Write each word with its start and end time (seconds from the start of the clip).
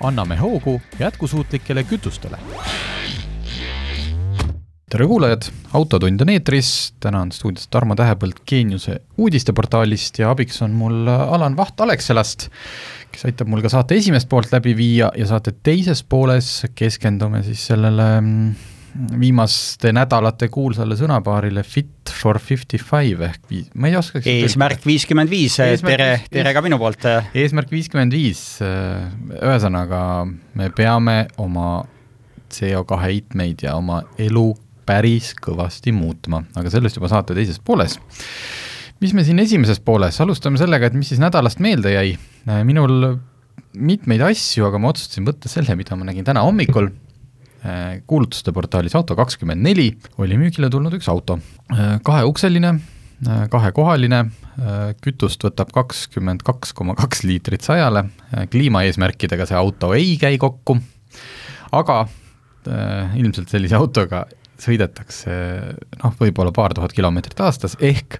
Anname 0.00 0.36
hoogu 0.36 0.80
jätkusuutlikele 0.98 1.82
kütustele. 1.82 2.38
tere 4.90 5.06
kuulajad, 5.06 5.42
Autotund 5.74 6.20
on 6.20 6.28
eetris, 6.28 6.94
täna 7.00 7.20
on 7.20 7.32
stuudios 7.32 7.68
Tarmo 7.68 7.94
Tähepõld 7.98 8.38
Geeniuse 8.48 9.00
uudisteportaalist 9.18 10.18
ja 10.18 10.30
abiks 10.30 10.62
on 10.62 10.70
mul 10.70 11.08
Alan 11.08 11.56
Vaht 11.56 11.80
Alexelast, 11.80 12.48
kes 13.12 13.26
aitab 13.26 13.50
mul 13.50 13.64
ka 13.64 13.72
saate 13.72 13.98
esimest 13.98 14.28
poolt 14.28 14.52
läbi 14.52 14.76
viia 14.76 15.10
ja 15.16 15.26
saate 15.26 15.52
teises 15.62 16.04
pooles 16.04 16.66
keskendume 16.74 17.42
siis 17.42 17.66
sellele 17.66 18.08
mm, 18.20 18.54
viimaste 19.20 19.92
nädalate 19.94 20.48
kuulsale 20.52 20.96
sõnapaarile 20.98 21.62
fit 21.66 22.12
for 22.12 22.38
fifty 22.42 22.78
five 22.80 23.24
ehk 23.28 23.50
viis, 23.50 23.68
ma 23.74 23.90
ei 23.90 23.96
oskaks 23.98 24.28
eesmärk 24.30 24.86
viiskümmend 24.86 25.30
viis, 25.30 25.58
tere, 25.82 26.10
tere 26.32 26.54
ka 26.56 26.62
minu 26.64 26.78
poolt. 26.80 27.06
eesmärk 27.36 27.72
viiskümmend 27.72 28.14
viis, 28.14 28.42
ühesõnaga 28.62 30.00
me 30.26 30.70
peame 30.76 31.18
oma 31.42 31.84
CO2 32.52 33.00
heitmeid 33.02 33.66
ja 33.66 33.76
oma 33.78 34.02
elu 34.22 34.48
päris 34.86 35.32
kõvasti 35.42 35.92
muutma, 35.94 36.44
aga 36.56 36.70
sellest 36.72 37.00
juba 37.00 37.10
saate 37.10 37.34
teises 37.36 37.58
pooles. 37.58 37.98
mis 39.02 39.12
me 39.12 39.24
siin 39.26 39.40
esimeses 39.42 39.80
pooles, 39.84 40.20
alustame 40.24 40.60
sellega, 40.60 40.88
et 40.88 40.94
mis 40.96 41.10
siis 41.12 41.20
nädalast 41.20 41.60
meelde 41.60 41.92
jäi, 41.92 42.14
minul 42.64 43.16
mitmeid 43.76 44.22
asju, 44.24 44.64
aga 44.70 44.78
ma 44.80 44.92
otsustasin 44.94 45.26
võtta 45.26 45.50
selle, 45.52 45.76
mida 45.76 45.98
ma 45.98 46.06
nägin 46.08 46.24
täna 46.24 46.46
hommikul 46.46 46.88
kuulutuste 48.06 48.52
portaalis 48.52 48.94
Auto24 48.94 49.86
oli 50.18 50.38
müügile 50.38 50.70
tulnud 50.70 50.94
üks 50.98 51.08
auto, 51.10 51.38
äh, 51.72 51.96
kaheukseline, 52.04 52.74
äh, 53.26 53.46
kahekohaline, 53.50 54.26
kütust 55.04 55.42
võtab 55.44 55.68
kakskümmend 55.74 56.40
kaks 56.46 56.72
koma 56.72 56.94
kaks 56.96 57.26
liitrit 57.28 57.60
sajale, 57.66 58.06
kliimaeesmärkidega 58.48 59.44
see 59.44 59.58
auto 59.58 59.90
ei 59.92 60.14
käi 60.16 60.38
kokku, 60.40 60.78
aga 61.76 62.06
ilmselt 63.20 63.52
sellise 63.52 63.76
autoga 63.76 64.22
sõidetakse 64.56 65.34
noh, 66.00 66.16
võib-olla 66.16 66.54
paar 66.56 66.72
tuhat 66.72 66.96
kilomeetrit 66.96 67.42
aastas, 67.44 67.76
ehk 67.84 68.16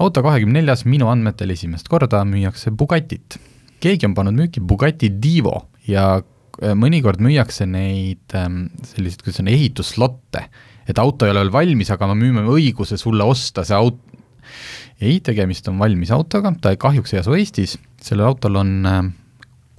auto 0.00 0.24
kahekümne 0.24 0.62
neljas 0.62 0.86
minu 0.88 1.12
andmetel 1.12 1.52
esimest 1.52 1.92
korda 1.92 2.24
müüakse 2.24 2.72
Bugatit. 2.72 3.36
keegi 3.80 4.08
on 4.08 4.16
pannud 4.16 4.40
müüki 4.40 4.64
Bugatti 4.64 5.12
Divo 5.20 5.66
ja 5.84 6.22
Äh, 6.22 6.31
mõnikord 6.60 7.22
müüakse 7.24 7.66
neid 7.68 8.34
ähm, 8.36 8.66
selliseid, 8.92 9.22
kuidas 9.24 9.40
on, 9.40 9.50
ehituslotte, 9.52 10.46
et 10.88 10.98
auto 10.98 11.26
ei 11.26 11.32
ole 11.32 11.44
veel 11.46 11.54
valmis, 11.54 11.90
aga 11.94 12.10
me 12.10 12.18
müüme 12.18 12.44
õiguse 12.50 12.98
sulle 13.00 13.24
osta 13.24 13.64
see 13.66 13.78
aut-, 13.78 14.02
ei, 15.02 15.18
tegemist 15.24 15.68
on 15.70 15.80
valmis 15.80 16.12
autoga, 16.14 16.52
ta 16.60 16.74
kahjuks 16.78 17.14
ei 17.14 17.22
asu 17.22 17.36
Eestis, 17.38 17.76
sellel 18.02 18.28
autol 18.30 18.58
on 18.60 18.72
ähm, 18.88 19.10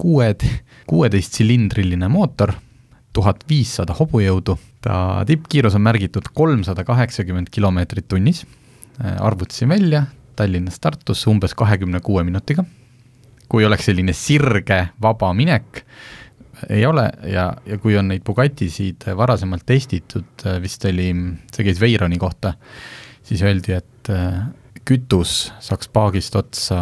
kuue, 0.00 0.32
kuueteistsilindriline 0.90 2.08
mootor, 2.12 2.54
tuhat 3.14 3.44
viissada 3.48 3.94
hobujõudu, 3.96 4.56
ta 4.84 4.96
tippkiirus 5.28 5.76
on 5.78 5.84
märgitud 5.86 6.28
kolmsada 6.34 6.84
kaheksakümmend 6.84 7.52
kilomeetrit 7.54 8.08
tunnis, 8.10 8.44
äh, 9.00 9.16
arvutasin 9.20 9.70
välja, 9.72 10.06
Tallinnast 10.34 10.82
Tartusse 10.82 11.30
umbes 11.30 11.54
kahekümne 11.54 12.00
kuue 12.02 12.24
minutiga, 12.26 12.64
kui 13.48 13.64
oleks 13.64 13.86
selline 13.86 14.12
sirge 14.16 14.80
vaba 15.02 15.30
minek, 15.36 15.84
ei 16.68 16.84
ole 16.86 17.06
ja, 17.30 17.48
ja 17.66 17.78
kui 17.82 17.96
on 17.98 18.08
neid 18.12 18.24
Bugatisid 18.26 19.06
varasemalt 19.16 19.66
testitud, 19.66 20.44
vist 20.62 20.84
oli, 20.88 21.08
see 21.54 21.66
käis 21.66 21.80
Veyroni 21.82 22.18
kohta, 22.20 22.54
siis 23.24 23.42
öeldi, 23.46 23.76
et 23.78 24.12
äh, 24.12 24.44
kütus 24.84 25.48
saaks 25.64 25.88
paagist 25.92 26.36
otsa 26.36 26.78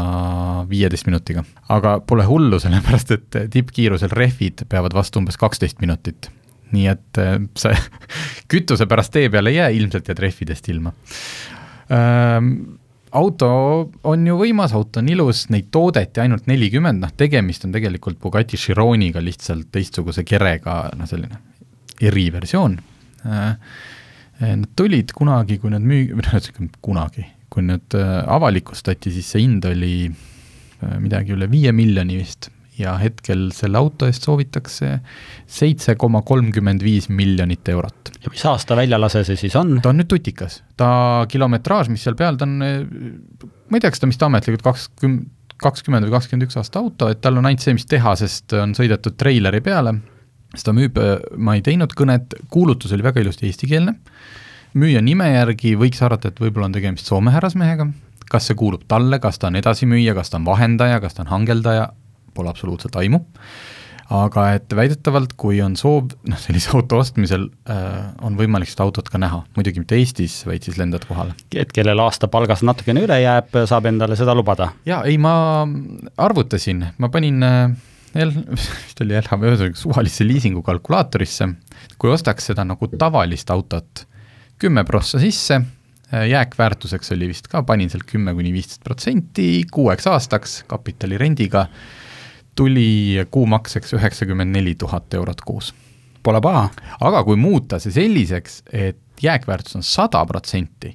viieteist 0.70 1.06
minutiga. 1.06 1.44
aga 1.68 1.98
pole 2.06 2.26
hullu, 2.26 2.58
sellepärast 2.62 3.16
et 3.16 3.40
tippkiirusel 3.54 4.12
rehvid 4.12 4.64
peavad 4.68 4.94
vastu 4.94 5.22
umbes 5.22 5.38
kaksteist 5.40 5.80
minutit. 5.80 6.30
nii 6.72 6.86
et 6.88 7.20
äh, 7.20 7.38
see 7.58 7.76
kütuse 8.52 8.86
pärast 8.90 9.12
tee 9.12 9.30
peale 9.30 9.52
ei 9.52 9.60
jää, 9.60 9.72
ilmselt 9.80 10.08
jääd 10.08 10.22
rehvidest 10.26 10.68
ilma 10.72 10.94
auto 13.18 13.48
on 14.08 14.26
ju 14.26 14.36
võimas, 14.40 14.74
auto 14.76 15.02
on 15.02 15.08
ilus, 15.12 15.46
neid 15.52 15.70
toodeti 15.74 16.22
ainult 16.22 16.48
nelikümmend, 16.50 17.02
noh 17.02 17.12
tegemist 17.16 17.66
on 17.66 17.74
tegelikult 17.74 18.20
Bugatti 18.22 18.60
Chironiga 18.60 19.22
lihtsalt 19.24 19.68
teistsuguse 19.74 20.24
kerega, 20.28 20.76
noh 20.98 21.08
selline 21.10 21.40
eriversioon. 22.02 22.78
Äh, 23.26 23.52
nad 24.42 24.70
tulid 24.76 25.12
kunagi, 25.14 25.60
kui 25.62 25.70
nad 25.70 25.84
müü-, 25.86 26.16
noh, 26.18 26.72
kunagi, 26.82 27.26
kui 27.52 27.66
need 27.66 27.98
äh, 27.98 28.16
avalikustati, 28.32 29.12
siis 29.14 29.28
see 29.34 29.44
hind 29.44 29.68
oli 29.68 29.94
äh, 30.08 30.96
midagi 31.02 31.36
üle 31.36 31.50
viie 31.52 31.74
miljoni 31.76 32.18
vist 32.18 32.50
ja 32.78 32.94
hetkel 33.00 33.50
selle 33.54 33.78
auto 33.80 34.08
eest 34.08 34.24
soovitakse 34.26 34.94
seitse 35.50 35.94
koma 36.00 36.22
kolmkümmend 36.26 36.82
viis 36.84 37.08
miljonit 37.12 37.68
eurot. 37.68 38.12
ja 38.24 38.32
mis 38.32 38.44
aasta 38.48 38.76
väljalase 38.78 39.24
see 39.28 39.36
siis 39.44 39.56
on? 39.60 39.78
ta 39.82 39.92
on 39.92 40.00
nüüd 40.00 40.08
tutikas, 40.10 40.62
ta 40.76 41.26
kilometraaž, 41.28 41.92
mis 41.92 42.04
seal 42.06 42.16
peal, 42.18 42.38
ta 42.40 42.48
on, 42.48 42.58
ma 42.62 43.78
ei 43.78 43.82
tea, 43.82 43.92
kas 43.92 44.02
ta 44.02 44.08
vist 44.10 44.24
ametlikult 44.24 44.64
kakskümmend, 44.66 45.28
kakskümmend 45.62 46.08
või 46.08 46.16
kakskümmend 46.16 46.48
üks 46.48 46.58
aasta 46.58 46.80
auto, 46.82 47.10
et 47.12 47.20
tal 47.22 47.38
on 47.38 47.46
ainult 47.46 47.62
see, 47.62 47.76
mis 47.76 47.86
tehasest 47.86 48.56
on 48.58 48.72
sõidetud 48.74 49.14
treileri 49.20 49.60
peale, 49.62 49.94
ta 50.64 50.74
müüb, 50.76 50.98
ma 51.38 51.56
ei 51.56 51.62
teinud 51.64 51.94
kõnet, 51.96 52.34
kuulutus 52.52 52.92
oli 52.96 53.04
väga 53.04 53.22
ilusti 53.22 53.46
eestikeelne, 53.48 53.94
müüja 54.80 55.02
nime 55.04 55.28
järgi 55.30 55.76
võiks 55.78 56.02
arvata, 56.04 56.32
et 56.32 56.40
võib-olla 56.42 56.70
on 56.70 56.74
tegemist 56.76 57.08
Soome 57.08 57.32
härrasmehega, 57.34 57.86
kas 58.32 58.48
see 58.48 58.58
kuulub 58.58 58.84
talle, 58.88 59.20
kas 59.22 59.38
ta 59.38 59.50
on 59.52 59.60
edasimüüja, 59.60 60.16
kas 60.16 60.32
ta 60.32 60.40
on 60.40 60.48
vahendaja, 60.48 61.00
kas 61.04 61.14
ta 61.16 61.24
on 61.24 61.32
hangeldaja, 61.32 61.90
pole 62.34 62.50
absoluutselt 62.52 62.96
aimu, 63.00 63.22
aga 64.12 64.46
et 64.56 64.74
väidetavalt, 64.76 65.36
kui 65.40 65.60
on 65.64 65.76
soov, 65.78 66.10
noh 66.28 66.40
sellise 66.40 66.72
auto 66.76 66.98
ostmisel 67.00 67.46
äh, 67.70 68.10
on 68.24 68.36
võimalik 68.38 68.70
seda 68.72 68.84
autot 68.86 69.08
ka 69.12 69.20
näha, 69.20 69.42
muidugi 69.56 69.82
mitte 69.82 69.96
Eestis, 69.96 70.42
vaid 70.48 70.66
siis 70.66 70.76
lendad 70.80 71.06
kohale. 71.08 71.36
et 71.56 71.72
kellel 71.72 72.02
aastapalgast 72.04 72.66
natukene 72.68 73.06
üle 73.06 73.20
jääb, 73.22 73.62
saab 73.68 73.88
endale 73.92 74.18
seda 74.18 74.36
lubada? 74.36 74.72
jaa, 74.88 75.02
ei 75.08 75.16
ma 75.22 75.34
arvutasin, 76.20 76.84
ma 76.98 77.12
panin 77.12 77.46
äh, 77.46 77.64
L, 78.14 78.32
vist 78.56 79.00
oli 79.00 79.16
LHV, 79.16 79.46
ühesõnaga 79.48 79.80
suvalisse 79.80 80.26
liisingu 80.26 80.62
kalkulaatorisse, 80.66 81.48
kui 82.00 82.12
ostaks 82.12 82.50
seda 82.50 82.66
nagu 82.68 82.88
tavalist 82.92 83.50
autot, 83.54 84.04
kümme 84.60 84.84
prossa 84.88 85.20
sisse, 85.22 85.62
äh, 86.12 86.26
jääkväärtuseks 86.34 87.14
oli 87.16 87.30
vist 87.32 87.48
ka, 87.52 87.64
panin 87.66 87.90
sealt 87.92 88.04
kümme 88.10 88.34
kuni 88.36 88.52
viisteist 88.54 88.84
protsenti 88.84 89.48
kuueks 89.72 90.10
aastaks 90.12 90.62
kapitalirendiga 90.70 91.66
tuli 92.56 93.16
kuumakseks 93.30 93.94
üheksakümmend 93.96 94.52
neli 94.56 94.74
tuhat 94.78 95.14
eurot 95.14 95.40
kuus. 95.46 95.72
Pole 96.22 96.40
paha. 96.40 96.68
aga 97.00 97.22
kui 97.26 97.36
muuta 97.36 97.80
see 97.82 97.94
selliseks, 97.94 98.62
et 98.72 99.22
jääkväärtus 99.22 99.78
on 99.78 99.86
sada 99.86 100.22
protsenti, 100.26 100.92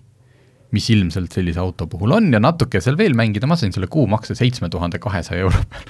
mis 0.72 0.90
ilmselt 0.92 1.34
sellise 1.36 1.60
auto 1.60 1.88
puhul 1.88 2.14
on 2.16 2.32
ja 2.34 2.40
natuke 2.44 2.82
seal 2.84 2.98
veel 3.00 3.16
mängida, 3.18 3.48
ma 3.48 3.58
sain 3.60 3.74
selle 3.76 3.90
kuumakse 3.92 4.36
seitsme 4.36 4.70
tuhande 4.70 5.00
kahesaja 5.04 5.48
euro 5.48 5.64
peal. 5.72 5.84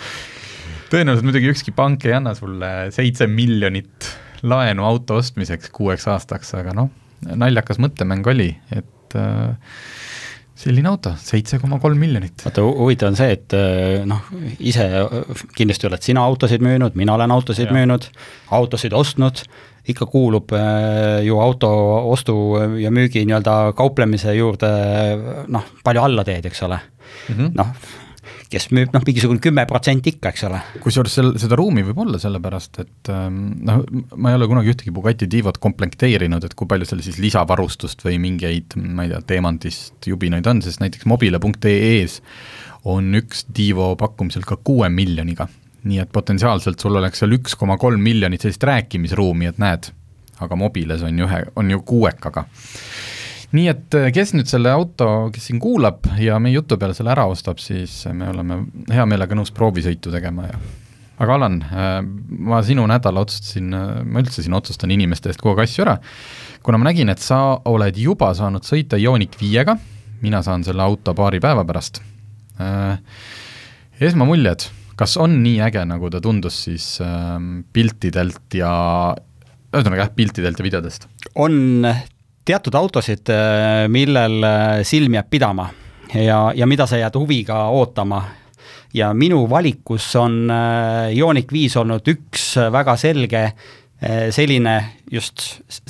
tõenäoliselt 0.92 1.28
muidugi 1.28 1.52
ükski 1.52 1.74
pank 1.76 2.06
ei 2.08 2.16
anna 2.18 2.34
sulle 2.38 2.72
seitse 2.96 3.28
miljonit 3.28 4.10
laenu 4.48 4.86
auto 4.88 5.18
ostmiseks 5.22 5.74
kuueks 5.74 6.08
aastaks, 6.08 6.54
aga 6.58 6.74
noh, 6.78 6.92
naljakas 7.28 7.82
mõttemäng 7.82 8.26
oli, 8.30 8.52
et 8.72 9.18
äh, 9.18 9.58
selline 10.58 10.90
auto, 10.90 11.14
seitse 11.22 11.60
koma 11.62 11.80
kolm 11.82 12.00
miljonit. 12.02 12.42
vaata, 12.46 12.64
huvitav 12.66 13.12
on 13.12 13.18
see, 13.20 13.36
et 13.38 13.56
äh, 13.58 14.04
noh, 14.10 14.26
ise 14.60 14.88
kindlasti 15.58 15.90
oled 15.90 16.06
sina 16.06 16.26
autosid 16.26 16.64
müünud, 16.66 16.98
mina 16.98 17.16
olen 17.18 17.34
autosid 17.36 17.70
ja. 17.70 17.76
müünud, 17.78 18.08
autosid 18.58 18.96
ostnud, 18.98 19.44
ikka 19.88 20.08
kuulub 20.12 20.52
äh, 20.58 21.22
ju 21.28 21.38
auto 21.40 21.70
ostu 22.12 22.36
ja 22.82 22.92
müügi 22.92 23.24
nii-öelda 23.28 23.58
kauplemise 23.78 24.34
juurde 24.36 24.72
noh, 25.54 25.70
palju 25.86 26.04
allateed, 26.04 26.50
eks 26.50 26.66
ole 26.68 26.82
mm 26.82 27.36
-hmm.. 27.36 27.56
noh, 27.56 27.72
kes 28.52 28.70
müüb 28.76 28.94
noh, 28.96 29.04
mingisugune 29.08 29.42
kümme 29.44 29.66
protsenti 29.70 30.16
ikka, 30.16 30.32
eks 30.34 30.46
ole. 30.48 30.62
kusjuures 30.84 31.18
seal 31.20 31.34
seda 31.42 31.60
ruumi 31.60 31.84
võib 31.88 32.02
olla, 32.06 32.22
sellepärast 32.22 32.82
et 32.84 33.12
ähm, 33.14 33.42
noh, 33.68 33.84
ma 34.16 34.32
ei 34.32 34.40
ole 34.40 34.50
kunagi 34.52 34.74
ühtegi 34.74 34.94
Bugatti 34.96 35.30
Divot 35.32 35.60
komplekteerinud, 35.64 36.48
et 36.48 36.56
kui 36.58 36.70
palju 36.70 36.88
seal 36.90 37.04
siis 37.06 37.20
lisavarustust 37.24 38.06
või 38.08 38.20
mingeid, 38.24 38.78
ma 38.80 39.08
ei 39.08 39.14
tea, 39.14 39.22
teemantist 39.36 40.10
jubinaid 40.10 40.48
on, 40.50 40.64
sest 40.66 40.84
näiteks 40.84 41.08
mobile.ee-s 41.10 42.22
on 42.88 43.16
üks 43.20 43.48
Divo 43.52 43.94
pakkumisel 44.00 44.46
ka 44.48 44.60
kuue 44.64 44.88
miljoniga 44.94 45.50
nii 45.88 46.02
et 46.04 46.12
potentsiaalselt 46.14 46.82
sul 46.82 46.98
oleks 47.00 47.22
seal 47.22 47.36
üks 47.38 47.56
koma 47.60 47.78
kolm 47.82 48.02
miljonit 48.04 48.44
sellist 48.44 48.64
rääkimisruumi, 48.68 49.52
et 49.52 49.62
näed, 49.62 49.92
aga 50.44 50.60
mobiles 50.60 51.04
on 51.06 51.20
ju 51.20 51.28
ühe, 51.28 51.44
on 51.60 51.72
ju 51.72 51.84
kuuekaga. 51.88 52.46
Nii 53.56 53.70
et 53.72 53.96
äh, 53.96 54.10
kes 54.16 54.34
nüüd 54.36 54.50
selle 54.50 54.74
auto, 54.76 55.30
kes 55.34 55.50
siin 55.50 55.62
kuulab 55.64 56.08
ja 56.20 56.40
meie 56.44 56.58
jutu 56.58 56.78
peale 56.80 56.96
selle 56.98 57.14
ära 57.14 57.28
ostab, 57.32 57.62
siis 57.64 58.02
me 58.12 58.32
oleme 58.34 58.62
hea 58.92 59.06
meelega 59.08 59.38
nõus 59.38 59.54
proovisõitu 59.56 60.12
tegema 60.14 60.50
ja 60.50 60.60
aga 61.24 61.38
Allan, 61.38 61.60
äh, 61.66 62.00
ma 62.50 62.62
sinu 62.66 62.86
nädala 62.90 63.24
otsustasin, 63.26 63.72
ma 63.72 64.24
üldse 64.24 64.44
siin 64.46 64.58
otsustan 64.58 64.92
inimeste 64.94 65.32
eest 65.32 65.42
kogu 65.44 65.56
aeg 65.56 65.66
asju 65.66 65.86
ära, 65.86 65.96
kuna 66.66 66.82
ma 66.82 66.90
nägin, 66.90 67.10
et 67.14 67.24
sa 67.24 67.40
oled 67.70 67.98
juba 67.98 68.34
saanud 68.38 68.68
sõita 68.68 69.00
Ioniq 69.00 69.40
viiega, 69.40 69.78
mina 70.22 70.44
saan 70.46 70.66
selle 70.66 70.84
auto 70.84 71.14
paari 71.18 71.40
päeva 71.42 71.64
pärast. 71.66 72.02
esmamuljed 74.02 74.66
kas 74.98 75.14
on 75.22 75.36
nii 75.44 75.62
äge, 75.62 75.84
nagu 75.86 76.10
ta 76.10 76.22
tundus 76.22 76.58
siis 76.66 76.86
piltidelt 77.74 78.58
ja 78.58 78.72
ühesõnaga 79.70 80.02
jah, 80.02 80.14
piltidelt 80.16 80.60
ja 80.60 80.66
videodest? 80.66 81.08
on 81.36 81.86
teatud 82.48 82.76
autosid, 82.80 83.30
äh, 83.30 83.86
millel 83.92 84.44
äh, 84.44 84.82
silm 84.88 85.18
jääb 85.18 85.30
pidama 85.30 85.70
ja, 86.14 86.52
ja 86.56 86.68
mida 86.70 86.88
sa 86.88 87.00
jääd 87.00 87.18
huviga 87.20 87.68
ootama. 87.76 88.24
ja 88.94 89.14
minu 89.14 89.50
valikus 89.50 90.16
on 90.16 90.50
äh, 90.52 91.12
Ioniq 91.18 91.52
viis 91.52 91.76
olnud 91.78 92.08
üks 92.08 92.56
väga 92.72 92.96
selge 92.98 93.52
selline 94.30 94.74
just 95.10 95.42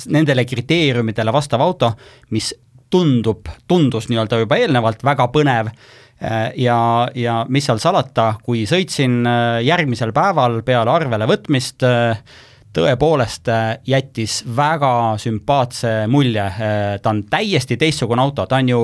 nendele 0.08 0.46
kriteeriumidele 0.48 1.32
vastav 1.32 1.60
auto, 1.60 1.90
mis 2.32 2.54
tundub, 2.88 3.50
tundus 3.68 4.06
nii-öelda 4.08 4.38
juba 4.40 4.56
eelnevalt 4.56 5.04
väga 5.04 5.26
põnev 5.28 5.68
ja, 6.56 6.78
ja 7.12 7.34
mis 7.52 7.68
seal 7.68 7.82
salata, 7.84 8.30
kui 8.40 8.62
sõitsin 8.64 9.28
järgmisel 9.60 10.14
päeval 10.16 10.62
peale 10.64 10.94
arvele 10.94 11.28
võtmist, 11.28 11.84
äh, 11.84 12.16
tõepoolest 12.74 13.50
jättis 13.88 14.42
väga 14.56 15.16
sümpaatse 15.20 15.92
mulje, 16.10 16.44
ta 17.02 17.10
on 17.10 17.22
täiesti 17.30 17.78
teistsugune 17.80 18.22
auto, 18.22 18.46
ta 18.46 18.60
on 18.60 18.68
ju 18.68 18.82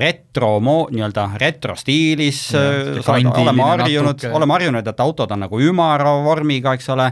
retro 0.00 0.58
mo-, 0.64 0.88
nii-öelda 0.92 1.28
retrostiilis, 1.40 2.42
oleme 2.56 3.66
harjunud, 3.70 4.28
oleme 4.32 4.56
harjunud, 4.56 4.86
et 4.92 5.00
autod 5.00 5.34
on 5.34 5.44
nagu 5.44 5.60
ümara 5.60 6.14
vormiga, 6.24 6.76
eks 6.76 6.88
ole, 6.94 7.10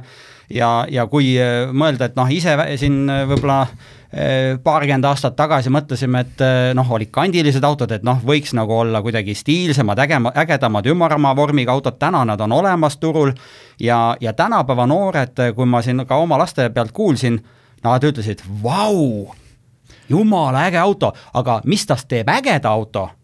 ja, 0.52 0.70
ja 0.90 1.06
kui 1.10 1.34
mõelda, 1.72 2.08
et 2.08 2.16
noh, 2.16 2.30
ise 2.32 2.56
siin 2.80 3.04
võib-olla 3.28 3.66
Äh, 3.66 4.01
paarkümmend 4.64 5.06
aastat 5.08 5.36
tagasi 5.36 5.70
mõtlesime, 5.72 6.20
et 6.20 6.42
äh, 6.44 6.72
noh, 6.76 6.90
olid 6.92 7.08
kandilised 7.14 7.64
autod, 7.64 7.94
et 7.96 8.04
noh, 8.04 8.18
võiks 8.20 8.52
nagu 8.52 8.74
olla 8.82 9.00
kuidagi 9.02 9.34
stiilsemad, 9.34 10.02
ägema, 10.04 10.34
ägedamad, 10.36 10.86
ümarama 10.92 11.32
vormiga 11.36 11.72
autod, 11.72 11.96
täna 11.98 12.24
nad 12.28 12.40
on 12.40 12.52
olemas 12.52 12.98
turul. 13.00 13.32
Ja, 13.80 14.16
ja 14.20 14.32
tänapäeva 14.36 14.86
noored, 14.86 15.40
kui 15.56 15.66
ma 15.66 15.80
siin 15.82 16.04
ka 16.06 16.20
oma 16.20 16.38
laste 16.38 16.68
pealt 16.70 16.92
kuulsin, 16.92 17.40
nad 17.82 18.04
ütlesid, 18.04 18.44
vau, 18.62 19.32
jumala 20.08 20.66
äge 20.68 20.78
auto, 20.78 21.14
aga 21.34 21.60
mis 21.64 21.86
tast 21.88 22.08
teeb 22.12 22.28
ägeda 22.28 22.70
auto? 22.70 23.08
Äh, 23.08 23.21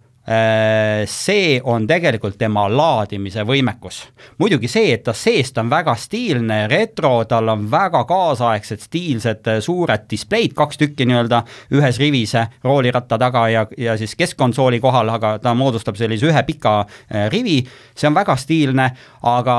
see 1.09 1.61
on 1.65 1.87
tegelikult 1.89 2.37
tema 2.39 2.67
laadimise 2.69 3.43
võimekus. 3.49 4.03
muidugi 4.39 4.69
see, 4.69 4.93
et 4.93 5.03
ta 5.05 5.15
seest 5.17 5.57
on 5.59 5.71
väga 5.71 5.95
stiilne, 5.97 6.67
retro, 6.69 7.25
tal 7.25 7.49
on 7.49 7.65
väga 7.71 8.05
kaasaegsed 8.05 8.85
stiilsed 8.85 9.49
äh, 9.49 9.61
suured 9.65 10.05
displeid, 10.11 10.53
kaks 10.55 10.79
tükki 10.79 11.07
nii-öelda 11.09 11.43
ühes 11.73 11.99
rivis 11.99 12.35
äh, 12.37 12.51
rooliratta 12.65 13.19
taga 13.19 13.49
ja, 13.49 13.67
ja 13.79 13.97
siis 13.97 14.15
keskkonsooli 14.17 14.81
kohal, 14.81 15.09
aga 15.09 15.39
ta 15.39 15.55
moodustab 15.55 15.97
sellise 15.97 16.29
ühe 16.29 16.43
pika 16.45 16.85
rivi, 17.33 17.63
see 17.97 18.09
on 18.09 18.17
väga 18.17 18.37
stiilne, 18.37 18.91
aga 19.23 19.57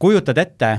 kujutad 0.00 0.38
ette, 0.38 0.70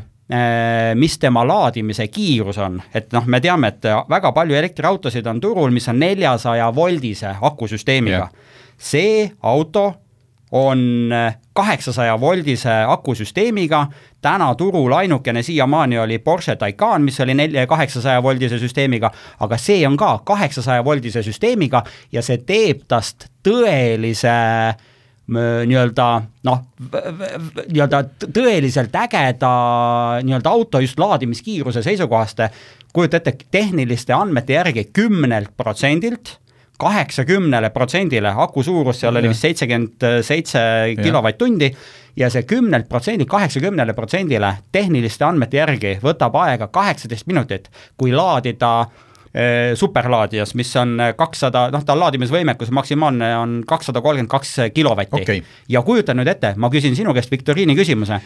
mis 0.96 1.18
tema 1.20 1.44
laadimise 1.46 2.08
kiirus 2.08 2.58
on, 2.64 2.80
et 2.96 3.12
noh, 3.14 3.26
me 3.28 3.42
teame, 3.44 3.68
et 3.68 3.88
väga 4.10 4.32
palju 4.32 4.56
elektriautosid 4.56 5.28
on 5.28 5.42
turul, 5.44 5.74
mis 5.76 5.90
on 5.92 6.00
neljasaja 6.00 6.72
voldise 6.76 7.36
akusüsteemiga. 7.52 8.18
Yeah 8.18 8.48
see 8.82 9.30
auto 9.42 9.94
on 10.52 11.10
kaheksasaja 11.54 12.20
voldise 12.20 12.74
akusüsteemiga, 12.88 13.86
täna 14.22 14.56
turul 14.56 14.92
ainukene 14.92 15.44
siiamaani 15.44 16.00
oli 16.00 16.20
Porsche 16.20 16.56
Taycan, 16.56 17.02
mis 17.02 17.20
oli 17.20 17.34
nelja, 17.34 17.68
kaheksasaja 17.68 18.24
voldise 18.24 18.60
süsteemiga, 18.60 19.12
aga 19.40 19.58
see 19.58 19.88
on 19.88 19.98
ka 19.98 20.20
kaheksasaja 20.26 20.84
voldise 20.86 21.24
süsteemiga 21.24 21.84
ja 22.12 22.24
see 22.24 22.42
teeb 22.48 22.84
tast 22.88 23.30
tõelise 23.48 24.36
nii-öelda 25.32 26.08
noh, 26.44 26.64
nii-öelda 27.72 28.04
tõeliselt 28.34 28.96
ägeda 29.06 29.52
nii-öelda 30.24 30.50
auto 30.52 30.82
just 30.84 31.00
laadimiskiiruse 31.00 31.84
seisukohast, 31.84 32.44
kujuta 32.94 33.22
ette, 33.22 33.38
tehniliste 33.52 34.14
andmete 34.14 34.60
järgi 34.60 34.90
kümnelt 34.94 35.56
protsendilt 35.58 36.36
kaheksakümnele 36.82 37.70
protsendile, 37.74 38.34
aku 38.44 38.64
suurus 38.66 39.02
seal 39.02 39.20
oli 39.20 39.30
vist 39.32 39.46
seitsekümmend 39.46 40.08
seitse 40.26 40.62
kilovatt-tundi 40.98 41.70
ja 42.18 42.30
see 42.34 42.44
kümnelt 42.48 42.90
protsendilt 42.90 43.30
kaheksakümnele 43.30 43.94
protsendile 43.98 44.56
tehniliste 44.72 45.26
andmete 45.28 45.62
järgi 45.62 45.96
võtab 46.04 46.36
aega 46.42 46.68
kaheksateist 46.74 47.30
minutit, 47.30 47.70
kui 47.98 48.14
laadida 48.16 48.72
eh, 49.34 49.74
superlaadijas, 49.80 50.56
mis 50.60 50.74
on 50.82 50.98
kakssada, 51.18 51.68
noh, 51.74 51.86
ta 51.86 51.98
laadimisvõimekus 52.00 52.74
maksimaalne 52.76 53.32
on 53.38 53.62
kakssada 53.68 54.02
kolmkümmend 54.02 54.32
kaks 54.32 54.58
kilovatti. 54.74 55.22
Okay.. 55.22 55.46
ja 55.70 55.86
kujuta 55.86 56.18
nüüd 56.18 56.34
ette, 56.34 56.56
ma 56.58 56.72
küsin 56.74 56.98
sinu 56.98 57.14
käest 57.18 57.32
viktoriini 57.32 57.78
küsimuse, 57.78 58.20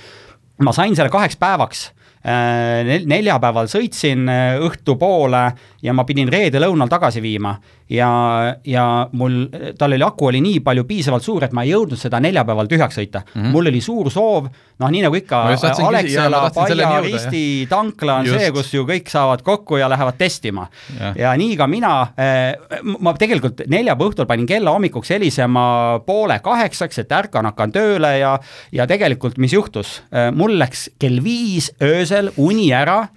ma 0.63 0.73
sain 0.75 0.95
selle 0.97 1.13
kaheks 1.13 1.37
päevaks 1.41 1.89
Äh, 1.89 2.04
neljapäeval 2.25 3.69
sõitsin 3.69 4.25
äh, 4.29 4.57
õhtupoole 4.65 5.43
ja 5.85 5.93
ma 5.93 6.05
pidin 6.07 6.31
reede 6.31 6.61
lõunal 6.63 6.89
tagasi 6.89 7.21
viima 7.21 7.53
ja, 7.89 8.55
ja 8.65 8.85
mul, 9.11 9.45
tal 9.77 9.93
oli, 9.93 10.03
aku 10.03 10.29
oli 10.31 10.41
nii 10.41 10.61
palju 10.65 10.85
piisavalt 10.89 11.25
suur, 11.25 11.43
et 11.45 11.53
ma 11.53 11.65
ei 11.65 11.73
jõudnud 11.75 11.99
seda 11.99 12.19
neljapäeval 12.23 12.69
tühjaks 12.69 12.97
sõita 12.97 13.21
mm. 13.21 13.41
-hmm. 13.41 13.51
mul 13.53 13.69
oli 13.69 13.81
suur 13.81 14.09
soov, 14.11 14.47
noh, 14.81 14.89
nii 14.91 15.03
nagu 15.05 15.19
ikka, 15.19 15.41
Alexela, 15.85 16.49
Paia, 16.55 17.01
Risti 17.05 17.43
tankla 17.69 18.19
on 18.21 18.29
Just. 18.29 18.39
see, 18.39 18.51
kus 18.55 18.73
ju 18.73 18.85
kõik 18.89 19.11
saavad 19.11 19.43
kokku 19.45 19.77
ja 19.77 19.89
lähevad 19.89 20.17
testima. 20.17 20.67
ja 21.15 21.35
nii 21.37 21.57
ka 21.57 21.67
mina 21.67 21.93
äh,, 22.17 22.55
ma 22.99 23.13
tegelikult 23.13 23.61
neljapäeva 23.67 24.09
õhtul 24.09 24.25
panin 24.25 24.45
kella 24.49 24.71
hommikuks 24.71 25.09
helisema 25.09 25.99
poole 26.05 26.39
kaheksaks, 26.39 26.99
et 26.99 27.11
ärkan, 27.11 27.45
hakkan 27.45 27.71
tööle 27.71 28.17
ja, 28.17 28.39
ja 28.71 28.87
tegelikult, 28.87 29.37
mis 29.37 29.53
juhtus 29.53 30.01
äh,, 30.09 30.31
mul 30.33 30.57
läks 30.59 30.89
kell 30.99 31.21
viis 31.23 31.71
öösel 31.81 32.14
öösel 32.15 32.31
uni 32.37 32.71
ära 32.73 33.07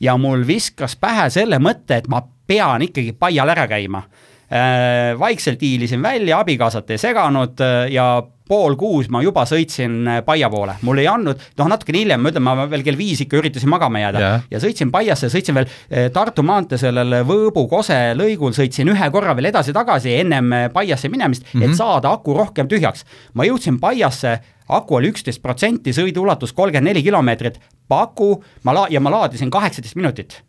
ja 0.00 0.16
mul 0.18 0.46
viskas 0.46 0.96
pähe 0.96 1.28
selle 1.30 1.58
mõtte, 1.62 1.98
et 1.98 2.08
ma 2.08 2.22
pean 2.48 2.82
ikkagi 2.82 3.14
paial 3.18 3.48
ära 3.54 3.68
käima. 3.68 4.02
Äh, 4.48 5.12
vaikselt 5.20 5.60
hiilisin 5.60 6.02
välja, 6.02 6.38
abikaasat 6.40 6.90
ei 6.90 6.98
seganud 6.98 7.60
äh, 7.60 7.90
ja 7.92 8.22
pool 8.48 8.78
kuus 8.80 9.10
ma 9.12 9.20
juba 9.20 9.42
sõitsin 9.44 10.06
äh, 10.08 10.22
Paia 10.24 10.48
poole, 10.48 10.78
mul 10.88 11.02
ei 11.02 11.04
andnud, 11.06 11.42
noh 11.58 11.68
natukene 11.68 12.00
hiljem, 12.00 12.22
ma 12.24 12.32
ütlen, 12.32 12.46
ma 12.46 12.64
veel 12.64 12.80
kell 12.86 12.96
viis 12.96 13.20
ikka 13.20 13.36
üritasin 13.42 13.68
magama 13.68 14.00
jääda 14.00 14.22
yeah. 14.22 14.46
ja 14.48 14.62
sõitsin 14.62 14.88
Paiasse, 14.88 15.28
sõitsin 15.28 15.58
veel 15.58 16.08
Tartu 16.16 16.40
maantee 16.48 16.80
sellel 16.80 17.18
Võõbu-Kose 17.28 17.98
lõigul, 18.16 18.56
sõitsin 18.56 18.88
ühe 18.88 19.10
korra 19.12 19.36
veel 19.36 19.50
edasi-tagasi 19.50 20.16
ennem 20.22 20.48
Paiasse 20.72 21.12
minemist 21.12 21.44
mm, 21.44 21.50
-hmm. 21.52 21.66
et 21.66 21.74
mhm. 21.74 21.80
saada 21.82 22.16
aku 22.16 22.40
rohkem 22.40 22.72
tühjaks. 22.72 23.04
ma 23.34 23.44
jõudsin 23.44 23.76
Paiasse 23.84 24.38
aku 24.68 24.98
oli 25.00 25.12
üksteist 25.12 25.42
protsenti, 25.42 25.94
sõidu 25.96 26.26
ulatus 26.26 26.52
kolmkümmend 26.52 26.92
neli 26.92 27.02
kilomeetrit, 27.02 27.60
paku, 27.88 28.36
ma 28.64 28.76
la-, 28.76 28.90
ja 28.90 29.00
ma 29.00 29.12
laadisin 29.14 29.50
kaheksateist 29.50 29.96
minutit. 29.96 30.42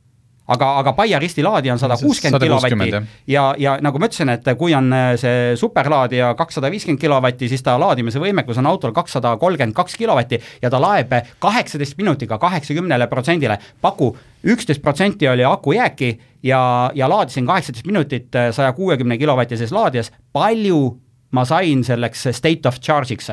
Aga, 0.50 0.68
aga 0.80 0.94
Paia 0.98 1.20
risti 1.22 1.44
laadija 1.46 1.76
on 1.76 1.80
sada 1.80 1.94
kuuskümmend 2.00 2.42
kilovatti. 2.42 3.02
ja, 3.30 3.44
ja 3.58 3.76
nagu 3.86 4.00
ma 4.02 4.08
ütlesin, 4.10 4.32
et 4.34 4.48
kui 4.58 4.74
on 4.74 4.88
äh, 4.94 5.12
see 5.22 5.52
superlaadija 5.60 6.32
kakssada 6.40 6.72
viiskümmend 6.74 7.02
kilovatti, 7.02 7.50
siis 7.52 7.62
ta 7.62 7.76
laadimise 7.80 8.18
võimekus 8.22 8.58
on 8.58 8.66
autol 8.66 8.96
kakssada 8.96 9.36
kolmkümmend 9.38 9.78
kaks 9.78 9.98
kilovatti 10.02 10.40
ja 10.62 10.72
ta 10.74 10.80
laeb 10.82 11.14
kaheksateist 11.40 11.98
minutiga 12.02 12.40
kaheksakümnele 12.42 13.08
protsendile. 13.08 13.60
paku, 13.82 14.16
üksteist 14.44 14.82
protsenti 14.82 15.30
oli 15.30 15.46
aku 15.46 15.78
jääki 15.78 16.16
ja, 16.44 16.92
ja 16.96 17.10
laadisin 17.10 17.46
kaheksateist 17.46 17.86
minutit 17.86 18.36
äh, 18.36 18.50
saja 18.52 18.74
kuuekümne 18.74 19.18
kilovatises 19.18 19.72
laadijas, 19.72 20.12
palju 20.34 20.98
ma 21.32 21.46
sain 21.46 21.84
selleks 21.84 22.26
state 22.32 22.66
of 22.66 22.82
charge'iks? 22.82 23.30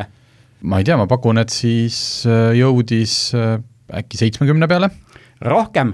Ma 0.66 0.80
ei 0.80 0.86
tea, 0.86 0.96
ma 0.98 1.06
pakun, 1.06 1.38
et 1.38 1.52
siis 1.54 1.98
äh, 2.26 2.50
jõudis 2.58 3.14
äh, 3.38 3.60
äkki 4.00 4.18
seitsmekümne 4.18 4.68
peale? 4.70 4.90
rohkem, 5.46 5.92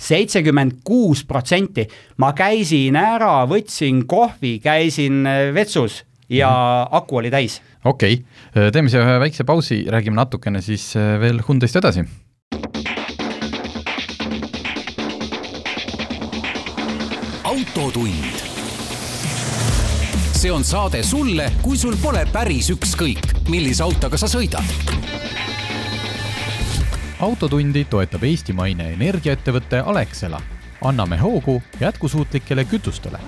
seitsekümmend 0.00 0.80
kuus 0.86 1.22
protsenti. 1.28 1.86
ma 2.18 2.32
käisin 2.36 2.98
ära, 2.98 3.44
võtsin 3.50 4.04
kohvi, 4.10 4.58
käisin 4.64 5.22
äh, 5.26 5.50
vetsus 5.54 6.02
ja 6.28 6.50
mm. 6.50 6.96
aku 6.98 7.22
oli 7.22 7.30
täis. 7.30 7.60
okei 7.84 8.20
okay., 8.22 8.72
teeme 8.74 8.90
siia 8.90 9.04
ühe 9.06 9.18
väikse 9.22 9.46
pausi, 9.46 9.84
räägime 9.88 10.18
natukene 10.18 10.62
siis 10.64 10.90
veel 10.96 11.42
Hyundai'st 11.46 11.78
edasi. 11.78 12.06
autotund 17.48 18.47
see 20.38 20.50
on 20.54 20.62
saade 20.64 21.00
sulle, 21.02 21.48
kui 21.62 21.74
sul 21.74 21.96
pole 21.98 22.20
päris 22.30 22.68
ükskõik, 22.70 23.24
millise 23.50 23.82
autoga 23.82 24.14
sa 24.20 24.28
sõidad. 24.30 24.62
autotundi 27.18 27.82
toetab 27.90 28.22
eestimaine 28.22 28.92
energiaettevõte 28.92 29.82
Alexela. 29.82 30.38
anname 30.84 31.18
hoogu 31.18 31.62
jätkusuutlikele 31.80 32.64
kütustele. 32.64 33.18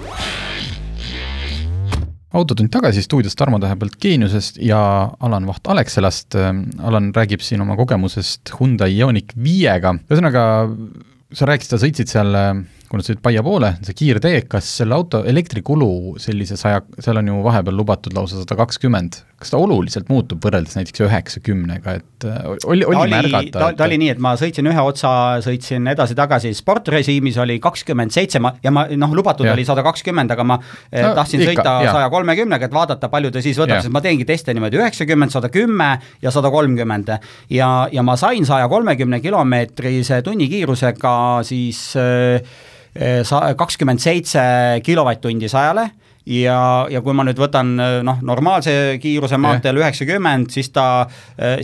autotund 2.33 2.71
tagasi 2.71 3.03
stuudios 3.03 3.35
Tarmo 3.35 3.59
Tähepõld 3.59 3.99
Geeniusest 4.01 4.63
ja 4.63 5.11
Alan 5.21 5.47
Vaht 5.47 5.67
Alexelast. 5.67 6.35
Alan 6.79 7.13
räägib 7.15 7.41
siin 7.41 7.61
oma 7.61 7.77
kogemusest 7.77 8.55
Hyundai 8.61 8.99
Ioniq 8.99 9.35
viiega, 9.43 9.95
ühesõnaga 10.11 10.77
sa 11.33 11.47
rääkisid, 11.47 11.71
sa 11.71 11.87
sõitsid 11.87 12.07
seal 12.07 12.37
kuna 12.91 13.05
sa 13.07 13.13
olid 13.13 13.21
Paia 13.23 13.43
poole, 13.47 13.69
see 13.87 13.95
kiirtee, 13.95 14.41
kas 14.51 14.67
selle 14.81 14.97
auto 14.97 15.21
elektrikulu 15.31 16.17
sellise 16.19 16.57
saja, 16.59 16.81
seal 16.99 17.21
on 17.21 17.29
ju 17.31 17.37
vahepeal 17.45 17.77
lubatud 17.79 18.17
lausa 18.17 18.41
sada 18.41 18.57
kakskümmend, 18.59 19.21
kas 19.39 19.53
ta 19.53 19.61
oluliselt 19.63 20.09
muutub 20.11 20.43
võrreldes 20.43 20.75
näiteks 20.75 21.05
üheksakümnega, 21.07 21.93
et 22.01 22.27
äh, 22.27 22.41
oli, 22.51 22.83
oli, 22.83 22.97
oli 23.05 23.13
märgata? 23.15 23.53
ta, 23.55 23.69
ta 23.79 23.87
oli 23.87 24.01
nii, 24.03 24.09
et 24.17 24.23
ma 24.27 24.33
sõitsin 24.41 24.67
ühe 24.73 24.83
otsa, 24.83 25.13
sõitsin 25.45 25.87
edasi-tagasi, 25.93 26.51
sportrežiimis 26.59 27.39
oli 27.45 27.61
kakskümmend 27.63 28.15
seitse, 28.15 28.43
ma, 28.43 28.53
ja 28.65 28.73
ma 28.75 28.89
noh, 28.91 29.15
lubatud 29.21 29.47
ja. 29.47 29.55
oli 29.55 29.67
sada 29.69 29.87
kakskümmend, 29.87 30.35
aga 30.35 30.49
ma 30.51 30.59
eh, 30.59 31.05
no, 31.07 31.13
tahtsin 31.21 31.45
ikka, 31.47 31.53
sõita 31.53 31.77
saja 31.93 32.11
kolmekümnega, 32.11 32.67
et 32.67 32.75
vaadata, 32.75 33.13
palju 33.13 33.31
ta 33.31 33.45
siis 33.45 33.61
võtab, 33.61 33.85
sest 33.85 33.95
ma 33.95 34.03
teengi 34.03 34.27
teste 34.27 34.57
niimoodi 34.57 34.83
üheksakümmend, 34.83 35.31
sada 35.31 35.53
kümme 35.55 35.93
ja 36.27 36.35
sada 36.35 36.51
kolmkümmend. 36.51 37.15
ja, 37.55 37.71
ja 37.93 38.03
ma 38.03 38.19
sain 38.19 38.43
saja 38.51 38.67
kolmekümne 38.69 39.23
kilomeetrise 39.23 40.25
tunnikiirusega 40.27 41.15
siis 41.47 41.87
äh, 42.01 42.43
sa-, 43.25 43.55
kakskümmend 43.59 44.03
seitse 44.03 44.43
kilovatt-tundi 44.87 45.49
sajale 45.51 45.91
ja, 46.31 46.87
ja 46.91 47.01
kui 47.03 47.15
ma 47.17 47.25
nüüd 47.27 47.39
võtan 47.41 47.73
noh, 48.07 48.21
normaalse 48.27 48.73
kiiruse 49.03 49.39
maanteel 49.41 49.81
üheksakümmend, 49.81 50.51
siis 50.55 50.71
ta, 50.75 51.07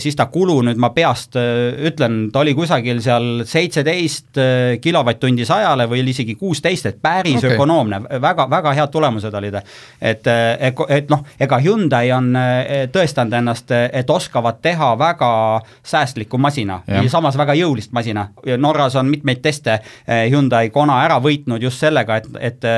siis 0.03 0.17
ta 0.19 0.27
kulu 0.33 0.59
nüüd 0.67 0.81
ma 0.83 0.91
peast 0.95 1.37
ütlen, 1.37 2.19
ta 2.35 2.43
oli 2.43 2.55
kusagil 2.57 3.01
seal 3.05 3.45
seitseteist 3.47 4.41
kilovatt-tundi 4.83 5.47
sajale 5.47 5.87
või 5.91 6.03
isegi 6.11 6.35
kuusteist, 6.39 6.91
et 6.91 7.01
päris 7.03 7.39
okay. 7.41 7.55
ökonoomne, 7.55 8.03
väga, 8.23 8.49
väga 8.51 8.75
head 8.79 8.93
tulemused 8.95 9.35
olid. 9.35 9.61
et, 10.01 10.27
et, 10.27 10.83
et 10.99 11.11
noh, 11.13 11.23
ega 11.41 11.61
Hyundai 11.63 12.11
on 12.17 12.33
tõestanud 12.93 13.39
ennast, 13.39 13.71
et 13.71 14.11
oskavad 14.11 14.61
teha 14.63 14.93
väga 14.99 15.31
säästliku 15.87 16.39
masina 16.39 16.81
ja, 16.87 17.03
ja 17.03 17.11
samas 17.11 17.39
väga 17.39 17.55
jõulist 17.59 17.95
masina. 17.97 18.29
Norras 18.59 18.97
on 18.97 19.11
mitmeid 19.11 19.43
teste 19.45 19.79
Hyundai 20.07 20.71
Kona 20.75 20.99
ära 21.05 21.21
võitnud 21.23 21.63
just 21.63 21.83
sellega, 21.83 22.19
et, 22.21 22.29
et 22.41 22.69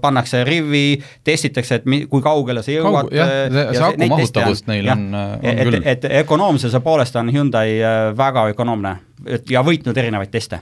pannakse 0.00 0.44
rivvi, 0.46 0.86
testitakse, 1.34 1.80
et 1.80 1.88
mi-, 1.90 2.04
kui 2.10 2.22
kaugele 2.24 2.62
sa 2.64 2.74
jõuad. 2.74 3.10
jah, 3.14 3.32
see, 3.52 3.64
see 3.76 3.86
aku 3.88 4.10
mahutavus 4.12 4.62
neil 4.70 4.90
ja, 4.90 4.96
on, 4.96 5.08
on 5.14 5.50
et, 5.50 5.64
küll. 5.68 5.80
et 5.94 6.06
ökonoomsuse 6.22 6.80
poolest 6.84 7.18
on 7.20 7.32
Hyundai 7.34 7.76
äh, 7.80 8.06
väga 8.16 8.48
ökonoomne 8.54 8.94
ja 9.50 9.64
võitnud 9.66 9.98
erinevaid 10.00 10.32
teste 10.32 10.60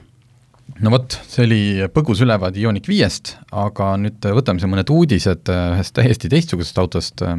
no 0.83 0.95
vot, 0.95 1.19
see 1.29 1.47
oli 1.47 1.63
põgus 1.95 2.23
ülevaade 2.25 2.61
Ioniq 2.63 2.89
viiest, 2.91 3.37
aga 3.51 3.95
nüüd 4.01 4.31
võtame 4.41 4.63
siin 4.63 4.73
mõned 4.73 4.93
uudised 4.95 5.53
äh, 5.53 5.65
ühest 5.77 5.97
täiesti 5.99 6.31
teistsugusest 6.33 6.81
autost, 6.83 7.25
äh, 7.27 7.39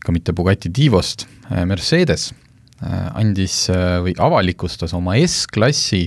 ka 0.00 0.14
mitte 0.16 0.36
Bugatti 0.36 0.72
Divost, 0.72 1.26
Mercedes 1.50 2.30
andis 2.80 3.66
või 4.00 4.14
avalikustas 4.16 4.94
oma 4.96 5.18
S-klassi 5.20 6.06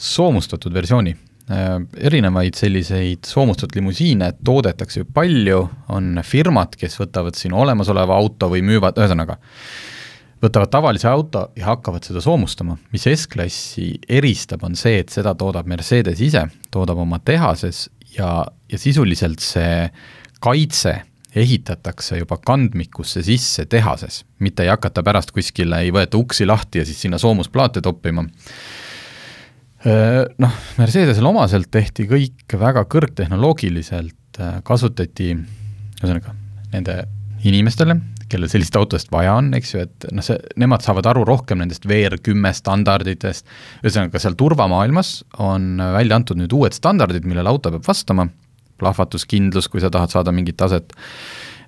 soomustatud 0.00 0.72
versiooni 0.72 1.12
Äh, 1.12 1.27
erinevaid 1.48 2.56
selliseid 2.58 3.24
soomustatud 3.24 3.78
limusiine 3.78 4.32
toodetakse 4.44 5.00
ju 5.00 5.06
palju, 5.14 5.62
on 5.94 6.20
firmad, 6.24 6.76
kes 6.76 6.98
võtavad 7.00 7.38
sinu 7.38 7.60
olemasoleva 7.62 8.18
auto 8.20 8.50
või 8.52 8.60
müüvad, 8.66 8.98
ühesõnaga, 9.00 9.38
võtavad 10.44 10.72
tavalise 10.72 11.08
auto 11.08 11.46
ja 11.56 11.70
hakkavad 11.70 12.04
seda 12.04 12.20
soomustama. 12.24 12.76
mis 12.92 13.08
S-klassi 13.14 13.94
eristab, 14.08 14.64
on 14.64 14.76
see, 14.76 14.98
et 15.00 15.08
seda 15.14 15.34
toodab 15.34 15.66
Mercedes 15.66 16.20
ise, 16.20 16.44
toodab 16.70 17.00
oma 17.04 17.18
tehases 17.18 17.88
ja, 18.16 18.44
ja 18.68 18.78
sisuliselt 18.78 19.40
see 19.40 19.88
kaitse 20.40 20.98
ehitatakse 21.38 22.18
juba 22.18 22.36
kandmikusse 22.44 23.22
sisse 23.22 23.64
tehases, 23.66 24.24
mitte 24.38 24.64
ei 24.64 24.72
hakata 24.72 25.02
pärast 25.04 25.32
kuskile, 25.32 25.80
ei 25.80 25.92
võeta 25.94 26.20
uksi 26.20 26.46
lahti 26.46 26.82
ja 26.82 26.84
siis 26.88 27.00
sinna 27.00 27.18
soomusplaate 27.18 27.80
toppima 27.84 28.24
Äh, 28.24 28.87
noh, 29.86 30.54
Mercedesele 30.78 31.28
omaselt 31.28 31.70
tehti 31.70 32.08
kõik 32.10 32.56
väga 32.58 32.82
kõrgtehnoloogiliselt, 32.90 34.40
äh, 34.40 34.58
kasutati 34.66 35.34
ühesõnaga 35.34 36.34
nende 36.72 36.96
inimestele, 37.46 37.94
kellel 38.28 38.50
sellist 38.50 38.74
autost 38.76 39.12
vaja 39.14 39.36
on, 39.38 39.52
eks 39.56 39.74
ju, 39.74 39.84
et 39.86 40.08
noh, 40.12 40.24
see, 40.24 40.36
nemad 40.60 40.82
saavad 40.84 41.06
aru 41.12 41.22
rohkem 41.28 41.62
nendest 41.62 41.86
VR10 41.88 42.58
standarditest, 42.58 43.46
ühesõnaga 43.84 44.20
seal 44.22 44.36
turvamaailmas 44.38 45.12
on 45.44 45.78
välja 45.94 46.18
antud 46.18 46.40
nüüd 46.40 46.52
uued 46.58 46.76
standardid, 46.76 47.28
millele 47.28 47.48
auto 47.48 47.72
peab 47.74 47.86
vastama, 47.86 48.26
plahvatuskindlus, 48.78 49.70
kui 49.70 49.82
sa 49.82 49.90
tahad 49.94 50.10
saada 50.12 50.34
mingit 50.34 50.58
taset, 50.58 50.90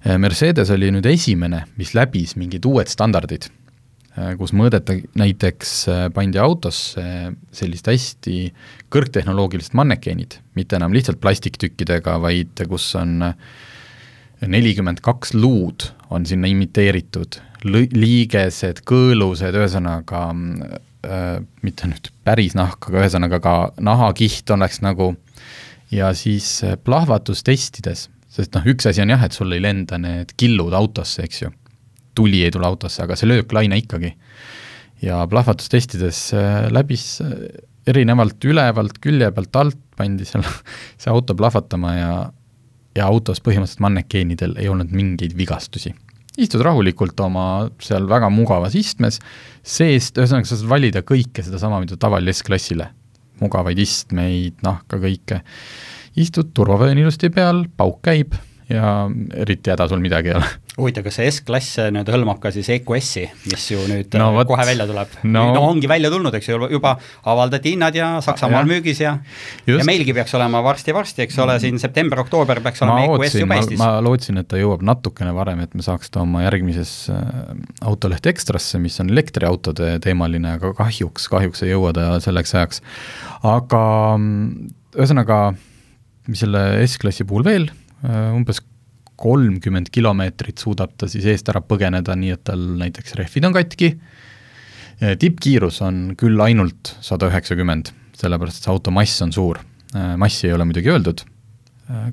äh, 0.03 0.19
Mercedes 0.19 0.75
oli 0.75 0.91
nüüd 0.95 1.07
esimene, 1.07 1.65
mis 1.79 1.95
läbis 1.95 2.35
mingid 2.39 2.67
uued 2.67 2.91
standardid. 2.91 3.47
Äh, 3.47 3.60
kus 4.39 4.53
mõõdeta 4.57 4.97
näiteks, 5.19 5.73
äh, 5.89 6.05
pandi 6.15 6.41
autosse 6.43 7.03
sellist 7.55 7.87
hästi 7.87 8.39
kõrgtehnoloogilised 8.91 9.77
mannekeenid, 9.79 10.41
mitte 10.59 10.79
enam 10.81 10.95
lihtsalt 10.95 11.21
plastiktükkidega, 11.23 12.17
vaid 12.23 12.65
kus 12.69 12.89
on 12.99 13.31
äh, 13.31 13.37
nelikümmend 14.47 15.03
kaks 15.05 15.35
luud 15.37 15.91
on 16.11 16.27
sinna 16.27 16.51
imiteeritud, 16.51 17.39
liigesed, 17.71 18.83
kõõlused, 18.89 19.55
ühesõnaga 19.55 20.27
äh, 20.35 21.39
mitte 21.63 21.91
nüüd 21.93 22.11
päris 22.27 22.59
nahk, 22.59 22.91
aga 22.91 23.05
ühesõnaga 23.05 23.41
ka 23.45 23.57
nahakiht 23.79 24.51
oleks 24.51 24.83
nagu, 24.83 25.13
ja 25.95 26.11
siis 26.19 26.65
plahvatustestides, 26.83 28.09
sest 28.31 28.59
noh, 28.59 28.67
üks 28.75 28.91
asi 28.91 29.07
on 29.07 29.15
jah, 29.15 29.23
et 29.23 29.39
sul 29.39 29.55
ei 29.55 29.63
lenda 29.63 30.03
need 30.03 30.35
killud 30.39 30.75
autosse, 30.75 31.23
eks 31.27 31.45
ju 31.47 31.55
tuli 32.15 32.45
ei 32.45 32.51
tule 32.55 32.67
autosse, 32.67 33.05
aga 33.05 33.17
see 33.19 33.31
lööklaine 33.31 33.79
ikkagi. 33.81 34.15
ja 35.03 35.23
plahvatustestides 35.31 36.19
äh, 36.37 36.67
läbis 36.73 37.21
äh, 37.25 37.33
erinevalt 37.89 38.45
ülevalt, 38.45 38.99
külje 39.01 39.31
pealt, 39.33 39.57
alt 39.57 39.81
pandi 39.97 40.27
seal 40.29 40.45
see 41.01 41.11
auto 41.13 41.37
plahvatama 41.39 41.95
ja 41.97 42.13
ja 42.99 43.07
autos 43.07 43.39
põhimõtteliselt 43.45 43.83
mannekeenidel 43.85 44.57
ei 44.59 44.69
olnud 44.71 44.91
mingeid 44.95 45.37
vigastusi. 45.39 45.93
istud 46.41 46.63
rahulikult 46.65 47.19
oma 47.21 47.69
seal 47.83 48.07
väga 48.09 48.31
mugavas 48.33 48.75
istmes, 48.79 49.21
seest, 49.63 50.19
ühesõnaga 50.19 50.49
sa 50.49 50.57
saad 50.57 50.71
valida 50.71 51.03
kõike 51.07 51.45
sedasama, 51.45 51.81
mida 51.83 51.99
tavalisele 52.01 52.35
S-klassile, 52.35 52.87
mugavaid 53.43 53.79
istmeid, 53.83 54.57
nahka, 54.65 54.99
kõike, 55.03 55.43
istud 56.21 56.55
turvavöön 56.57 56.99
ilusti 56.99 57.31
peal, 57.35 57.65
pauk 57.77 58.01
käib 58.07 58.35
ja 58.71 59.09
eriti 59.35 59.73
häda 59.73 59.89
sul 59.91 60.03
midagi 60.03 60.33
ei 60.33 60.39
ole 60.39 60.51
huvitav, 60.81 61.05
kas 61.07 61.19
see 61.21 61.31
S-klass 61.31 61.79
nüüd 61.95 62.09
hõlmab 62.11 62.41
ka 62.43 62.53
siis 62.55 62.69
EQS-i, 62.77 63.27
mis 63.51 63.67
ju 63.73 63.83
nüüd 63.91 64.17
no, 64.21 64.31
võt, 64.37 64.49
kohe 64.51 64.67
välja 64.69 64.87
tuleb 64.89 65.13
no.? 65.25 65.45
no 65.55 65.65
ongi 65.69 65.91
välja 65.91 66.11
tulnud, 66.13 66.35
eks 66.39 66.51
ju, 66.51 66.59
juba 66.73 66.95
avaldati 67.31 67.75
hinnad 67.75 67.97
ja 67.97 68.13
Saksamaal 68.25 68.65
ja. 68.65 68.71
müügis 68.71 69.03
ja 69.03 69.17
Just. 69.67 69.81
ja 69.81 69.87
meilgi 69.89 70.15
peaks 70.17 70.35
olema 70.39 70.63
varsti-varsti, 70.65 71.25
eks 71.27 71.39
ole, 71.45 71.59
siin 71.63 71.81
september-oktoober 71.83 72.63
peaks 72.65 72.85
olema 72.87 73.05
EQS 73.07 73.39
juba 73.43 73.61
Eestis. 73.61 73.81
ma 73.81 73.93
lootsin, 74.05 74.41
et 74.43 74.49
ta 74.51 74.61
jõuab 74.61 74.85
natukene 74.87 75.35
varem, 75.37 75.63
et 75.65 75.77
me 75.77 75.85
saaks 75.87 76.13
ta 76.13 76.25
oma 76.25 76.45
järgmises 76.47 76.95
äh, 77.13 77.53
autoleht 77.87 78.27
Ekstrasse, 78.31 78.81
mis 78.83 78.99
on 79.03 79.13
elektriautode 79.13 79.97
teemaline, 80.05 80.57
aga 80.59 80.73
kahjuks, 80.79 81.29
kahjuks 81.33 81.65
ei 81.67 81.75
jõua 81.75 81.95
ta 81.97 82.13
selleks 82.23 82.57
ajaks. 82.57 82.83
aga 83.47 83.85
mm, 84.17 84.73
ühesõnaga, 84.99 85.43
mis 86.31 86.43
selle 86.45 86.65
S-klassi 86.87 87.27
puhul 87.29 87.47
veel, 87.47 87.71
äh, 88.05 88.31
umbes 88.35 88.63
kolmkümmend 89.21 89.91
kilomeetrit 89.93 90.63
suudab 90.63 90.97
ta 90.99 91.09
siis 91.11 91.27
eest 91.29 91.49
ära 91.53 91.63
põgeneda, 91.65 92.17
nii 92.17 92.35
et 92.37 92.45
tal 92.49 92.63
näiteks 92.81 93.17
rehvid 93.21 93.49
on 93.49 93.57
katki, 93.57 93.93
tippkiirus 95.21 95.81
on 95.85 96.03
küll 96.21 96.41
ainult 96.45 96.95
sada 97.05 97.31
üheksakümmend, 97.31 97.93
sellepärast 98.21 98.61
et 98.61 98.67
see 98.67 98.73
auto 98.73 98.93
mass 98.95 99.23
on 99.25 99.33
suur. 99.33 99.61
massi 100.21 100.47
ei 100.47 100.53
ole 100.55 100.65
muidugi 100.69 100.93
öeldud, 100.93 101.25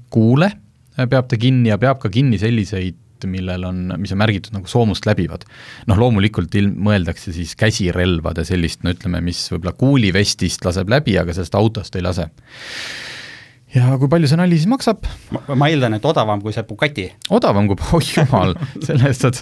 kuule 0.10 0.52
peab 0.98 1.28
ta 1.30 1.38
kinni 1.38 1.70
ja 1.70 1.78
peab 1.78 2.00
ka 2.02 2.10
kinni 2.10 2.40
selliseid, 2.42 2.98
millel 3.28 3.64
on, 3.66 3.84
mis 3.98 4.12
on 4.14 4.20
märgitud 4.22 4.54
nagu 4.54 4.70
soomust 4.70 5.06
läbivad. 5.10 5.46
noh, 5.90 5.98
loomulikult 5.98 6.54
ilm-, 6.56 6.78
mõeldakse 6.88 7.34
siis 7.34 7.56
käsirelvade 7.58 8.46
sellist, 8.46 8.84
no 8.86 8.94
ütleme, 8.94 9.22
mis 9.26 9.42
võib-olla 9.52 9.74
kuulivestist 9.78 10.66
laseb 10.66 10.90
läbi, 10.90 11.18
aga 11.18 11.34
sellest 11.34 11.58
autost 11.58 11.96
ei 11.98 12.06
lase 12.06 12.30
ja 13.76 13.96
kui 14.00 14.10
palju 14.12 14.30
see 14.30 14.40
nali 14.40 14.60
siis 14.60 14.70
maksab? 14.72 15.08
ma 15.32 15.70
eeldan, 15.72 15.98
et 15.98 16.06
odavam 16.08 16.42
kui 16.44 16.56
see 16.56 16.66
Bugatti. 16.68 17.08
odavam 17.36 17.70
kui, 17.72 17.80
oi 17.98 18.04
jumal, 18.14 18.56
selle 18.84 19.10
eest 19.12 19.26
saad 19.26 19.42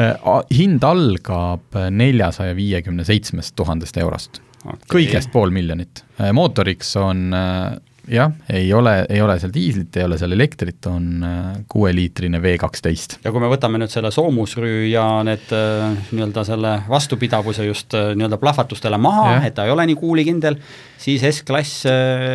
äh,, 0.00 0.16
hind 0.54 0.84
algab 0.86 1.78
neljasaja 1.90 2.56
viiekümne 2.58 3.06
seitsmest 3.06 3.56
tuhandest 3.58 4.00
eurost 4.02 4.42
okay.. 4.64 4.88
kõigest 4.96 5.32
pool 5.34 5.54
miljonit 5.54 6.04
äh,. 6.18 6.32
mootoriks 6.36 6.94
on 7.00 7.28
äh, 7.36 7.72
jah, 8.10 8.32
ei 8.50 8.72
ole, 8.74 8.94
ei 9.08 9.20
ole 9.22 9.36
seal 9.38 9.52
diislit, 9.54 9.96
ei 9.96 10.06
ole 10.06 10.18
seal 10.18 10.34
elektrit, 10.34 10.86
on 10.90 11.24
äh, 11.26 11.42
kuueliitrine 11.70 12.40
V 12.42 12.56
kaksteist. 12.60 13.18
ja 13.22 13.32
kui 13.32 13.42
me 13.42 13.50
võtame 13.52 13.78
nüüd 13.80 13.92
selle 13.92 14.10
soomusrüü 14.14 14.88
ja 14.90 15.04
need 15.26 15.52
äh, 15.54 15.92
nii-öelda 16.10 16.44
selle 16.46 16.72
vastupidavuse 16.90 17.66
just 17.68 17.94
äh, 17.98 18.12
nii-öelda 18.16 18.40
plahvatustele 18.42 18.98
maha, 19.02 19.36
et 19.46 19.54
ta 19.58 19.66
ei 19.68 19.74
ole 19.74 19.86
nii 19.90 19.98
kuulikindel, 20.00 20.58
siis 21.02 21.22
S-klass, 21.32 21.86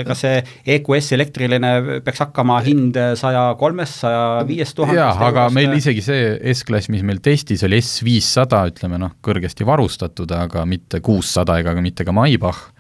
kas 0.08 0.24
see 0.24 0.40
EQS 0.76 1.14
elektriline 1.16 1.74
peaks 2.06 2.24
hakkama 2.26 2.60
hind 2.66 2.98
saja 3.20 3.50
kolmest, 3.60 4.02
saja 4.04 4.24
viiest 4.48 4.76
tuhandest 4.78 5.00
jaa, 5.04 5.30
aga 5.30 5.48
meil 5.56 5.76
isegi 5.78 6.04
see 6.04 6.54
S-klass, 6.54 6.92
mis 6.94 7.04
meil 7.08 7.22
testis 7.24 7.64
oli 7.68 7.82
S 7.84 8.02
viissada, 8.08 8.64
ütleme 8.72 9.00
noh, 9.02 9.18
kõrgesti 9.24 9.68
varustatud, 9.68 10.32
aga 10.36 10.66
mitte 10.68 11.04
kuussada 11.04 11.60
ega 11.62 11.76
ka 11.76 11.84
mitte 11.84 12.08
ka 12.08 12.16
Maybach 12.16 12.77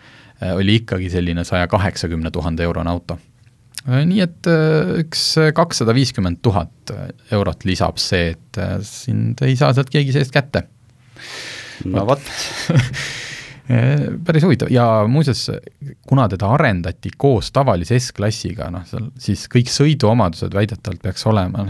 oli 0.53 0.81
ikkagi 0.81 1.09
selline 1.09 1.43
saja 1.47 1.67
kaheksakümne 1.67 2.31
tuhande 2.31 2.65
eurone 2.67 2.91
auto. 2.91 3.17
Äh, 3.87 4.03
nii 4.05 4.23
et 4.25 4.49
äh, 4.51 4.97
üks 5.03 5.23
kakssada 5.55 5.95
viiskümmend 5.97 6.41
tuhat 6.45 6.93
eurot 7.31 7.65
lisab 7.67 8.01
see, 8.01 8.35
et 8.35 8.61
sind 8.85 9.41
ei 9.45 9.55
saa 9.59 9.73
sealt 9.73 9.91
keegi 9.93 10.15
seest 10.15 10.35
kätte. 10.35 10.67
no 11.85 12.05
vot 12.09 12.23
päris 14.27 14.45
huvitav 14.47 14.71
ja 14.71 15.03
muuseas, 15.11 15.49
kuna 16.07 16.29
teda 16.31 16.53
arendati 16.55 17.11
koos 17.17 17.51
tavalise 17.51 17.99
S-klassiga, 17.99 18.69
noh, 18.71 18.85
seal 18.87 19.09
siis 19.19 19.43
kõik 19.51 19.67
sõiduomadused 19.71 20.55
väidetavalt 20.55 21.03
peaks 21.03 21.27
olema, 21.27 21.65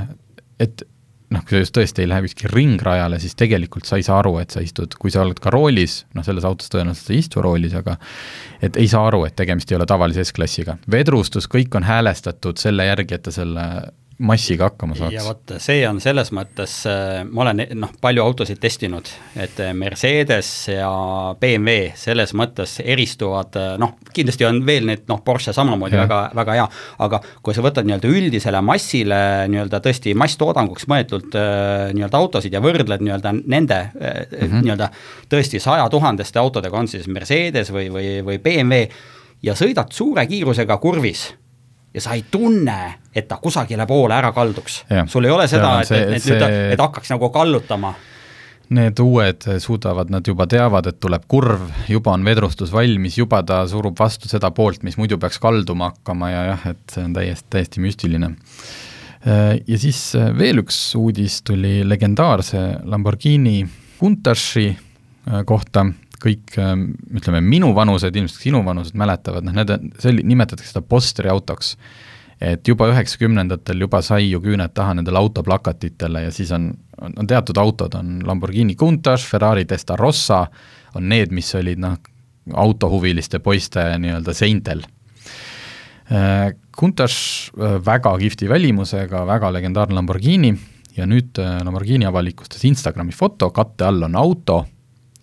et 0.62 0.86
noh, 1.34 1.44
kui 1.44 1.58
sa 1.58 1.64
just 1.64 1.76
tõesti 1.76 2.04
ei 2.04 2.10
lähe 2.10 2.24
kuskil 2.24 2.52
ringrajale, 2.54 3.20
siis 3.20 3.36
tegelikult 3.40 3.88
sa 3.90 4.00
ei 4.00 4.06
saa 4.06 4.22
aru, 4.22 4.38
et 4.42 4.54
sa 4.54 4.64
istud, 4.64 4.96
kui 5.00 5.12
sa 5.14 5.24
oled 5.26 5.40
ka 5.44 5.52
roolis, 5.54 6.00
noh 6.16 6.26
selles 6.26 6.48
autos 6.48 6.72
tõenäoliselt 6.74 7.10
sa 7.10 7.16
ei 7.16 7.22
istu 7.24 7.44
roolis, 7.44 7.76
aga 7.78 7.98
et 8.64 8.80
ei 8.80 8.88
saa 8.92 9.08
aru, 9.10 9.26
et 9.28 9.36
tegemist 9.40 9.72
ei 9.72 9.80
ole 9.80 9.88
tavalise 9.90 10.24
S-klassiga. 10.24 10.78
vedrustus, 10.92 11.50
kõik 11.52 11.76
on 11.76 11.88
häälestatud 11.88 12.62
selle 12.62 12.88
järgi, 12.88 13.20
et 13.20 13.28
ta 13.28 13.36
selle 13.36 13.68
massiga 14.18 14.72
hakkama 14.72 14.96
saaks. 14.98 15.14
ja 15.14 15.24
vot 15.26 15.54
see 15.62 15.84
on 15.88 16.00
selles 16.02 16.32
mõttes, 16.34 16.74
äh, 16.90 17.22
ma 17.30 17.44
olen 17.44 17.62
noh, 17.78 17.92
palju 18.02 18.24
autosid 18.24 18.60
testinud, 18.62 19.10
et 19.38 19.60
äh, 19.62 19.74
Mercedes 19.78 20.50
ja 20.72 20.90
BMW 21.40 21.92
selles 21.98 22.34
mõttes 22.38 22.80
eristuvad, 22.82 23.54
äh, 23.60 23.76
noh, 23.82 23.94
kindlasti 24.14 24.48
on 24.50 24.64
veel 24.66 24.90
need 24.90 25.06
noh, 25.12 25.22
Porsche 25.26 25.54
samamoodi 25.54 26.00
ja. 26.00 26.06
väga, 26.06 26.22
väga 26.38 26.58
hea, 26.58 26.66
aga 27.06 27.22
kui 27.46 27.58
sa 27.58 27.66
võtad 27.66 27.86
nii-öelda 27.86 28.10
üldisele 28.10 28.62
massile 28.66 29.22
nii-öelda 29.54 29.82
tõesti 29.86 30.16
masstoodanguks 30.18 30.90
mõeldud 30.90 31.38
nii-öelda 31.38 32.18
autosid 32.18 32.58
ja 32.58 32.62
võrdled 32.64 33.04
nii-öelda 33.06 33.36
nende 33.38 33.82
mm 33.94 34.38
-hmm. 34.40 34.62
nii-öelda 34.66 34.90
tõesti 35.30 35.62
sajatuhandeste 35.62 36.42
autodega, 36.42 36.78
on 36.78 36.90
siis 36.90 37.08
Mercedes 37.08 37.70
või, 37.74 37.92
või, 37.94 38.22
või 38.26 38.42
BMW, 38.42 38.88
ja 39.46 39.54
sõidad 39.54 39.94
suure 39.94 40.26
kiirusega 40.26 40.78
kurvis 40.82 41.30
ja 41.94 42.02
sa 42.04 42.14
ei 42.18 42.26
tunne, 42.32 42.78
et 43.16 43.28
ta 43.28 43.40
kusagile 43.42 43.88
poole 43.88 44.16
ära 44.18 44.32
kalduks. 44.36 44.84
sul 45.08 45.26
ei 45.26 45.32
ole 45.34 45.48
seda, 45.48 45.80
et, 45.82 45.92
et, 45.92 46.14
et 46.18 46.24
see... 46.24 46.36
nüüd, 46.38 46.74
et 46.76 46.84
hakkaks 46.84 47.14
nagu 47.16 47.30
kallutama. 47.34 47.94
Need 48.78 49.00
uued 49.00 49.46
suudavad, 49.64 50.10
nad 50.12 50.28
juba 50.28 50.44
teavad, 50.52 50.90
et 50.90 50.98
tuleb 51.00 51.24
kurv, 51.32 51.70
juba 51.88 52.12
on 52.18 52.26
vedrustus 52.28 52.74
valmis, 52.76 53.16
juba 53.18 53.40
ta 53.48 53.62
surub 53.72 53.96
vastu 54.00 54.28
seda 54.28 54.52
poolt, 54.52 54.84
mis 54.84 54.98
muidu 55.00 55.16
peaks 55.22 55.40
kalduma 55.40 55.94
hakkama 55.94 56.32
ja 56.34 56.42
jah, 56.50 56.66
et 56.74 56.84
see 56.92 57.06
on 57.08 57.16
täiesti, 57.16 57.48
täiesti 57.56 57.84
müstiline. 57.84 58.34
Ja 59.68 59.80
siis 59.80 60.02
veel 60.38 60.62
üks 60.62 60.78
uudis 61.00 61.42
tuli 61.48 61.80
legendaarse 61.88 62.60
Lamborghini 62.88 63.62
Countach'i 64.00 64.70
kohta, 65.48 65.86
kõik 66.24 66.58
ütleme, 66.58 67.42
minuvanused, 67.46 68.16
ilmselt 68.16 68.44
sinu 68.48 68.64
vanused 68.66 68.98
mäletavad, 68.98 69.46
noh 69.46 69.56
need 69.58 69.74
see 70.02 70.16
nimetatakse 70.18 70.74
seda 70.74 70.84
posteriautoks. 70.86 71.76
et 72.42 72.68
juba 72.68 72.86
üheksakümnendatel 72.92 73.80
juba 73.82 74.02
sai 74.06 74.28
ju 74.30 74.38
küüned 74.42 74.70
taha 74.74 74.94
nendele 74.94 75.18
autoplakatitele 75.18 76.22
ja 76.22 76.32
siis 76.32 76.52
on, 76.54 76.68
on, 77.02 77.16
on 77.18 77.28
teatud 77.28 77.58
autod, 77.58 77.96
on 77.98 78.20
Lamborghini 78.26 78.76
Countach, 78.76 79.26
Ferrari 79.26 79.66
Testarossa, 79.66 80.46
on 80.96 81.10
need, 81.10 81.34
mis 81.34 81.50
olid 81.58 81.82
noh, 81.82 81.98
autohuviliste 82.54 83.40
poiste 83.40 83.82
nii-öelda 83.98 84.34
seintel. 84.38 84.86
Countach 86.78 87.18
väga 87.86 88.14
kihvti 88.22 88.50
välimusega, 88.50 89.26
väga 89.26 89.50
legendaarne 89.52 89.98
Lamborghini 89.98 90.54
ja 90.96 91.10
nüüd 91.10 91.42
Lamborghini 91.42 92.06
avalikustas 92.06 92.64
Instagrami 92.70 93.18
foto, 93.18 93.50
katte 93.50 93.90
all 93.90 94.06
on 94.06 94.16
auto 94.16 94.62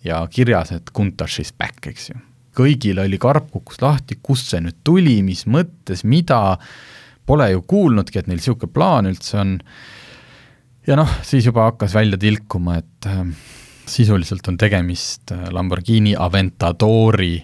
ja 0.05 0.21
kirjas, 0.31 0.71
et 0.75 0.91
Countach 0.95 1.39
is 1.41 1.53
back, 1.53 1.81
eks 1.89 2.11
ju. 2.11 2.19
kõigil 2.55 3.01
oli 3.03 3.17
karp 3.19 3.49
kukkus 3.51 3.81
lahti, 3.83 4.15
kust 4.23 4.53
see 4.53 4.61
nüüd 4.63 4.77
tuli, 4.87 5.17
mis 5.25 5.43
mõttes, 5.51 6.05
mida, 6.07 6.57
pole 7.27 7.49
ju 7.51 7.65
kuulnudki, 7.67 8.21
et 8.21 8.29
neil 8.29 8.39
niisugune 8.39 8.71
plaan 8.71 9.09
üldse 9.09 9.41
on, 9.41 9.57
ja 10.87 10.95
noh, 10.95 11.17
siis 11.25 11.49
juba 11.49 11.67
hakkas 11.71 11.97
välja 11.97 12.19
tilkuma, 12.21 12.77
et 12.79 13.09
äh, 13.11 13.25
sisuliselt 13.91 14.47
on 14.47 14.57
tegemist 14.61 15.33
äh, 15.35 15.49
Lamborghini 15.51 16.15
Aventadori 16.15 17.35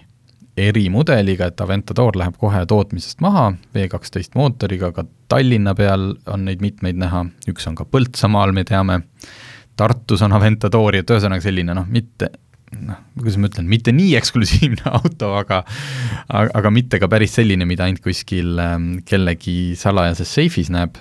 erimudeliga, 0.56 1.48
et 1.48 1.60
Aventador 1.60 2.16
läheb 2.18 2.36
kohe 2.40 2.64
tootmisest 2.68 3.20
maha, 3.24 3.50
V12 3.74 4.36
mootoriga, 4.36 4.92
ka 4.92 5.04
Tallinna 5.28 5.74
peal 5.74 6.12
on 6.28 6.44
neid 6.48 6.64
mitmeid 6.64 6.98
näha, 7.00 7.24
üks 7.48 7.68
on 7.68 7.76
ka 7.78 7.86
Põltsamaal, 7.88 8.52
me 8.56 8.64
teame, 8.68 9.02
Tartus 9.76 10.22
on 10.24 10.34
Aventadori, 10.36 11.00
et 11.00 11.10
ühesõnaga 11.10 11.44
selline 11.44 11.76
noh, 11.76 11.88
mitte 11.88 12.28
noh, 12.80 12.98
kuidas 13.18 13.38
ma 13.40 13.50
ütlen, 13.50 13.68
mitte 13.70 13.94
nii 13.94 14.14
eksklusiivne 14.18 14.84
auto, 14.98 15.32
aga 15.38 15.62
aga, 16.32 16.72
mitte 16.74 17.00
ka 17.02 17.08
päris 17.12 17.36
selline, 17.38 17.66
mida 17.68 17.86
ainult 17.86 18.04
kuskil 18.04 18.58
ähm, 18.62 18.92
kellegi 19.08 19.74
salajases 19.78 20.32
seifis 20.38 20.70
näeb, 20.72 21.00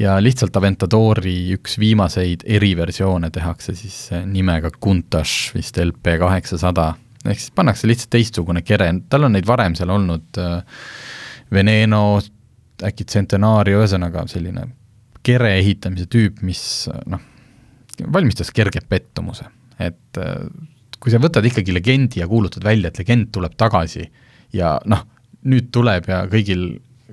ja 0.00 0.16
lihtsalt 0.22 0.56
Aventadori 0.56 1.52
üks 1.56 1.76
viimaseid 1.80 2.44
eriversioone 2.48 3.30
tehakse 3.34 3.74
siis 3.78 4.08
äh, 4.16 4.26
nimega 4.26 4.72
Countach 4.76 5.54
vist 5.56 5.78
LP 5.80 6.16
kaheksasada, 6.22 6.92
ehk 7.26 7.40
siis 7.40 7.54
pannakse 7.56 7.90
lihtsalt 7.90 8.12
teistsugune 8.16 8.64
kere, 8.66 8.90
tal 9.12 9.28
on 9.28 9.36
neid 9.36 9.48
varem 9.48 9.76
seal 9.78 9.92
olnud 9.96 10.40
äh, 10.40 10.60
Veneno, 11.50 12.20
äkki 12.86 13.04
Centenario, 13.10 13.80
ühesõnaga 13.82 14.22
selline 14.30 14.68
kere 15.26 15.56
ehitamise 15.58 16.06
tüüp, 16.08 16.40
mis 16.46 16.62
noh, 17.10 17.20
valmistas 18.12 18.52
kerge 18.56 18.80
pettumuse, 18.88 19.44
et 19.80 20.20
äh, 20.20 20.46
kui 21.00 21.12
sa 21.12 21.20
võtad 21.22 21.46
ikkagi 21.48 21.74
legendi 21.74 22.20
ja 22.20 22.28
kuulutad 22.28 22.64
välja, 22.66 22.90
et 22.90 23.00
legend 23.00 23.30
tuleb 23.34 23.56
tagasi 23.60 24.04
ja 24.56 24.76
noh, 24.90 25.06
nüüd 25.48 25.70
tuleb 25.72 26.08
ja 26.10 26.22
kõigil, 26.30 26.68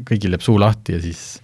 kõigil 0.08 0.36
jääb 0.36 0.44
suu 0.44 0.58
lahti 0.62 0.98
ja 0.98 1.02
siis 1.04 1.40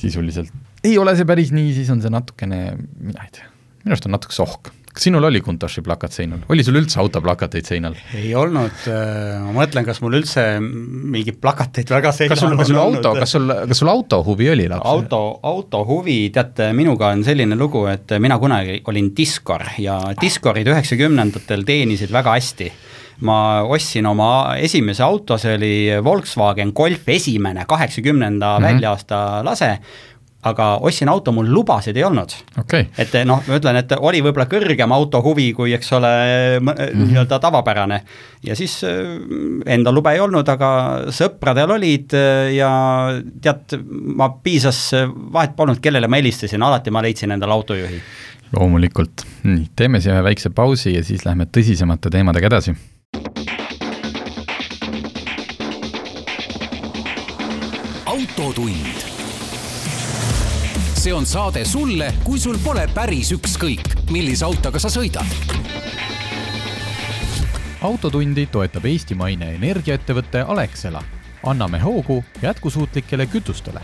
sisuliselt 0.00 0.52
ei 0.82 0.96
ole 0.98 1.14
see 1.14 1.26
päris 1.28 1.52
nii, 1.54 1.72
siis 1.76 1.90
on 1.94 2.00
see 2.02 2.10
natukene, 2.10 2.62
mina 2.98 3.26
ei 3.26 3.34
tea, 3.36 3.48
minu 3.84 3.94
arust 3.94 4.08
on 4.08 4.16
natuke 4.16 4.34
sohk 4.34 4.72
kas 4.92 5.06
sinul 5.06 5.24
oli 5.24 5.40
Kuntaši 5.44 5.82
plakat 5.84 6.12
seinal, 6.12 6.42
oli 6.52 6.64
sul 6.64 6.76
üldse 6.80 7.00
autoplakateid 7.02 7.68
seinal? 7.68 7.96
ei 8.18 8.34
olnud, 8.36 8.84
äh, 8.92 9.40
ma 9.46 9.54
mõtlen, 9.62 9.86
kas 9.88 10.02
mul 10.04 10.18
üldse 10.20 10.44
mingeid 10.62 11.40
plakateid 11.42 11.92
väga 11.92 12.12
seinal 12.14 12.34
kas 12.36 12.44
sul, 12.44 12.56
kas 12.60 12.72
sul 12.72 12.80
auto, 12.82 13.14
kas 13.18 13.36
sul, 13.36 13.54
kas 13.72 13.82
sul 13.82 13.92
autohuvi 13.92 14.50
oli 14.52 14.68
lapsena? 14.68 14.92
auto, 14.92 15.22
autohuvi, 15.52 16.18
tead, 16.34 16.64
minuga 16.76 17.12
on 17.16 17.24
selline 17.26 17.58
lugu, 17.58 17.86
et 17.92 18.16
mina 18.22 18.38
kunagi 18.42 18.82
olin 18.92 19.12
diskor 19.16 19.64
ja 19.80 19.98
diskorid 20.20 20.68
üheksakümnendatel 20.72 21.64
teenisid 21.68 22.12
väga 22.12 22.36
hästi 22.38 22.72
ma 23.22 23.62
ostsin 23.70 24.06
oma 24.10 24.56
esimese 24.58 25.04
auto, 25.04 25.36
see 25.38 25.54
oli 25.56 25.74
Volkswagen 26.04 26.72
Golf 26.74 27.08
esimene, 27.08 27.64
kaheksakümnenda 27.68 28.58
mm 28.58 28.64
-hmm. 28.64 28.68
väljaasta 28.68 29.44
lase 29.44 29.78
aga 30.42 30.66
ostsin 30.82 31.10
auto, 31.12 31.32
mul 31.34 31.50
lubasid 31.54 31.96
ei 31.96 32.04
olnud 32.06 32.34
okay.. 32.58 32.88
et 32.98 33.14
noh, 33.28 33.42
ma 33.46 33.58
ütlen, 33.60 33.78
et 33.78 33.94
oli 33.98 34.22
võib-olla 34.24 34.48
kõrgem 34.50 34.94
auto 34.94 35.22
huvi, 35.22 35.50
kui 35.54 35.74
eks 35.76 35.92
ole 35.98 36.12
mm 36.58 36.72
-hmm. 36.72 37.04
nii-öelda 37.06 37.38
tavapärane. 37.38 38.02
ja 38.42 38.56
siis 38.58 38.80
äh, 38.84 38.98
endal 39.66 39.94
lube 39.94 40.12
ei 40.12 40.20
olnud, 40.20 40.48
aga 40.48 40.70
sõpradel 41.10 41.70
olid 41.78 42.14
äh, 42.18 42.54
ja 42.56 42.70
tead, 43.40 43.78
ma 44.16 44.28
piisas, 44.42 44.90
vahet 45.32 45.56
polnud, 45.56 45.80
kellele 45.80 46.08
ma 46.08 46.18
helistasin, 46.18 46.62
alati 46.62 46.90
ma 46.90 47.02
leidsin 47.02 47.30
endale 47.30 47.52
autojuhi. 47.52 48.02
loomulikult, 48.58 49.26
nii, 49.44 49.70
teeme 49.76 50.00
siia 50.00 50.22
väikse 50.22 50.50
pausi 50.50 50.94
ja 50.94 51.04
siis 51.04 51.24
lähme 51.24 51.46
tõsisemate 51.46 52.10
teemadega 52.10 52.46
edasi 52.46 52.74
see 61.02 61.14
on 61.14 61.24
saade 61.26 61.64
sulle, 61.66 62.12
kui 62.22 62.38
sul 62.38 62.60
pole 62.62 62.84
päris 62.94 63.32
ükskõik, 63.34 63.88
millise 64.14 64.44
autoga 64.46 64.78
sa 64.78 64.86
sõidad. 64.92 65.26
autotundi 67.82 68.44
toetab 68.46 68.86
eestimaine 68.86 69.48
energiaettevõte 69.56 70.44
Alexela. 70.46 71.02
anname 71.42 71.80
hoogu 71.82 72.24
jätkusuutlikele 72.42 73.26
kütustele 73.26 73.82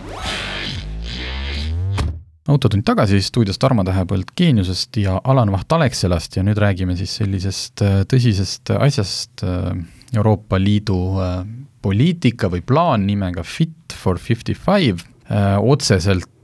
autotund 2.49 2.83
tagasi 2.87 3.21
stuudios 3.23 3.59
Tarmo 3.59 3.83
Tähepõld 3.85 4.31
Geeniusest 4.37 4.97
ja 4.97 5.21
Alan 5.25 5.51
Vaht 5.53 5.73
Alexelast 5.73 6.37
ja 6.37 6.43
nüüd 6.43 6.59
räägime 6.59 6.97
siis 6.97 7.17
sellisest 7.17 7.83
äh, 7.83 8.05
tõsisest 8.07 8.71
asjast, 8.79 9.43
äh, 9.43 9.75
Euroopa 10.15 10.59
Liidu 10.59 11.19
äh, 11.19 11.43
poliitika 11.83 12.47
või 12.47 12.63
plaan 12.63 13.07
nimega 13.07 13.43
Fit 13.43 13.93
for 13.93 14.19
fifty 14.19 14.55
five, 14.55 15.03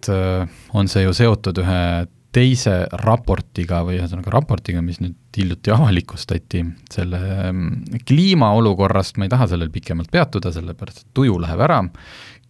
otseselt 0.04 0.74
on 0.74 0.88
see 0.88 1.04
ju 1.04 1.14
seotud 1.14 1.58
ühe 1.62 1.80
teise 2.34 2.88
raportiga 3.04 3.84
või 3.86 4.00
ühesõnaga 4.00 4.32
raportiga, 4.34 4.82
mis 4.82 4.98
nüüd 4.98 5.14
hiljuti 5.36 5.70
avalikustati, 5.70 6.64
selle 6.90 7.20
mm, 7.52 8.00
kliimaolukorrast. 8.08 9.18
Ma 9.18 9.28
ei 9.28 9.30
taha 9.30 9.46
sellel 9.52 9.70
pikemalt 9.70 10.10
peatuda, 10.10 10.50
sellepärast 10.54 11.04
et 11.04 11.12
tuju 11.14 11.38
läheb 11.42 11.62
ära. 11.62 11.78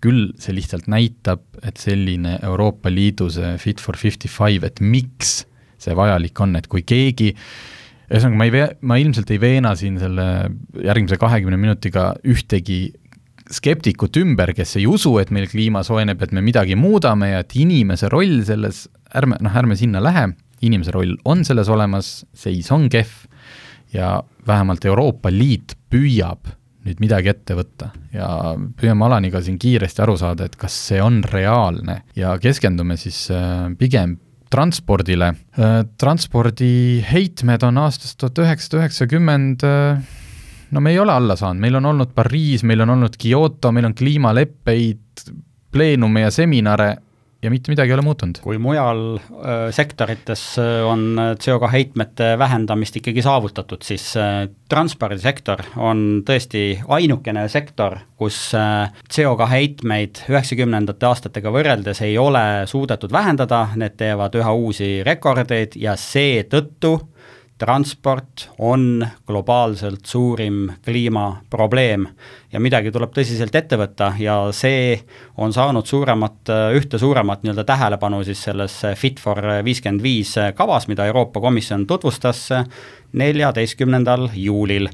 Küll 0.04 0.32
see 0.40 0.56
lihtsalt 0.56 0.88
näitab, 0.88 1.44
et 1.64 1.80
selline 1.80 2.38
Euroopa 2.42 2.92
Liidu 2.92 3.28
see 3.32 3.54
Fit 3.60 3.80
for 3.80 4.00
fifty 4.00 4.28
five, 4.28 4.64
et 4.64 4.80
miks 4.80 5.42
see 5.80 5.96
vajalik 5.96 6.40
on, 6.40 6.56
et 6.56 6.68
kui 6.72 6.84
keegi 6.84 7.34
ühesõnaga, 7.34 8.40
ma 8.40 8.48
ei 8.48 8.52
vee-, 8.52 8.72
ma 8.88 8.98
ilmselt 9.00 9.30
ei 9.32 9.40
veena 9.40 9.74
siin 9.76 10.00
selle 10.00 10.26
järgmise 10.80 11.20
kahekümne 11.20 11.60
minutiga 11.60 12.14
ühtegi 12.24 12.86
skeptikut 13.54 14.16
ümber, 14.20 14.52
kes 14.56 14.76
ei 14.80 14.88
usu, 14.90 15.16
et 15.22 15.30
meil 15.34 15.46
kliima 15.50 15.84
soojeneb, 15.86 16.22
et 16.22 16.34
me 16.34 16.42
midagi 16.44 16.76
muudame 16.78 17.30
ja 17.32 17.44
et 17.44 17.54
inimese 17.58 18.10
roll 18.12 18.42
selles, 18.46 18.84
ärme, 19.14 19.38
noh, 19.44 19.54
ärme 19.62 19.78
sinna 19.78 20.02
lähe, 20.02 20.28
inimese 20.64 20.94
roll 20.94 21.14
on 21.28 21.44
selles 21.46 21.70
olemas, 21.72 22.16
seis 22.36 22.70
on 22.74 22.88
kehv 22.92 23.24
ja 23.94 24.18
vähemalt 24.46 24.84
Euroopa 24.84 25.32
Liit 25.32 25.76
püüab 25.92 26.50
nüüd 26.84 27.00
midagi 27.00 27.30
ette 27.32 27.56
võtta. 27.56 27.90
Ja 28.12 28.28
püüame 28.76 29.06
Alaniga 29.06 29.40
siin 29.44 29.56
kiiresti 29.60 30.02
aru 30.04 30.18
saada, 30.20 30.48
et 30.48 30.58
kas 30.60 30.74
see 30.90 31.00
on 31.02 31.22
reaalne. 31.24 32.02
Ja 32.18 32.34
keskendume 32.42 32.98
siis 33.00 33.24
äh, 33.32 33.70
pigem 33.80 34.18
transpordile. 34.52 35.32
Äh, 35.56 35.78
transpordi 36.00 37.00
heitmed 37.08 37.64
on 37.66 37.80
aastast 37.86 38.18
tuhat 38.20 38.42
üheksasada 38.44 38.82
üheksakümmend 38.82 39.64
äh, 39.66 40.04
no 40.74 40.82
me 40.82 40.90
ei 40.90 40.98
ole 40.98 41.14
alla 41.14 41.36
saanud, 41.38 41.62
meil 41.62 41.78
on 41.78 41.86
olnud 41.92 42.12
Pariis, 42.14 42.64
meil 42.66 42.82
on 42.84 42.96
olnud 42.96 43.16
Kyoto, 43.20 43.72
meil 43.72 43.86
on 43.88 43.94
kliimaleppeid, 43.94 45.26
pleenume 45.74 46.26
ja 46.26 46.30
seminare 46.34 46.94
ja 47.44 47.50
mitte 47.52 47.70
midagi 47.72 47.92
ei 47.92 47.94
ole 47.94 48.02
muutunud. 48.02 48.38
kui 48.42 48.58
mujal 48.58 49.18
äh, 49.18 49.68
sektorites 49.74 50.42
on 50.88 51.18
CO2 51.44 51.70
heitmete 51.72 52.30
vähendamist 52.38 52.96
ikkagi 52.96 53.22
saavutatud, 53.22 53.84
siis 53.84 54.06
äh, 54.16 54.46
transpordisektor 54.68 55.62
on 55.76 56.22
tõesti 56.26 56.64
ainukene 56.88 57.46
sektor, 57.52 57.98
kus 58.16 58.38
äh, 58.58 58.88
CO2 59.12 59.48
heitmeid 59.50 60.24
üheksakümnendate 60.32 61.10
aastatega 61.10 61.52
võrreldes 61.52 62.00
ei 62.06 62.16
ole 62.18 62.64
suudetud 62.70 63.12
vähendada, 63.12 63.66
need 63.76 63.98
teevad 64.00 64.40
üha 64.40 64.54
uusi 64.56 64.94
rekordeid 65.06 65.76
ja 65.80 65.98
seetõttu 66.00 66.96
transport 67.58 68.48
on 68.58 69.06
globaalselt 69.26 70.06
suurim 70.06 70.72
kliimaprobleem 70.84 72.06
ja 72.52 72.60
midagi 72.60 72.90
tuleb 72.92 73.12
tõsiselt 73.14 73.54
ette 73.54 73.78
võtta 73.78 74.10
ja 74.18 74.36
see 74.52 74.96
on 75.38 75.54
saanud 75.54 75.86
suuremat, 75.86 76.50
ühte 76.74 76.98
suuremat 76.98 77.44
nii-öelda 77.44 77.64
tähelepanu 77.68 78.24
siis 78.26 78.42
selles 78.48 78.80
Fit 78.98 79.22
for 79.22 79.38
viiskümmend 79.64 80.02
viis 80.02 80.34
kavas, 80.58 80.88
mida 80.90 81.06
Euroopa 81.06 81.40
Komisjon 81.40 81.86
tutvustas 81.86 82.48
neljateistkümnendal 83.12 84.32
juulil 84.34 84.90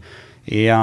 ja 0.50 0.78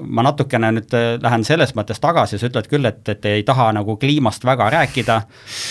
ma 0.00 0.24
natukene 0.26 0.70
nüüd 0.76 0.94
äh, 0.96 1.06
lähen 1.22 1.44
selles 1.46 1.72
mõttes 1.76 2.00
tagasi, 2.02 2.38
sa 2.38 2.50
ütled 2.50 2.68
küll, 2.70 2.88
et, 2.88 3.02
et 3.08 3.28
ei 3.30 3.44
taha 3.46 3.70
nagu 3.76 3.96
kliimast 4.00 4.44
väga 4.46 4.68
rääkida, 4.76 5.16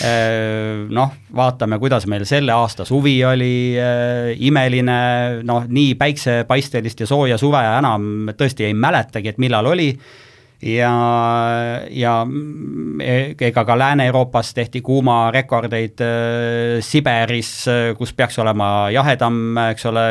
äh, 0.06 0.84
noh, 0.90 1.14
vaatame, 1.36 1.78
kuidas 1.82 2.08
meil 2.10 2.26
selle 2.28 2.54
aasta 2.56 2.86
suvi 2.88 3.18
oli 3.26 3.54
äh, 3.78 4.32
imeline, 4.48 4.98
noh, 5.46 5.66
nii 5.68 5.94
päiksepaistelist 6.00 7.04
ja 7.04 7.10
sooja 7.10 7.38
suve 7.40 7.62
enam 7.62 8.32
tõesti 8.36 8.66
ei 8.66 8.74
mäletagi, 8.74 9.34
et 9.34 9.42
millal 9.42 9.74
oli 9.74 9.92
ja, 10.62 10.92
ja 11.90 12.14
ega 13.40 13.64
ka 13.64 13.78
Lääne-Euroopas 13.78 14.54
tehti 14.54 14.80
kuumarekordeid 14.80 16.00
äh, 16.00 16.80
Siberis, 16.80 17.66
kus 17.98 18.14
peaks 18.16 18.38
olema 18.38 18.88
jahedam, 18.94 19.58
eks 19.70 19.86
ole, 19.92 20.06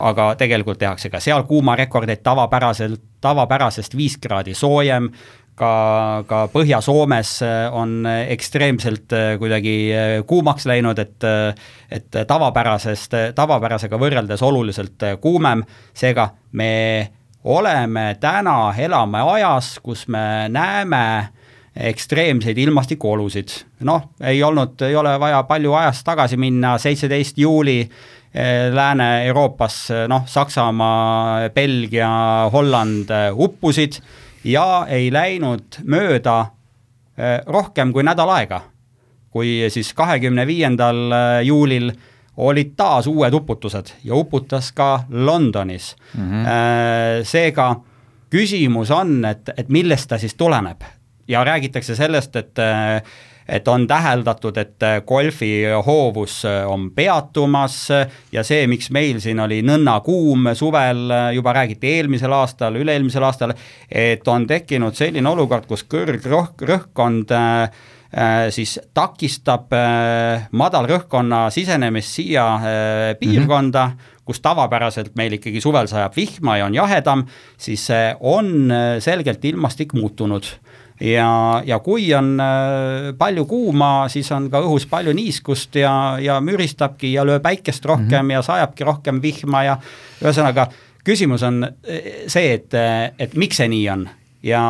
aga 0.00 0.32
tegelikult 0.38 0.78
tehakse 0.78 1.10
ka 1.10 1.20
seal 1.20 1.44
kuumarekordeid 1.48 2.22
tavapäraselt, 2.22 3.02
tavapärasest 3.20 3.96
viis 3.96 4.16
kraadi 4.22 4.54
soojem, 4.54 5.10
ka, 5.60 5.72
ka 6.28 6.40
Põhja-Soomes 6.52 7.36
on 7.76 8.06
ekstreemselt 8.06 9.12
äh, 9.12 9.34
kuidagi 9.40 9.76
äh, 9.92 10.16
kuumaks 10.26 10.66
läinud, 10.70 10.98
et 10.98 11.28
et 11.90 12.20
tavapärasest, 12.26 13.16
tavapärasega 13.34 13.98
võrreldes 13.98 14.42
oluliselt 14.46 15.02
kuumem, 15.20 15.64
seega 15.94 16.28
me 16.52 16.70
oleme 17.44 18.16
täna, 18.20 18.74
elame 18.78 19.20
ajas, 19.32 19.78
kus 19.82 20.08
me 20.08 20.48
näeme 20.48 21.28
ekstreemseid 21.76 22.58
ilmastikuolusid. 22.58 23.48
noh, 23.80 24.10
ei 24.20 24.42
olnud, 24.42 24.80
ei 24.82 24.96
ole 24.96 25.20
vaja 25.20 25.42
palju 25.42 25.72
ajas 25.74 26.04
tagasi 26.04 26.36
minna, 26.36 26.78
seitseteist 26.78 27.38
juuli 27.38 27.80
eh, 27.80 28.72
Lääne-Euroopas, 28.72 29.88
noh, 30.08 30.26
Saksamaa, 30.26 31.48
Belgia, 31.54 32.10
Holland 32.52 33.10
eh, 33.10 33.30
uppusid 33.34 34.00
ja 34.44 34.86
ei 34.88 35.12
läinud 35.12 35.80
mööda 35.84 36.40
eh, 37.16 37.40
rohkem 37.46 37.92
kui 37.92 38.02
nädal 38.02 38.34
aega, 38.34 38.60
kui 39.30 39.70
siis 39.70 39.94
kahekümne 39.94 40.46
viiendal 40.46 41.14
juulil 41.46 41.92
olid 42.40 42.74
taas 42.76 43.06
uued 43.10 43.34
uputused 43.34 43.94
ja 44.04 44.14
uputas 44.14 44.72
ka 44.72 45.04
Londonis 45.10 45.96
mm. 46.14 46.30
-hmm. 46.30 47.24
Seega 47.24 47.74
küsimus 48.30 48.90
on, 48.90 49.24
et, 49.24 49.50
et 49.56 49.68
millest 49.68 50.08
ta 50.08 50.18
siis 50.18 50.34
tuleneb 50.34 50.86
ja 51.28 51.44
räägitakse 51.44 51.94
sellest, 51.94 52.36
et 52.36 52.58
et 53.50 53.68
on 53.68 53.86
täheldatud, 53.86 54.56
et 54.56 54.84
golfi 55.06 55.64
hoovus 55.86 56.44
on 56.66 56.90
peatumas 56.94 57.88
ja 58.32 58.44
see, 58.46 58.66
miks 58.70 58.90
meil 58.94 59.18
siin 59.20 59.40
oli 59.40 59.58
nõnna 59.66 59.96
kuum 60.06 60.52
suvel, 60.54 61.10
juba 61.34 61.52
räägiti 61.52 61.96
eelmisel 61.96 62.32
aastal, 62.32 62.78
üle-eelmisel 62.78 63.26
aastal, 63.26 63.54
et 63.90 64.28
on 64.28 64.46
tekkinud 64.46 64.94
selline 64.94 65.28
olukord, 65.28 65.66
kus 65.66 65.82
kõrgrõhkkond 65.90 67.34
äh, 67.34 67.70
Äh, 67.70 67.99
siis 68.50 68.74
takistab 68.94 69.70
äh, 69.76 70.48
madalrõhkkonna 70.50 71.44
sisenemist 71.54 72.16
siia 72.18 72.46
äh, 72.54 72.62
piirkonda 73.20 73.86
mm, 73.86 73.92
-hmm. 73.92 74.24
kus 74.24 74.40
tavapäraselt 74.40 75.14
meil 75.16 75.32
ikkagi 75.38 75.60
suvel 75.60 75.86
sajab 75.86 76.16
vihma 76.16 76.56
ja 76.58 76.66
on 76.66 76.74
jahedam, 76.74 77.24
siis 77.58 77.88
on 78.20 78.72
selgelt 78.98 79.44
ilmastik 79.44 79.92
muutunud 79.92 80.44
ja, 81.00 81.62
ja 81.66 81.78
kui 81.78 82.14
on 82.14 82.38
palju 83.18 83.44
kuuma, 83.44 84.08
siis 84.08 84.32
on 84.32 84.50
ka 84.50 84.60
õhus 84.60 84.86
palju 84.90 85.12
niiskust 85.12 85.74
ja, 85.74 86.18
ja 86.20 86.40
müristabki 86.40 87.12
ja 87.12 87.24
lööb 87.24 87.42
päikest 87.42 87.84
rohkem 87.84 88.24
mm 88.24 88.28
-hmm. 88.28 88.32
ja 88.32 88.42
sajabki 88.42 88.84
rohkem 88.84 89.22
vihma 89.22 89.64
ja 89.64 89.78
ühesõnaga, 90.22 90.66
küsimus 91.04 91.42
on 91.42 91.66
see, 92.26 92.52
et, 92.52 92.74
et 93.18 93.34
miks 93.34 93.56
see 93.56 93.68
nii 93.68 93.88
on 93.90 94.08
ja, 94.46 94.64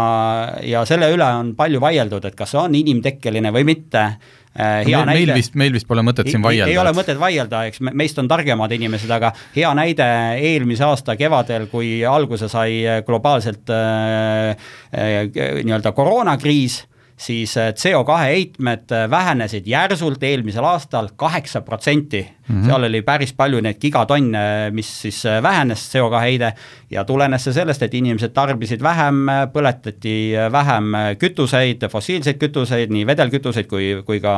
ja 0.66 0.84
selle 0.88 1.10
üle 1.14 1.30
on 1.40 1.54
palju 1.58 1.80
vaieldud, 1.82 2.26
et 2.28 2.36
kas 2.38 2.54
see 2.54 2.60
on 2.60 2.76
inimtekkeline 2.78 3.52
või 3.54 3.66
mitte 3.68 4.02
äh, 4.02 4.82
hea 4.86 5.02
meil, 5.04 5.06
näide. 5.12 5.14
meil 5.14 5.34
vist, 5.38 5.56
meil 5.58 5.74
vist 5.76 5.88
pole 5.88 6.04
mõtet 6.06 6.30
siin 6.30 6.42
vaielda. 6.44 6.70
ei 6.72 6.78
ole 6.80 6.92
mõtet 6.96 7.20
vaielda, 7.20 7.64
eks 7.70 7.82
meist 7.86 8.18
on 8.22 8.28
targemad 8.30 8.72
inimesed, 8.76 9.10
aga 9.14 9.32
hea 9.56 9.72
näide 9.78 10.10
eelmise 10.40 10.86
aasta 10.88 11.16
kevadel, 11.20 11.68
kui 11.72 12.00
alguse 12.06 12.50
sai 12.52 13.02
globaalselt 13.06 13.72
äh, 13.74 14.70
äh, 14.94 15.18
nii-öelda 15.64 15.94
koroonakriis 15.96 16.82
siis 17.20 17.56
äh, 17.56 17.72
CO2 17.74 18.18
heitmed 18.18 18.92
äh, 18.92 19.10
vähenesid 19.10 19.66
järsult 19.66 20.22
eelmisel 20.22 20.64
aastal 20.64 21.08
kaheksa 21.16 21.60
protsenti. 21.60 22.26
Mhm. 22.50 22.64
seal 22.66 22.82
oli 22.82 23.02
päris 23.06 23.32
palju 23.36 23.60
neid 23.62 23.76
gigatonne, 23.78 24.40
mis 24.74 24.88
siis 25.02 25.20
äh, 25.26 25.42
vähenes 25.42 25.84
CO2 25.92 26.20
heide 26.20 26.52
ja 26.90 27.04
tulenes 27.04 27.44
see 27.44 27.52
sellest, 27.54 27.82
et 27.82 27.94
inimesed 27.94 28.32
tarbisid 28.34 28.82
vähem, 28.82 29.28
põletati 29.52 30.14
vähem 30.52 30.96
kütuseid, 31.18 31.84
fossiilseid 31.92 32.40
kütuseid, 32.40 32.90
nii 32.90 33.06
vedelkütuseid 33.06 33.68
kui, 33.70 33.92
kui 34.06 34.18
ka 34.20 34.34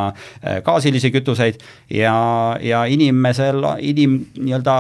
gaasilisi 0.65 1.11
kütuseid 1.15 1.63
ja, 1.91 2.17
ja 2.61 2.85
inimesel, 2.85 3.65
inim, 3.79 4.19
nii-öelda, 4.37 4.77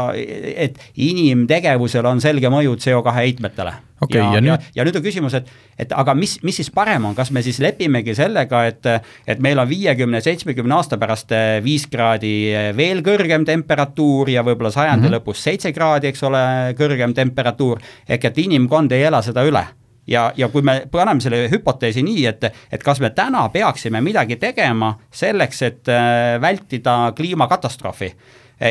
et 0.67 0.77
inimtegevusel 0.97 2.13
on 2.13 2.21
selge 2.21 2.53
mõju 2.53 2.77
CO2 2.83 3.17
heitmetele 3.17 3.79
okay, 4.05 4.21
ja, 4.21 4.35
ja, 4.35 4.41
nüüd... 4.43 4.51
ja, 4.51 4.59
ja 4.77 4.87
nüüd 4.87 4.99
on 4.99 5.05
küsimus, 5.05 5.37
et, 5.39 5.51
et 5.81 5.93
aga 5.97 6.15
mis, 6.19 6.37
mis 6.47 6.59
siis 6.61 6.71
parem 6.75 7.11
on, 7.11 7.17
kas 7.19 7.33
me 7.35 7.43
siis 7.45 7.61
lepimegi 7.63 8.17
sellega, 8.19 8.65
et, 8.71 8.89
et 9.27 9.43
meil 9.45 9.61
on 9.63 9.69
viiekümne, 9.71 10.23
seitsmekümne 10.25 10.77
aasta 10.79 10.99
pärast 11.01 11.35
eh, 11.37 11.59
viis 11.65 11.87
kraadi 11.91 12.35
eh, 12.51 12.71
veel 12.77 13.05
kõrgem 13.07 13.47
temperatuur 13.49 14.33
ja 14.33 14.45
võib-olla 14.47 14.73
sajandi 14.75 15.07
mm 15.07 15.13
-hmm. 15.13 15.21
lõpus 15.21 15.45
seitse 15.45 15.73
kraadi, 15.73 16.11
eks 16.13 16.27
ole, 16.29 16.43
kõrgem 16.79 17.15
temperatuur, 17.15 17.81
ehk 18.09 18.31
et 18.31 18.43
inimkond 18.47 18.93
ei 18.93 19.09
ela 19.11 19.23
seda 19.23 19.47
üle. 19.47 19.65
Ja, 20.07 20.33
ja 20.37 20.49
kui 20.49 20.63
me 20.67 20.83
paneme 20.91 21.21
selle 21.23 21.47
hüpoteesi 21.51 22.03
nii, 22.03 22.27
et, 22.27 22.45
et 22.73 22.83
kas 22.83 22.99
me 23.01 23.11
täna 23.15 23.49
peaksime 23.49 24.01
midagi 24.03 24.37
tegema 24.37 24.97
selleks, 25.15 25.63
et 25.63 25.89
äh, 25.89 26.41
vältida 26.43 27.13
kliimakatastroofi 27.17 28.11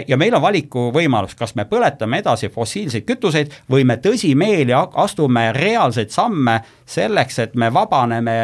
ja 0.07 0.17
meil 0.17 0.35
on 0.35 0.41
valikuvõimalus, 0.41 1.35
kas 1.35 1.55
me 1.55 1.65
põletame 1.69 2.21
edasi 2.21 2.49
fossiilseid 2.53 3.05
kütuseid 3.07 3.55
või 3.71 3.85
me 3.87 3.97
tõsimeeli 4.01 4.75
astume 4.75 5.47
reaalseid 5.55 6.13
samme 6.13 6.59
selleks, 6.85 7.39
et 7.39 7.55
me 7.55 7.71
vabaneme 7.73 8.37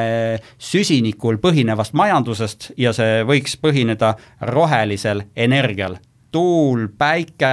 süsinikul 0.57 1.39
põhinevast 1.43 1.95
majandusest 1.97 2.71
ja 2.77 2.93
see 2.93 3.23
võiks 3.27 3.57
põhineda 3.61 4.15
rohelisel 4.41 5.27
energial 5.35 5.97
tuul, 6.31 6.87
päike, 6.97 7.51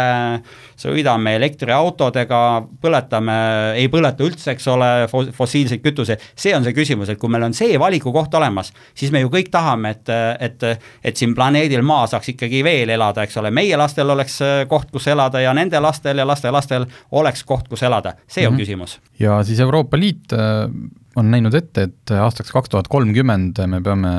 sõidame 0.78 1.34
elektriautodega, 1.38 2.40
põletame, 2.82 3.36
ei 3.78 3.88
põleta 3.92 4.24
üldse, 4.26 4.54
eks 4.54 4.66
ole, 4.72 4.88
fossiilseid 5.10 5.82
kütuseid, 5.84 6.24
see 6.36 6.54
on 6.56 6.66
see 6.66 6.76
küsimus, 6.76 7.12
et 7.12 7.20
kui 7.20 7.30
meil 7.32 7.46
on 7.46 7.56
see 7.56 7.78
valikukoht 7.80 8.34
olemas, 8.38 8.72
siis 8.96 9.12
me 9.14 9.22
ju 9.24 9.30
kõik 9.32 9.50
tahame, 9.54 9.94
et, 9.94 10.12
et, 10.48 10.66
et 11.04 11.16
siin 11.16 11.36
planeedil 11.36 11.84
Maa 11.86 12.08
saaks 12.10 12.32
ikkagi 12.34 12.64
veel 12.66 12.94
elada, 12.94 13.26
eks 13.26 13.38
ole, 13.42 13.52
meie 13.54 13.78
lastel 13.80 14.10
oleks 14.10 14.40
koht, 14.70 14.90
kus 14.94 15.08
elada 15.12 15.42
ja 15.44 15.54
nende 15.56 15.80
lastel 15.82 16.18
ja 16.18 16.26
lastelastel 16.28 16.88
oleks 17.14 17.44
koht, 17.46 17.68
kus 17.70 17.84
elada, 17.86 18.16
see 18.26 18.46
on 18.46 18.52
mm 18.52 18.56
-hmm. 18.56 18.60
küsimus. 18.60 19.00
ja 19.18 19.42
siis 19.44 19.60
Euroopa 19.60 19.98
Liit 19.98 20.32
äh, 20.32 20.70
on 21.16 21.30
näinud 21.30 21.54
ette, 21.54 21.82
et 21.82 22.10
aastaks 22.10 22.52
kaks 22.52 22.68
tuhat 22.68 22.88
kolmkümmend 22.88 23.58
me 23.66 23.80
peame 23.80 24.14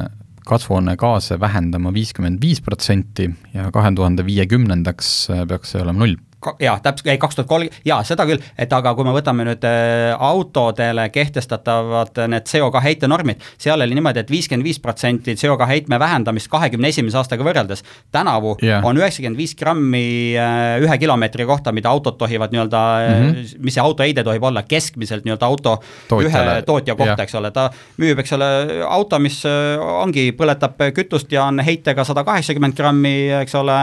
kasvuhoonegaase 0.45 1.39
vähendama 1.39 1.93
viiskümmend 1.93 2.41
viis 2.41 2.62
protsenti 2.62 3.29
ja 3.53 3.71
kahe 3.73 3.91
tuhande 3.95 4.25
viiekümnendaks 4.25 5.12
peaks 5.49 5.75
see 5.75 5.81
olema 5.81 6.05
null 6.05 6.17
jaa, 6.60 6.80
täpselt, 6.84 7.08
ei 7.13 7.17
kaks 7.21 7.39
tuhat 7.39 7.50
kolm, 7.50 7.69
jaa, 7.86 8.02
seda 8.08 8.26
küll, 8.28 8.41
et 8.58 8.74
aga 8.74 8.93
kui 8.95 9.08
me 9.08 9.13
võtame 9.15 9.45
nüüd 9.48 9.65
äh, 9.67 10.13
autodele 10.13 11.08
kehtestatavad 11.13 12.19
need 12.32 12.50
CO2 12.50 12.82
heitenormid, 12.86 13.43
seal 13.62 13.82
oli 13.82 13.98
niimoodi 13.98 14.21
et, 14.21 14.30
et 14.30 14.34
viiskümmend 14.34 14.65
viis 14.65 14.80
protsenti 14.82 15.36
CO2 15.39 15.67
heitme 15.69 16.00
vähendamist 16.02 16.50
kahekümne 16.52 16.89
esimese 16.93 17.19
aastaga 17.19 17.45
võrreldes. 17.45 17.84
tänavu 18.12 18.56
yeah. 18.63 18.86
on 18.86 18.98
üheksakümmend 18.98 19.38
viis 19.38 19.56
grammi 19.56 20.36
äh, 20.38 20.78
ühe 20.84 20.98
kilomeetri 21.02 21.45
kohta, 21.45 21.74
mida 21.76 21.89
autod 21.89 22.17
tohivad 22.17 22.54
nii-öelda 22.54 22.84
mm, 23.00 23.32
-hmm. 23.32 23.63
mis 23.65 23.78
see 23.78 23.84
auto 23.84 24.04
heide 24.04 24.24
tohib 24.24 24.43
olla, 24.43 24.63
keskmiselt 24.63 25.26
nii-öelda 25.26 25.45
auto 25.45 25.78
Tootjale. 26.08 26.30
ühe 26.30 26.62
tootja 26.65 26.95
kohta 26.95 27.12
yeah., 27.13 27.24
eks 27.26 27.36
ole, 27.36 27.52
ta 27.52 27.69
müüb, 27.98 28.19
eks 28.19 28.34
ole, 28.38 28.50
auto, 28.89 29.19
mis 29.19 29.41
ongi, 29.80 30.32
põletab 30.38 30.80
kütust 30.93 31.32
ja 31.32 31.45
on 31.45 31.60
heitega 31.60 32.04
sada 32.04 32.24
kaheksakümmend 32.24 32.76
grammi, 32.78 33.15
eks 33.41 33.56
ole, 33.56 33.78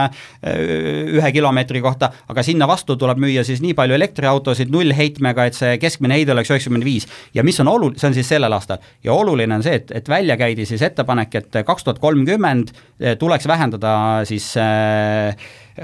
ühe 1.17 1.31
kilomeetri 1.31 1.81
kohta, 1.81 2.11
aga 2.29 2.42
sinna 2.45 2.67
vastu 2.69 2.95
tuleb 2.99 3.19
müüa 3.21 3.43
siis 3.47 3.61
nii 3.63 3.73
palju 3.77 3.95
elektriautosid 3.97 4.71
nullheitmega, 4.73 5.47
et 5.49 5.57
see 5.57 5.77
keskmine 5.81 6.17
heide 6.17 6.35
oleks 6.35 6.51
üheksakümmend 6.53 6.87
viis. 6.87 7.07
ja 7.33 7.43
mis 7.43 7.59
on 7.63 7.71
olu-, 7.71 7.93
see 7.97 8.09
on 8.09 8.17
siis 8.17 8.29
sellel 8.29 8.53
aastal, 8.53 8.83
ja 9.03 9.13
oluline 9.13 9.55
on 9.55 9.65
see, 9.65 9.79
et, 9.81 9.91
et 9.95 10.09
välja 10.09 10.37
käidi 10.39 10.67
siis 10.69 10.81
ettepanek, 10.85 11.35
et 11.35 11.59
kaks 11.65 11.87
tuhat 11.87 11.99
kolmkümmend 12.03 12.73
eh, 12.99 13.17
tuleks 13.19 13.47
vähendada 13.47 13.95
siis 14.29 14.53
äh, 14.57 15.35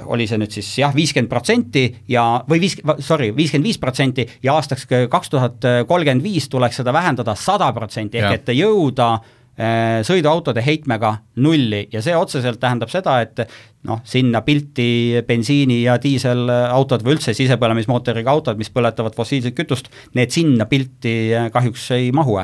oli 0.05 0.27
see 0.29 0.37
nüüd 0.37 0.53
siis 0.53 0.69
jah, 0.81 0.93
viiskümmend 0.95 1.31
protsenti 1.31 1.87
ja, 2.11 2.43
või 2.49 2.61
viis, 2.61 2.77
sorry, 3.05 3.31
viiskümmend 3.35 3.71
viis 3.71 3.81
protsenti 3.81 4.27
ja 4.43 4.53
aastaks 4.59 4.85
kaks 5.09 5.33
tuhat 5.33 5.65
kolmkümmend 5.89 6.23
viis 6.23 6.49
tuleks 6.49 6.81
seda 6.81 6.93
vähendada 6.93 7.35
sada 7.39 7.71
protsenti, 7.73 8.21
ehk 8.21 8.41
et 8.41 8.55
jõuda 8.59 9.15
Äh, 9.17 9.38
sõiduautode 10.07 10.61
heitmega 10.63 11.17
nulli 11.43 11.81
ja 11.91 11.99
see 12.03 12.15
otseselt 12.15 12.61
tähendab 12.61 12.91
seda, 12.93 13.17
et 13.25 13.41
noh, 13.87 13.99
sinna 14.07 14.41
pilti 14.45 15.19
bensiini- 15.27 15.81
ja 15.83 15.97
diiselautod 16.01 17.03
või 17.03 17.17
üldse 17.17 17.35
sisepõlemismootoriga 17.35 18.31
autod, 18.31 18.59
mis 18.59 18.71
põletavad 18.71 19.15
fossiilset 19.17 19.55
kütust, 19.57 19.91
need 20.15 20.31
sinna 20.31 20.67
pilti 20.69 21.35
äh, 21.35 21.51
kahjuks 21.51 21.89
ei 21.97 22.11
mahu. 22.15 22.39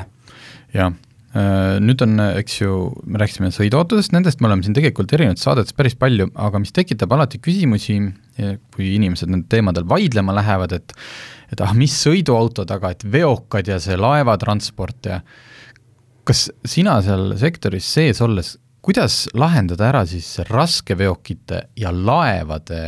jah, 0.74 0.92
äh, 1.32 1.78
nüüd 1.80 2.04
on, 2.04 2.20
eks 2.42 2.60
ju, 2.60 2.92
me 3.06 3.22
rääkisime 3.22 3.52
sõiduautodest, 3.54 4.12
nendest 4.12 4.40
me 4.40 4.50
oleme 4.50 4.66
siin 4.66 4.76
tegelikult 4.76 5.12
erinevates 5.12 5.48
saadetes 5.48 5.76
päris 5.76 5.96
palju, 5.96 6.28
aga 6.34 6.60
mis 6.60 6.72
tekitab 6.76 7.12
alati 7.16 7.40
küsimusi, 7.40 8.00
kui 8.74 8.92
inimesed 8.98 9.32
nendel 9.32 9.48
teemadel 9.48 9.88
vaidlema 9.88 10.36
lähevad, 10.36 10.76
et 10.76 10.92
et 11.52 11.60
ah, 11.62 11.70
mis 11.78 11.92
sõiduautod, 11.94 12.70
aga 12.74 12.90
et 12.90 13.04
veokad 13.06 13.68
ja 13.70 13.76
see 13.78 13.94
laevatransport 13.94 15.06
ja 15.06 15.20
kas 16.26 16.48
sina 16.66 16.98
seal 17.04 17.30
sektoris 17.40 17.86
sees 17.96 18.20
olles, 18.24 18.56
kuidas 18.84 19.26
lahendada 19.34 19.90
ära 19.90 20.02
siis 20.08 20.36
raskeveokite 20.48 21.62
ja 21.78 21.92
laevade 21.94 22.80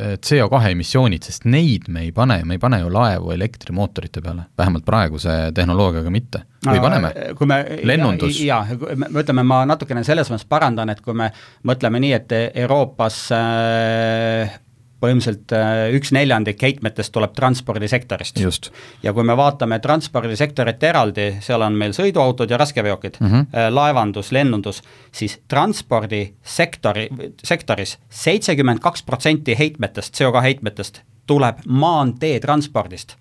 eh, 0.00 0.16
CO2 0.18 0.60
emissioonid, 0.72 1.26
sest 1.26 1.46
neid 1.50 1.88
me 1.92 2.04
ei 2.06 2.12
pane, 2.14 2.40
me 2.46 2.56
ei 2.58 2.62
pane 2.62 2.80
ju 2.82 2.90
laevu 2.94 3.34
elektrimootorite 3.34 4.22
peale, 4.24 4.48
vähemalt 4.58 4.86
praeguse 4.86 5.36
tehnoloogiaga 5.54 6.14
mitte. 6.14 6.44
või 6.66 6.82
paneme? 6.82 7.12
me, 7.52 7.60
lennundus? 7.92 8.40
jaa, 8.44 8.64
me 8.96 9.12
ütleme, 9.22 9.46
ma 9.46 9.62
natukene 9.70 10.04
selles 10.06 10.30
mõttes 10.32 10.48
parandan, 10.48 10.90
et 10.94 11.04
kui 11.04 11.16
me 11.16 11.30
mõtleme 11.66 12.02
nii, 12.02 12.16
et 12.18 12.36
Euroopas 12.64 13.22
äh, 13.36 14.58
põhimõtteliselt 15.00 15.54
äh, 15.56 15.82
üks 15.96 16.12
neljandik 16.16 16.62
heitmetest 16.62 17.12
tuleb 17.12 17.34
transpordisektorist. 17.36 18.40
ja 19.02 19.12
kui 19.16 19.24
me 19.24 19.36
vaatame 19.36 19.78
transpordisektorit 19.80 20.82
eraldi, 20.82 21.28
seal 21.40 21.62
on 21.66 21.76
meil 21.78 21.94
sõiduautod 21.96 22.50
ja 22.50 22.58
raskeveokid 22.60 23.20
mm, 23.20 23.28
-hmm. 23.28 23.70
laevandus, 23.74 24.32
lennundus, 24.32 24.82
siis 25.12 25.38
transpordisektori, 25.48 27.08
sektoris 27.44 27.98
seitsekümmend 28.08 28.80
kaks 28.80 29.02
protsenti 29.02 29.58
heitmetest, 29.58 30.14
CO2 30.20 30.42
heitmetest 30.42 31.02
tuleb 31.26 31.62
maanteetranspordist 31.66 33.16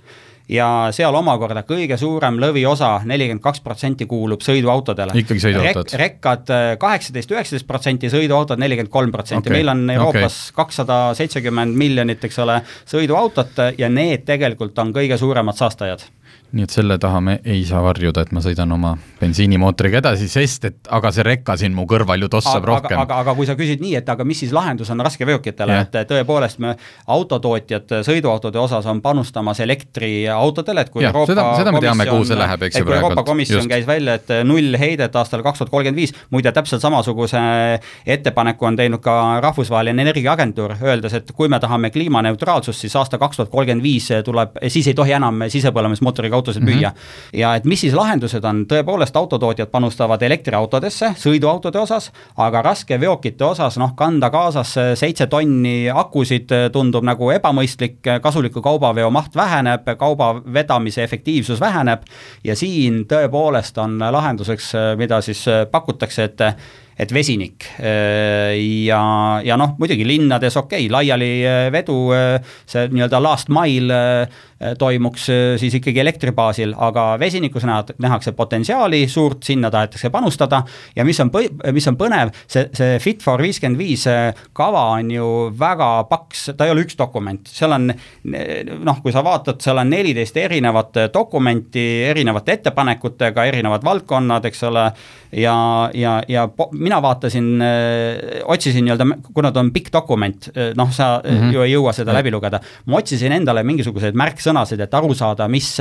ja 0.49 0.67
seal 0.95 1.15
omakorda 1.15 1.63
kõige 1.67 1.97
suurem 1.99 2.39
lõviosa, 2.41 2.99
nelikümmend 3.09 3.43
kaks 3.43 3.62
protsenti 3.65 4.07
kuulub 4.09 4.43
sõiduautodele. 4.45 5.15
ikkagi 5.21 5.43
sõiduautod 5.45 5.93
Rek? 5.93 6.03
rekkad 6.03 6.53
äh, 6.53 6.67
kaheksateist, 6.81 7.33
üheksateist 7.35 7.67
protsenti, 7.67 8.12
sõiduautod 8.12 8.62
nelikümmend 8.62 8.93
kolm 8.93 9.13
protsenti, 9.13 9.53
meil 9.53 9.69
on 9.69 9.85
Euroopas 9.93 10.39
kakssada 10.55 11.01
seitsekümmend 11.17 11.77
miljonit, 11.77 12.23
eks 12.25 12.39
ole, 12.45 12.62
sõiduautot 12.89 13.63
ja 13.77 13.89
need 13.93 14.25
tegelikult 14.27 14.77
on 14.81 14.93
kõige 14.95 15.17
suuremad 15.21 15.57
saastajad 15.57 16.05
nii 16.51 16.65
et 16.65 16.73
selle 16.73 16.97
taha 17.01 17.19
me 17.21 17.35
ei 17.45 17.62
saa 17.67 17.81
varjuda, 17.85 18.23
et 18.25 18.31
ma 18.33 18.41
sõidan 18.41 18.71
oma 18.73 18.95
bensiinimootoriga 19.19 19.99
edasi, 20.01 20.29
sest 20.31 20.65
et 20.65 20.89
aga 20.95 21.12
see 21.13 21.25
rekka 21.25 21.55
siin 21.59 21.75
mu 21.77 21.85
kõrval 21.89 22.25
ju 22.25 22.29
tossab 22.31 22.63
aga, 22.63 22.71
rohkem. 22.71 23.01
aga, 23.03 23.19
aga 23.23 23.35
kui 23.38 23.45
sa 23.45 23.55
küsid 23.59 23.83
nii, 23.83 23.93
et 23.99 24.09
aga 24.09 24.25
mis 24.25 24.41
siis 24.41 24.53
lahendus 24.55 24.89
on 24.89 25.03
raskeveokitele 25.05 25.75
yeah., 25.77 25.85
et 25.85 26.09
tõepoolest 26.09 26.62
me 26.63 26.73
autotootjad 27.15 27.99
sõiduautode 28.07 28.57
osas 28.62 28.88
on 28.89 29.01
panustamas 29.05 29.62
elektriautodele, 29.65 30.85
et 30.88 30.93
kui 30.93 31.05
ja, 31.05 31.12
Euroopa 31.12 31.33
seda, 31.33 31.45
seda 31.59 31.73
me 31.75 31.83
teame, 31.83 32.07
kuhu 32.09 32.25
see 32.31 32.39
läheb, 32.39 32.65
eks 32.69 32.79
ju 32.79 32.88
praegu. 32.88 33.03
Euroopa 33.03 33.25
Komisjon 33.27 33.62
Just. 33.62 33.71
käis 33.73 33.85
välja, 33.88 34.17
et 34.17 34.33
null 34.49 34.79
heidet 34.81 35.19
aastal 35.21 35.45
kaks 35.45 35.62
tuhat 35.62 35.73
kolmkümmend 35.73 36.01
viis, 36.01 36.15
muide 36.33 36.53
täpselt 36.55 36.81
samasuguse 36.81 37.43
ettepaneku 38.09 38.69
on 38.71 38.79
teinud 38.79 39.03
ka 39.05 39.19
Rahvusvaheline 39.45 40.01
Energiaagentuur, 40.07 40.75
öeldes, 40.81 41.19
et 41.21 41.31
kui 41.38 41.51
me 41.51 41.62
tahame 41.62 41.93
kliimaneutraalsust, 41.93 42.88
siis 42.88 42.97
aasta 42.97 43.21
kaks 43.21 43.41
tuhat 43.41 43.53
kolmkümmend 43.53 43.85
viis 43.85 44.09
tuleb, 44.25 44.57
siis 44.67 44.89
ei 44.89 44.97
tohi 44.97 45.13
enam 45.19 45.45
sisepõlemismootoriga 45.51 46.38
autosid 46.39 46.63
mm 46.63 46.67
-hmm. 46.67 46.80
müüa. 46.80 46.91
ja 47.34 47.56
et 47.56 47.65
mis 47.65 47.82
siis 47.82 47.93
lahendused 47.93 48.43
on, 48.43 48.65
tõepoolest 48.65 49.15
autotootjad 49.15 49.69
panustavad 49.69 50.21
elektriautodesse, 50.21 51.13
sõiduautode 51.17 51.80
osas, 51.80 52.12
aga 52.38 52.62
raskeveokite 52.62 53.45
osas 53.45 53.78
noh, 53.78 53.95
kanda 53.95 54.30
kaasas 54.30 54.75
seitse 54.95 55.28
tonni 55.28 55.89
akusid 55.93 56.49
tundub 56.71 57.04
nagu 57.04 57.32
ebamõistlik, 57.32 57.99
kasuliku 58.21 58.62
kaubaveo 58.62 59.10
maht 59.10 59.36
väheneb, 59.36 59.88
kauba 59.97 60.41
vedamise 60.54 61.04
efektiivsus 61.04 61.60
väheneb 61.60 62.02
ja 62.43 62.56
siin 62.56 63.06
tõepoolest 63.06 63.78
on 63.78 63.99
lahenduseks, 63.99 64.73
mida 64.97 65.21
siis 65.21 65.45
pakutakse, 65.71 66.23
et 66.23 66.41
et 66.99 67.13
vesinik. 67.15 67.63
Ja, 67.79 69.01
ja 69.45 69.55
noh, 69.59 69.75
muidugi 69.79 70.03
linnades 70.07 70.57
okei 70.59 70.88
okay,, 70.88 70.91
laialivedu, 70.91 71.97
see 72.67 72.88
nii-öelda 72.91 73.21
last 73.23 73.51
mile 73.53 73.99
Äh, 74.63 74.75
toimuks 74.75 75.29
äh, 75.29 75.57
siis 75.57 75.75
ikkagi 75.77 76.01
elektri 76.01 76.33
baasil, 76.35 76.73
aga 76.83 77.13
vesinikus 77.19 77.63
näha, 77.63 77.93
nähakse 78.03 78.33
potentsiaali 78.35 79.05
suurt, 79.07 79.45
sinna 79.47 79.69
tahetakse 79.71 80.09
panustada. 80.12 80.65
Ja 80.95 81.05
mis 81.07 81.19
on, 81.23 81.31
mis 81.71 81.88
on 81.88 81.95
põnev, 81.95 82.33
see, 82.43 82.65
see 82.75 82.97
Fit 82.99 83.23
for 83.23 83.39
viiskümmend 83.39 83.79
viis 83.79 84.03
äh, 84.12 84.35
kava 84.51 84.81
on 84.97 85.13
ju 85.15 85.29
väga 85.55 85.88
paks, 86.09 86.49
ta 86.59 86.67
ei 86.67 86.73
ole 86.73 86.83
üks 86.83 86.99
dokument, 86.99 87.47
seal 87.47 87.71
on 87.77 87.88
noh, 87.88 88.99
kui 88.99 89.15
sa 89.15 89.23
vaatad, 89.23 89.62
seal 89.63 89.79
on 89.79 89.93
neliteist 89.95 90.35
erinevat 90.43 91.05
dokumenti 91.13 91.85
erinevate 92.09 92.57
ettepanekutega, 92.59 93.47
erinevad 93.47 93.88
valdkonnad, 93.88 94.49
eks 94.51 94.67
ole, 94.67 94.89
ja, 95.39 95.55
ja, 95.95 96.17
ja 96.27 96.49
mina 96.89 96.99
vaatasin, 97.02 97.49
otsisin 98.49 98.86
nii-öelda, 98.86 99.08
kuna 99.34 99.54
ta 99.56 99.63
on 99.63 99.71
pikk 99.71 99.93
dokument, 99.93 100.49
noh, 100.75 100.91
sa 100.91 101.21
mm 101.23 101.38
-hmm. 101.38 101.54
ju 101.54 101.63
ei 101.63 101.73
jõua 101.73 101.93
seda 101.95 102.13
läbi 102.13 102.32
lugeda, 102.34 102.60
ma 102.86 102.97
otsisin 102.97 103.32
endale 103.32 103.63
mingisuguseid 103.63 104.17
märksõnu, 104.17 104.49
sõnasid, 104.49 104.82
et 104.84 104.93
aru 104.93 105.13
saada, 105.13 105.47
mis 105.47 105.78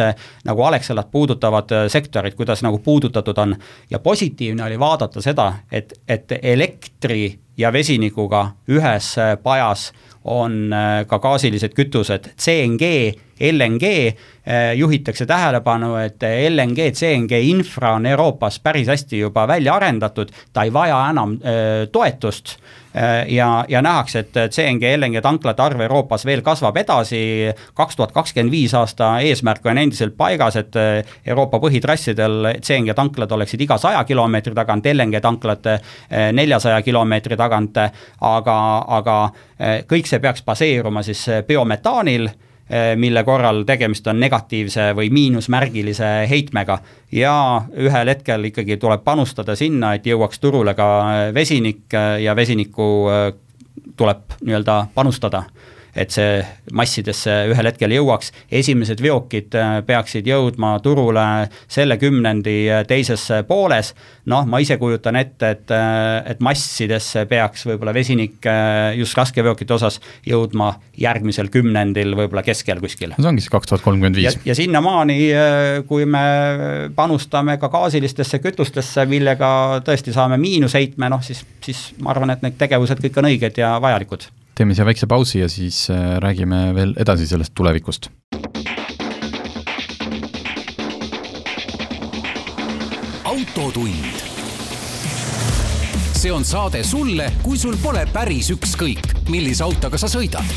nagu 0.46 0.64
Alexelat 0.68 1.10
puudutavad 1.10 1.72
äh, 1.72 1.86
sektorid, 1.88 2.36
kuidas 2.38 2.62
nagu 2.62 2.78
puudutatud 2.78 3.38
on. 3.38 3.56
ja 3.90 3.98
positiivne 3.98 4.64
oli 4.64 4.78
vaadata 4.78 5.22
seda, 5.22 5.52
et, 5.72 5.92
et 6.08 6.32
elektri 6.42 7.38
ja 7.56 7.72
vesinikuga 7.72 8.52
ühes 8.68 9.16
pajas 9.42 9.92
on 10.24 10.70
ka 11.06 11.18
gaasilised 11.18 11.74
kütused 11.74 12.30
CNG, 12.38 13.14
LNG, 13.40 13.92
juhitakse 14.74 15.26
tähelepanu, 15.28 15.92
et 16.00 16.24
LNG, 16.48 16.90
CNG 16.96 17.40
infra 17.50 17.92
on 17.98 18.06
Euroopas 18.06 18.60
päris 18.64 18.88
hästi 18.88 19.18
juba 19.18 19.44
välja 19.48 19.74
arendatud, 19.76 20.32
ta 20.52 20.64
ei 20.64 20.72
vaja 20.72 21.02
enam 21.10 21.36
toetust 21.92 22.56
Äh, 22.96 23.34
ja, 23.34 23.64
ja 23.68 23.82
nähakse, 23.82 24.18
et 24.18 24.36
CNG, 24.50 24.96
LNG 24.96 25.20
tanklate 25.22 25.62
arv 25.62 25.80
Euroopas 25.84 26.24
veel 26.26 26.40
kasvab 26.42 26.76
edasi, 26.80 27.20
kaks 27.76 27.98
tuhat 27.98 28.14
kakskümmend 28.16 28.50
viis 28.50 28.72
aasta 28.74 29.10
eesmärk 29.20 29.66
on 29.68 29.78
endiselt 29.78 30.16
paigas, 30.16 30.56
et 30.56 30.78
Euroopa 31.26 31.60
põhitrassidel 31.60 32.54
CNG 32.64 32.96
tanklad 32.96 33.36
oleksid 33.36 33.60
iga 33.60 33.76
saja 33.78 34.00
kilomeetri 34.08 34.56
tagant, 34.56 34.88
LNG 34.88 35.20
tanklad 35.20 35.70
neljasaja 36.32 36.80
kilomeetri 36.82 37.36
tagant, 37.36 37.76
aga, 38.32 38.58
aga 38.98 39.20
kõik 39.90 40.08
see 40.08 40.24
peaks 40.24 40.42
baseeruma 40.48 41.04
siis 41.06 41.26
biometaanil 41.46 42.30
Eh, 42.30 42.47
mille 42.96 43.22
korral 43.24 43.62
tegemist 43.64 44.06
on 44.06 44.20
negatiivse 44.20 44.90
või 44.96 45.08
miinusmärgilise 45.10 46.26
heitmega. 46.28 46.78
ja 47.12 47.62
ühel 47.76 48.08
hetkel 48.08 48.44
ikkagi 48.44 48.76
tuleb 48.76 49.04
panustada 49.04 49.56
sinna, 49.56 49.94
et 49.94 50.06
jõuaks 50.06 50.38
turule 50.40 50.74
ka 50.74 50.88
vesinik 51.34 51.94
eh, 51.94 52.22
ja 52.22 52.36
vesinikku 52.36 52.88
eh, 53.08 53.32
tuleb 53.96 54.36
nii-öelda 54.44 54.86
panustada 54.94 55.42
et 55.98 56.14
see 56.14 56.38
massidesse 56.76 57.32
ühel 57.50 57.68
hetkel 57.70 57.92
jõuaks. 57.96 58.30
esimesed 58.60 59.00
veokid 59.02 59.56
äh, 59.58 59.78
peaksid 59.86 60.28
jõudma 60.28 60.76
turule 60.84 61.24
selle 61.66 61.98
kümnendi 61.98 62.56
äh, 62.70 62.84
teises 62.88 63.26
pooles. 63.48 63.94
noh, 64.30 64.46
ma 64.46 64.60
ise 64.62 64.76
kujutan 64.78 65.16
ette, 65.18 65.50
et, 65.56 65.74
äh, 65.74 66.30
et 66.32 66.40
massidesse 66.44 67.24
peaks 67.30 67.66
võib-olla 67.66 67.94
vesinik 67.96 68.46
just 68.96 69.16
raskeveokite 69.18 69.74
osas 69.74 69.98
jõudma 70.26 70.74
järgmisel 70.98 71.48
kümnendil, 71.52 72.14
võib-olla 72.18 72.44
keskel 72.46 72.80
kuskil. 72.82 73.14
see 73.18 73.30
ongi 73.30 73.44
siis 73.44 73.52
kaks 73.52 73.72
tuhat 73.72 73.84
kolmkümmend 73.84 74.18
viis. 74.20 74.38
ja 74.46 74.54
sinnamaani, 74.54 75.18
kui 75.88 76.06
me 76.06 76.24
panustame 76.94 77.58
ka 77.58 77.70
gaasilistesse 77.72 78.42
kütustesse, 78.44 79.06
millega 79.10 79.50
tõesti 79.86 80.14
saame 80.14 80.38
miinusheitme, 80.40 81.10
noh 81.10 81.24
siis, 81.24 81.44
siis 81.64 81.88
ma 82.02 82.14
arvan, 82.14 82.36
et 82.36 82.44
need 82.44 82.58
tegevused 82.60 83.02
kõik 83.02 83.22
on 83.22 83.32
õiged 83.32 83.64
ja 83.64 83.76
vajalikud 83.82 84.28
teeme 84.58 84.74
siia 84.74 84.86
väikse 84.88 85.06
pausi 85.06 85.38
ja 85.38 85.46
siis 85.48 85.84
äh, 85.90 86.16
räägime 86.18 86.72
veel 86.74 86.94
edasi 86.98 87.26
sellest 87.26 87.54
tulevikust. 87.54 88.08
autotund. 93.24 94.18
see 96.18 96.32
on 96.32 96.44
saade 96.44 96.82
sulle, 96.84 97.32
kui 97.42 97.58
sul 97.58 97.76
pole 97.82 98.02
päris 98.12 98.50
ükskõik, 98.50 99.12
millise 99.30 99.62
autoga 99.64 99.98
sa 99.98 100.10
sõidad. 100.10 100.50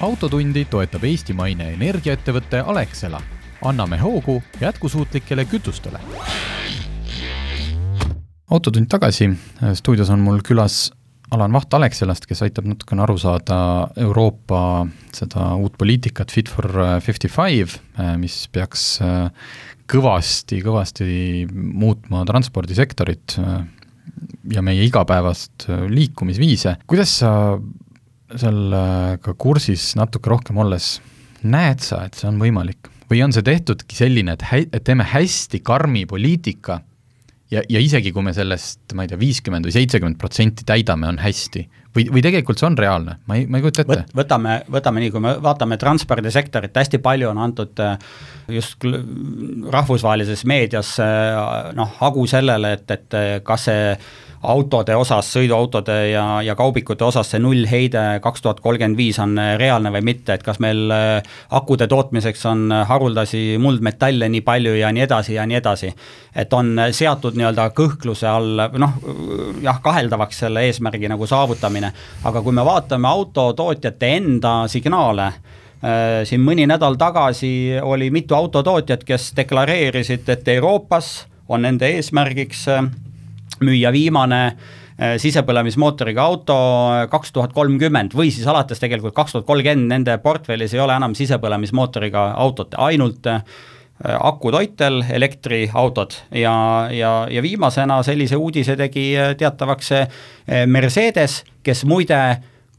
autotundi 0.00 0.64
toetab 0.64 1.04
eestimaine 1.04 1.72
energiaettevõte 1.72 2.62
Alexela. 2.66 3.22
anname 3.64 3.98
hoogu 3.98 4.42
jätkusuutlikele 4.60 5.44
kütustele 5.44 5.98
autotund 8.50 8.86
tagasi, 8.88 9.28
stuudios 9.74 10.10
on 10.10 10.20
mul 10.24 10.38
külas 10.40 10.92
Alan 11.30 11.52
Vaht 11.52 11.74
Alexelast, 11.76 12.24
kes 12.28 12.40
aitab 12.46 12.68
natukene 12.68 13.02
aru 13.04 13.18
saada 13.20 13.58
Euroopa 14.00 14.86
seda 15.12 15.50
uut 15.60 15.74
poliitikat 15.80 16.32
Fit 16.32 16.48
for 16.48 16.70
fifty 17.04 17.28
five, 17.28 17.76
äh, 18.00 18.14
mis 18.20 18.46
peaks 18.52 18.84
äh, 19.04 19.28
kõvasti, 19.88 20.62
kõvasti 20.64 21.08
muutma 21.52 22.24
transpordisektorit 22.28 23.36
äh, 23.42 23.58
ja 24.54 24.64
meie 24.64 24.86
igapäevast 24.88 25.68
liikumisviise. 25.92 26.78
kuidas 26.88 27.18
sa 27.20 27.32
sellega 28.28 29.34
kursis 29.36 29.92
natuke 30.00 30.32
rohkem 30.32 30.58
olles 30.60 30.98
näed 31.44 31.84
sa, 31.84 32.06
et 32.08 32.16
see 32.16 32.28
on 32.30 32.40
võimalik? 32.40 32.88
või 33.08 33.22
on 33.24 33.32
see 33.32 33.44
tehtudki 33.44 33.96
selline, 33.96 34.34
et 34.36 34.42
hä-, 34.44 34.66
et 34.68 34.84
teeme 34.84 35.04
hästi 35.08 35.62
karmi 35.64 36.04
poliitika 36.08 36.82
ja, 37.52 37.62
ja 37.68 37.80
isegi, 37.82 38.12
kui 38.14 38.24
me 38.24 38.34
sellest, 38.36 38.82
ma 38.96 39.04
ei 39.04 39.10
tea, 39.10 39.18
viiskümmend 39.20 39.68
või 39.68 39.74
seitsekümmend 39.74 40.18
protsenti 40.20 40.66
täidame, 40.68 41.08
on 41.08 41.20
hästi. 41.22 41.64
või, 41.96 42.04
või 42.12 42.22
tegelikult 42.24 42.60
see 42.60 42.68
on 42.68 42.76
reaalne, 42.78 43.18
ma 43.26 43.38
ei, 43.38 43.46
ma 43.48 43.58
ei 43.58 43.64
kujuta 43.64 43.82
ette 43.84 43.96
Võt,. 43.96 44.14
võtame, 44.20 44.58
võtame 44.76 45.02
nii, 45.04 45.12
kui 45.14 45.24
me 45.24 45.34
vaatame 45.42 45.78
transpordisektorit, 45.80 46.76
hästi 46.76 47.00
palju 47.04 47.30
on 47.30 47.42
antud 47.48 47.82
äh, 47.84 47.98
just 48.58 48.84
rahvusvahelises 48.84 50.44
meedias 50.48 50.94
äh, 51.02 51.72
noh, 51.78 51.92
hagu 52.02 52.26
sellele, 52.30 52.76
et, 52.78 52.90
et 52.90 53.18
äh, 53.18 53.30
kas 53.44 53.68
see 53.70 53.92
autode 54.42 54.94
osas, 54.96 55.26
sõiduautode 55.34 55.96
ja, 56.12 56.24
ja 56.46 56.54
kaubikute 56.58 57.04
osas 57.04 57.32
see 57.32 57.40
nullheide 57.42 58.02
kaks 58.22 58.42
tuhat 58.44 58.60
kolmkümmend 58.62 58.98
viis 58.98 59.18
on 59.22 59.34
äh, 59.38 59.56
reaalne 59.58 59.90
või 59.94 60.04
mitte, 60.12 60.36
et 60.36 60.44
kas 60.46 60.60
meil 60.62 60.92
äh, 60.94 61.38
akude 61.58 61.88
tootmiseks 61.90 62.44
on 62.46 62.68
äh, 62.72 62.84
haruldasi 62.88 63.58
muldmetalle 63.58 64.28
nii 64.30 64.44
palju 64.46 64.76
ja 64.78 64.92
nii 64.94 65.02
edasi 65.08 65.34
ja 65.34 65.46
nii 65.46 65.58
edasi. 65.58 65.92
et 66.38 66.52
on 66.54 66.76
seatud 66.94 67.34
nii-öelda 67.34 67.70
kõhkluse 67.74 68.28
all, 68.30 68.62
noh 68.78 68.94
jah, 69.62 69.80
kaheldavaks 69.82 70.44
selle 70.44 70.62
eesmärgi 70.68 71.10
nagu 71.10 71.26
saavutamine, 71.26 71.90
aga 72.24 72.42
kui 72.42 72.54
me 72.54 72.64
vaatame 72.64 73.08
autotootjate 73.08 74.12
enda 74.20 74.52
signaale, 74.70 75.32
siin 76.26 76.42
mõni 76.42 76.66
nädal 76.66 76.94
tagasi 76.98 77.80
oli 77.82 78.10
mitu 78.14 78.34
autotootjat, 78.34 79.02
kes 79.06 79.32
deklareerisid, 79.36 80.28
et 80.28 80.48
Euroopas 80.54 81.26
on 81.48 81.62
nende 81.66 81.90
eesmärgiks 81.96 82.66
müüa 83.64 83.92
viimane 83.94 84.42
äh, 84.46 85.16
sisepõlemismootoriga 85.22 86.22
auto 86.22 86.58
äh, 86.92 87.06
kaks 87.10 87.32
tuhat 87.32 87.54
kolmkümmend 87.56 88.16
või 88.18 88.32
siis 88.34 88.46
alates 88.50 88.82
tegelikult 88.82 89.16
kaks 89.16 89.36
tuhat 89.36 89.48
kolmkümmend 89.48 89.90
nende 89.92 90.18
portfellis 90.22 90.74
ei 90.74 90.84
ole 90.84 90.96
enam 90.98 91.16
sisepõlemismootoriga 91.18 92.30
autot, 92.36 92.76
ainult 92.78 93.26
äh, 93.30 93.42
akutoitel 93.98 95.02
elektriautod. 95.10 96.14
Ja, 96.38 96.54
ja, 96.94 97.12
ja 97.30 97.42
viimasena 97.42 97.96
sellise 98.06 98.36
uudise 98.38 98.76
tegi 98.78 99.08
teatavaks 99.40 99.90
Mercedes, 100.70 101.40
kes 101.66 101.82
muide 101.82 102.20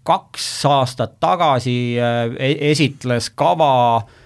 kaks 0.07 0.45
aastat 0.65 1.17
tagasi 1.19 1.75
e-, 1.99 2.55
esitles 2.71 3.27
kava 3.35 3.73
äh, 3.97 4.18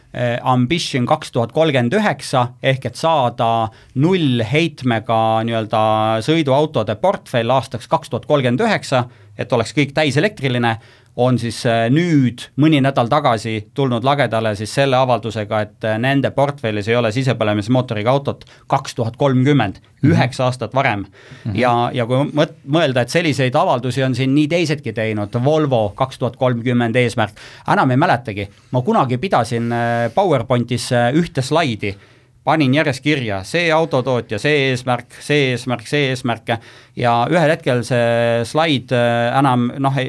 ambition 0.46 1.08
kaks 1.10 1.32
tuhat 1.34 1.52
kolmkümmend 1.56 1.96
üheksa, 1.98 2.48
ehk 2.62 2.86
et 2.86 3.00
saada 3.00 3.70
nullheitmega 3.98 5.20
nii-öelda 5.48 5.84
sõiduautode 6.26 6.96
portfell 7.02 7.50
aastaks 7.56 7.90
kaks 7.90 8.14
tuhat 8.14 8.28
kolmkümmend 8.30 8.62
üheksa, 8.62 9.08
et 9.38 9.54
oleks 9.54 9.74
kõik 9.74 9.96
täiselektriline 9.98 10.76
on 11.16 11.38
siis 11.40 11.60
äh, 11.70 11.86
nüüd 11.94 12.48
mõni 12.58 12.80
nädal 12.82 13.10
tagasi 13.12 13.70
tulnud 13.78 14.06
lagedale 14.06 14.56
siis 14.58 14.74
selle 14.74 14.98
avaldusega, 14.98 15.60
et 15.62 15.88
äh, 15.88 15.98
nende 16.02 16.32
portfellis 16.34 16.90
ei 16.90 16.98
ole 16.98 17.12
sisepõlemismootoriga 17.14 18.12
autot 18.12 18.46
kaks 18.72 18.96
tuhat 18.98 19.18
kolmkümmend, 19.22 19.78
mhm. 19.78 20.12
üheksa 20.12 20.48
aastat 20.48 20.74
varem 20.74 21.06
mm. 21.06 21.12
-hmm. 21.44 21.60
ja, 21.60 21.74
ja 21.94 22.06
kui 22.10 22.24
mõt-, 22.34 22.56
mõelda, 22.66 23.02
et 23.02 23.14
selliseid 23.14 23.56
avaldusi 23.56 24.04
on 24.04 24.16
siin 24.16 24.34
nii 24.36 24.48
teisedki 24.48 24.94
teinud, 24.94 25.38
Volvo 25.44 25.90
kaks 25.96 26.20
tuhat 26.20 26.36
kolmkümmend 26.36 26.96
eesmärk, 26.96 27.38
enam 27.68 27.92
ei 27.92 27.98
mäletagi, 27.98 28.48
ma 28.72 28.82
kunagi 28.82 29.18
pidasin 29.18 29.72
äh, 29.72 30.10
PowerPointis 30.16 30.90
ühte 31.14 31.42
slaidi 31.42 31.96
panin 32.44 32.74
järjest 32.76 33.04
kirja, 33.04 33.42
see 33.48 33.70
autotootja, 33.72 34.40
see 34.42 34.70
eesmärk, 34.70 35.16
see 35.24 35.52
eesmärk, 35.52 35.88
see 35.88 36.10
eesmärk 36.12 36.56
ja 37.00 37.14
ühel 37.32 37.54
hetkel 37.56 37.84
see 37.88 38.44
slaid 38.48 38.92
äh, 38.96 39.30
enam 39.40 39.70
noh, 39.84 40.02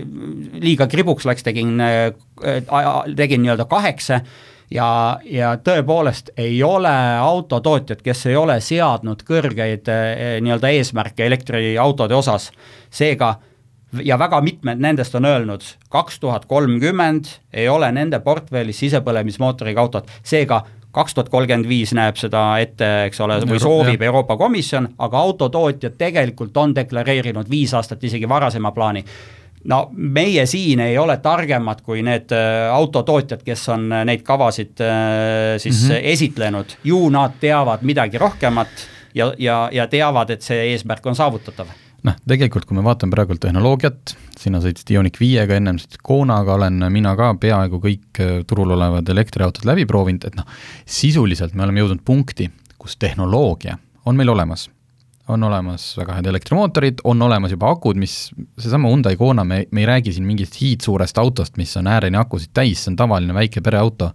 liiga 0.62 0.88
kribuks 0.90 1.28
läks, 1.28 1.46
tegin, 1.46 1.78
äh, 1.80 2.10
tegin 3.16 3.44
nii-öelda 3.44 3.68
kaheksa 3.70 4.20
ja, 4.74 4.90
ja 5.24 5.54
tõepoolest 5.62 6.34
ei 6.36 6.58
ole 6.66 6.92
autotootjad, 7.22 8.02
kes 8.02 8.26
ei 8.32 8.36
ole 8.36 8.58
seadnud 8.64 9.22
kõrgeid 9.26 9.90
äh, 9.92 10.38
nii-öelda 10.42 10.74
eesmärke 10.74 11.26
elektriautode 11.30 12.18
osas, 12.18 12.50
seega 12.90 13.36
ja 14.02 14.18
väga 14.18 14.40
mitmed 14.42 14.80
nendest 14.82 15.14
on 15.14 15.28
öelnud, 15.28 15.62
kaks 15.92 16.18
tuhat 16.20 16.48
kolmkümmend 16.50 17.30
ei 17.52 17.68
ole 17.70 17.92
nende 17.94 18.18
portfellis 18.24 18.80
sisepõlemismootoriga 18.82 19.84
autot, 19.84 20.10
seega 20.26 20.64
kaks 20.94 21.14
tuhat 21.14 21.28
kolmkümmend 21.32 21.68
viis 21.68 21.92
näeb 21.96 22.18
seda 22.20 22.44
ette, 22.62 22.90
eks 23.08 23.20
ole, 23.24 23.40
või 23.48 23.60
soovib 23.62 24.02
ja. 24.02 24.10
Euroopa 24.10 24.36
Komisjon, 24.40 24.88
aga 24.98 25.22
autotootjad 25.26 25.98
tegelikult 25.98 26.56
on 26.56 26.74
deklareerinud 26.76 27.50
viis 27.50 27.74
aastat 27.74 28.04
isegi 28.04 28.28
varasema 28.30 28.72
plaani 28.74 29.04
no 29.70 29.78
meie 29.92 30.46
siin 30.46 30.80
ei 30.84 30.98
ole 30.98 31.16
targemad 31.24 31.80
kui 31.84 32.02
need 32.04 32.32
äh, 32.36 32.68
autotootjad, 32.72 33.44
kes 33.44 33.68
on 33.72 33.88
neid 34.04 34.24
kavasid 34.26 34.80
äh, 34.84 35.56
siis 35.58 35.82
mm 35.82 35.94
-hmm. 35.94 36.10
esitlenud, 36.14 36.76
ju 36.84 37.08
nad 37.10 37.40
teavad 37.40 37.82
midagi 37.82 38.18
rohkemat 38.18 38.68
ja, 39.14 39.32
ja, 39.38 39.68
ja 39.72 39.86
teavad, 39.86 40.30
et 40.30 40.42
see 40.42 40.72
eesmärk 40.72 41.06
on 41.06 41.16
saavutatav 41.16 41.66
noh, 42.04 42.16
tegelikult 42.28 42.66
kui 42.68 42.76
me 42.76 42.84
vaatame 42.84 43.14
praegu 43.14 43.36
tehnoloogiat, 43.40 44.14
sina 44.38 44.60
sõitsid 44.62 44.92
Ioniq 44.94 45.18
viiega, 45.20 45.56
ennem 45.58 45.78
sõitsid 45.80 46.02
Konaga, 46.04 46.58
olen 46.58 46.84
mina 46.92 47.14
ka 47.18 47.32
peaaegu 47.40 47.80
kõik 47.82 48.22
äh, 48.22 48.36
turul 48.48 48.74
olevad 48.76 49.08
elektriautod 49.14 49.66
läbi 49.68 49.86
proovinud, 49.88 50.28
et 50.28 50.38
noh, 50.38 50.46
sisuliselt 50.84 51.56
me 51.56 51.66
oleme 51.66 51.82
jõudnud 51.82 52.04
punkti, 52.06 52.50
kus 52.80 52.98
tehnoloogia 53.00 53.78
on 54.04 54.16
meil 54.16 54.32
olemas. 54.34 54.70
on 55.28 55.42
olemas 55.42 55.94
väga 55.96 56.18
head 56.18 56.26
elektrimootorid, 56.28 56.98
on 57.08 57.22
olemas 57.24 57.54
juba 57.54 57.70
akud, 57.72 57.96
mis, 57.96 58.28
seesama 58.60 58.90
Hyundai 58.92 59.16
Kona, 59.16 59.44
me, 59.44 59.62
me 59.70 59.80
ei 59.80 59.86
räägi 59.88 60.12
siin 60.12 60.26
mingist 60.28 60.58
hiidsuurest 60.60 61.18
autost, 61.18 61.56
mis 61.56 61.72
on 61.80 61.88
ääreni 61.88 62.20
akusid 62.20 62.52
täis, 62.52 62.82
see 62.84 62.90
on 62.92 62.98
tavaline 63.00 63.32
väike 63.32 63.62
pereauto, 63.64 64.10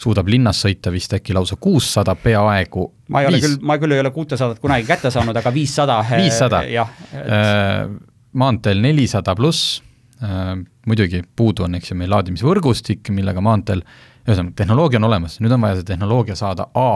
suudab 0.00 0.28
linnas 0.28 0.60
sõita 0.64 0.92
vist 0.92 1.14
äkki 1.16 1.34
lausa 1.36 1.56
kuussada 1.60 2.14
peaaegu. 2.20 2.84
ma 3.08 3.22
ei 3.22 3.30
ole 3.30 3.40
küll, 3.40 3.56
ma 3.62 3.78
küll 3.80 3.96
ei 3.96 4.02
ole 4.02 4.12
kuutesadat 4.14 4.60
kunagi 4.62 4.86
kätte 4.88 5.10
saanud, 5.10 5.36
aga 5.36 5.52
viissada. 5.54 5.98
viissada, 6.22 6.62
jah. 6.70 6.92
Äh, 7.14 7.88
maanteel 8.32 8.82
nelisada 8.84 9.34
pluss, 9.38 9.80
äh, 10.22 10.54
muidugi 10.86 11.22
puudu 11.36 11.66
on, 11.66 11.80
eks 11.80 11.92
ju, 11.92 11.98
meil 11.98 12.12
laadimisvõrgustik, 12.12 13.10
millega 13.16 13.44
maanteel, 13.44 13.84
ühesõnaga, 14.26 14.56
tehnoloogia 14.62 15.00
on 15.02 15.10
olemas, 15.10 15.40
nüüd 15.40 15.54
on 15.54 15.66
vaja 15.66 15.80
see 15.80 15.90
tehnoloogia 15.92 16.38
saada 16.38 16.70
A 16.74 16.90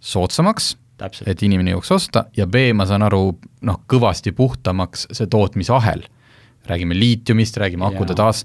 soodsamaks 0.00 0.74
et 1.00 1.42
inimene 1.44 1.74
jõuaks 1.74 1.92
osta 1.94 2.24
ja 2.36 2.46
B, 2.50 2.70
ma 2.76 2.86
saan 2.88 3.04
aru, 3.06 3.22
noh, 3.66 3.82
kõvasti 3.90 4.34
puhtamaks 4.36 5.08
see 5.16 5.28
tootmisahel. 5.30 6.04
räägime 6.68 6.94
liitiumist, 6.94 7.56
räägime 7.56 7.86
akude 7.86 8.14
taas, 8.14 8.44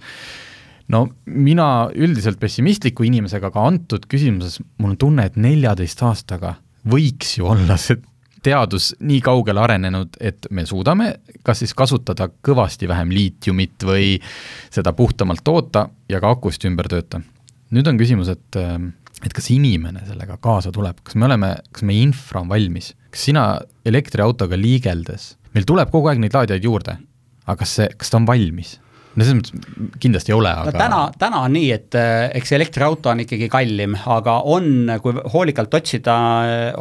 no 0.93 1.05
mina 1.25 1.89
üldiselt 1.95 2.39
pessimistliku 2.41 3.07
inimesega 3.07 3.51
ka 3.53 3.67
antud 3.69 4.05
küsimuses, 4.11 4.59
mul 4.77 4.93
on 4.93 4.99
tunne, 5.01 5.29
et 5.29 5.39
neljateist 5.39 6.03
aastaga 6.05 6.57
võiks 6.86 7.38
ju 7.39 7.47
olla 7.49 7.77
see 7.81 7.97
teadus 8.45 8.91
nii 9.01 9.23
kaugele 9.25 9.63
arenenud, 9.63 10.19
et 10.21 10.45
me 10.53 10.67
suudame 10.69 11.15
kas 11.45 11.61
siis 11.61 11.73
kasutada 11.77 12.27
kõvasti 12.45 12.89
vähem 12.89 13.13
liitiumit 13.13 13.86
või 13.86 14.15
seda 14.73 14.93
puhtamalt 14.97 15.43
toota 15.45 15.88
ja 16.09 16.21
ka 16.21 16.36
akust 16.36 16.65
ümber 16.67 16.89
tööta. 16.91 17.21
nüüd 17.73 17.88
on 17.89 17.97
küsimus, 17.97 18.29
et 18.29 18.61
et 19.25 19.33
kas 19.33 19.49
inimene 19.49 20.03
sellega 20.05 20.38
kaasa 20.38 20.71
tuleb, 20.75 20.99
kas 21.03 21.15
me 21.15 21.25
oleme, 21.25 21.55
kas 21.71 21.86
meie 21.88 22.03
infra 22.03 22.41
on 22.43 22.49
valmis, 22.51 22.93
kas 23.09 23.27
sina 23.29 23.45
elektriautoga 23.88 24.57
liigeldes, 24.59 25.36
meil 25.55 25.65
tuleb 25.65 25.89
kogu 25.89 26.11
aeg 26.11 26.19
neid 26.21 26.36
laadijaid 26.36 26.67
juurde, 26.67 26.97
aga 27.45 27.57
kas 27.61 27.77
see, 27.79 27.88
kas 27.97 28.11
ta 28.11 28.19
on 28.19 28.27
valmis? 28.29 28.75
No 29.16 29.26
selles 29.26 29.39
mõttes 29.39 29.97
kindlasti 30.03 30.34
ei 30.34 30.38
ole, 30.38 30.51
aga 30.51 30.74
no 30.74 30.84
täna, 30.84 31.01
täna 31.22 31.41
on 31.47 31.55
nii, 31.55 31.72
et 31.76 31.97
eh, 31.99 32.28
eks 32.41 32.55
elektriauto 32.57 33.13
on 33.13 33.24
ikkagi 33.26 33.49
kallim, 33.51 33.97
aga 34.11 34.38
on, 34.51 34.91
kui 35.03 35.18
hoolikalt 35.34 35.80
otsida, 35.80 36.16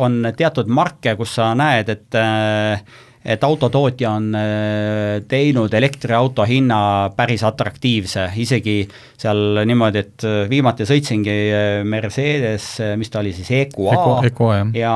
on 0.03 0.23
teatud 0.37 0.71
marke, 0.71 1.17
kus 1.19 1.37
sa 1.39 1.53
näed, 1.59 1.93
et 1.95 2.19
äh, 2.19 2.83
et 3.25 3.45
autotootja 3.45 4.11
on 4.13 4.35
äh, 4.37 5.23
teinud 5.29 5.73
elektriauto 5.75 6.45
hinna 6.45 7.11
päris 7.17 7.45
atraktiivse, 7.45 8.27
isegi 8.37 8.83
seal 9.17 9.63
niimoodi, 9.65 10.03
et 10.03 10.27
äh, 10.29 10.35
viimati 10.51 10.85
sõitsingi 10.89 11.37
äh, 11.49 11.79
Mercedes, 11.89 12.67
mis 13.01 13.13
ta 13.13 13.23
oli 13.23 13.33
siis, 13.33 13.49
EQA. 13.65 13.95
Ja 14.77 14.95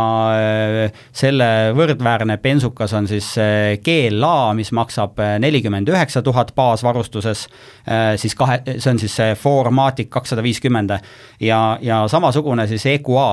selle 1.16 1.49
võrdväärne 1.76 2.37
bensukas 2.43 2.93
on 2.99 3.09
siis 3.09 3.31
GLA, 3.85 4.53
mis 4.59 4.72
maksab 4.76 5.20
nelikümmend 5.41 5.89
üheksa 5.89 6.20
tuhat 6.24 6.53
baasvarustuses, 6.59 7.47
siis 8.20 8.35
kahe, 8.37 8.59
see 8.76 8.91
on 8.93 9.01
siis 9.01 9.14
see 9.16 9.37
Formatic 9.39 10.11
kakssada 10.12 10.45
viiskümmend. 10.45 10.93
Ja, 11.41 11.61
ja 11.85 12.03
samasugune 12.11 12.66
siis 12.70 12.85
EQA 12.91 13.29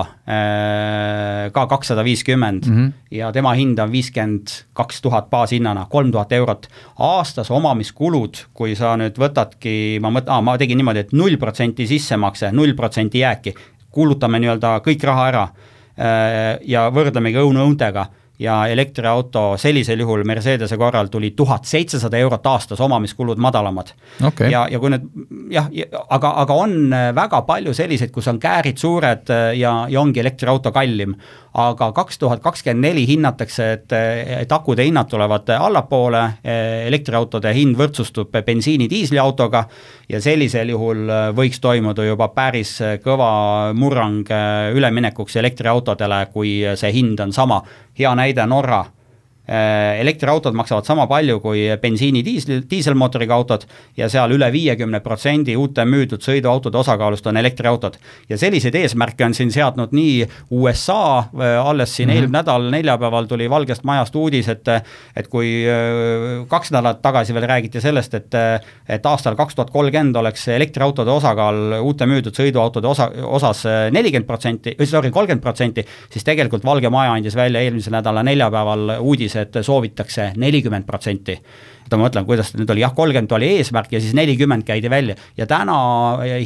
ka 1.55 1.65
kakssada 1.71 2.05
viiskümmend. 2.05 2.69
Mhm. 2.69 2.93
ja 3.11 3.31
tema 3.31 3.53
hind 3.55 3.79
on 3.79 3.91
viiskümmend 3.91 4.51
kaks 4.77 4.84
kaks 4.85 5.01
tuhat 5.01 5.29
baashinnana, 5.29 5.87
kolm 5.89 6.11
tuhat 6.11 6.31
eurot. 6.31 6.67
aastas 6.99 7.51
omamiskulud, 7.51 8.45
kui 8.53 8.75
sa 8.75 8.95
nüüd 8.99 9.17
võtadki, 9.17 9.99
ma 10.01 10.11
mõt-, 10.13 10.29
aa, 10.29 10.41
ma 10.45 10.57
tegin 10.61 10.77
niimoodi, 10.81 11.05
et 11.05 11.15
null 11.17 11.39
protsenti 11.41 11.87
sissemakse, 11.89 12.51
null 12.53 12.75
protsenti 12.77 13.23
jääki, 13.23 13.55
kulutame 13.95 14.39
nii-öelda 14.43 14.77
kõik 14.85 15.03
raha 15.07 15.27
ära 15.31 15.47
äh, 15.47 16.61
ja 16.69 16.89
võrdlemegi 16.93 17.41
õun-õuntega 17.41 18.05
ja 18.39 18.67
elektriauto 18.67 19.55
sellisel 19.57 19.99
juhul 19.99 20.23
Mercedese 20.27 20.77
korral 20.77 21.07
tuli 21.07 21.31
tuhat 21.31 21.65
seitsesada 21.65 22.17
eurot 22.17 22.45
aastas, 22.51 22.81
omamiskulud 22.83 23.39
madalamad 23.39 23.93
okay.. 24.27 24.49
ja, 24.51 24.65
ja 24.71 24.79
kui 24.79 24.91
nüüd 24.91 25.07
jah, 25.53 25.69
aga, 26.09 26.33
aga 26.43 26.57
on 26.65 26.75
väga 27.15 27.41
palju 27.47 27.73
selliseid, 27.73 28.11
kus 28.11 28.27
on 28.31 28.39
käärid 28.43 28.81
suured 28.81 29.31
ja, 29.55 29.73
ja 29.89 30.01
ongi 30.01 30.19
elektriauto 30.19 30.71
kallim. 30.75 31.15
Aga 31.55 31.91
kaks 31.95 32.19
tuhat 32.19 32.41
kakskümmend 32.43 32.83
neli 32.83 33.05
hinnatakse, 33.07 33.67
et, 33.77 33.93
et 34.41 34.51
akude 34.51 34.83
hinnad 34.83 35.07
tulevad 35.11 35.49
allapoole, 35.55 36.23
elektriautode 36.87 37.53
hind 37.55 37.77
võrdsustub 37.79 38.35
bensiini-diisliautoga 38.45 39.63
ja 40.09 40.21
sellisel 40.21 40.73
juhul 40.73 41.07
võiks 41.37 41.61
toimuda 41.63 42.05
juba 42.07 42.27
päris 42.35 42.75
kõva 43.03 43.29
murrang 43.73 44.27
üleminekuks 44.75 45.39
elektriautodele, 45.41 46.25
kui 46.33 46.57
see 46.75 46.91
hind 46.95 47.23
on 47.23 47.33
sama. 47.33 47.61
Hea 47.95 48.11
näide 48.19 48.45
Norra 48.51 48.83
elektriautod 49.47 50.55
maksavad 50.57 50.85
sama 50.85 51.07
palju 51.07 51.39
kui 51.39 51.67
bensiini 51.81 52.23
diisel, 52.25 52.63
diiselmootoriga 52.69 53.35
autod 53.35 53.65
ja 53.97 54.09
seal 54.09 54.31
üle 54.35 54.47
viiekümne 54.51 54.99
protsendi 55.05 55.55
uute 55.57 55.85
müüdud 55.85 56.23
sõiduautode 56.25 56.77
osakaalust 56.77 57.27
on 57.27 57.37
elektriautod. 57.37 57.97
ja 58.29 58.37
selliseid 58.37 58.75
eesmärke 58.75 59.25
on 59.25 59.33
siin 59.33 59.51
seadnud 59.51 59.93
nii 59.93 60.27
USA, 60.51 61.17
äh, 61.19 61.67
alles 61.67 61.95
siin 61.95 62.09
mm 62.09 62.11
-hmm. 62.11 62.15
eelmine 62.15 62.37
nädal 62.37 62.69
neljapäeval 62.71 63.25
tuli 63.25 63.49
Valgest 63.49 63.83
Majast 63.83 64.15
uudis, 64.15 64.47
et 64.49 64.67
et 65.15 65.27
kui 65.27 65.65
äh, 65.67 66.47
kaks 66.47 66.71
nädalat 66.71 67.01
tagasi 67.01 67.33
veel 67.33 67.47
räägiti 67.47 67.81
sellest, 67.81 68.13
et 68.13 68.33
et 68.89 69.05
aastal 69.05 69.35
kaks 69.35 69.55
tuhat 69.55 69.69
kolmkümmend 69.69 70.15
oleks 70.15 70.47
elektriautode 70.47 71.11
osakaal 71.11 71.79
uute 71.81 72.05
müüdud 72.05 72.35
sõiduautode 72.35 72.87
osa, 72.87 73.09
osas 73.23 73.63
nelikümmend 73.91 74.27
protsenti, 74.27 74.75
sorry, 74.83 75.11
kolmkümmend 75.11 75.41
protsenti, 75.41 75.85
siis 76.09 76.23
tegelikult 76.23 76.65
Valge 76.65 76.89
Maja 76.89 77.13
andis 77.13 77.35
välja 77.35 77.61
eelmise 77.61 77.91
nädala 77.91 78.23
neljapäeval 78.23 78.97
uudise, 78.99 79.34
et 79.35 79.57
soovitakse 79.61 80.31
nelikümmend 80.37 80.85
protsenti. 80.85 81.39
Et 81.85 81.93
ma 81.93 82.01
mõtlen, 82.05 82.25
kuidas 82.25 82.53
nüüd 82.57 82.69
oli, 82.73 82.81
jah, 82.81 82.93
kolmkümmend 82.95 83.31
oli 83.37 83.51
eesmärk 83.59 83.93
ja 83.93 84.01
siis 84.01 84.15
nelikümmend 84.17 84.65
käidi 84.65 84.89
välja 84.89 85.15
ja 85.37 85.45
täna 85.49 85.75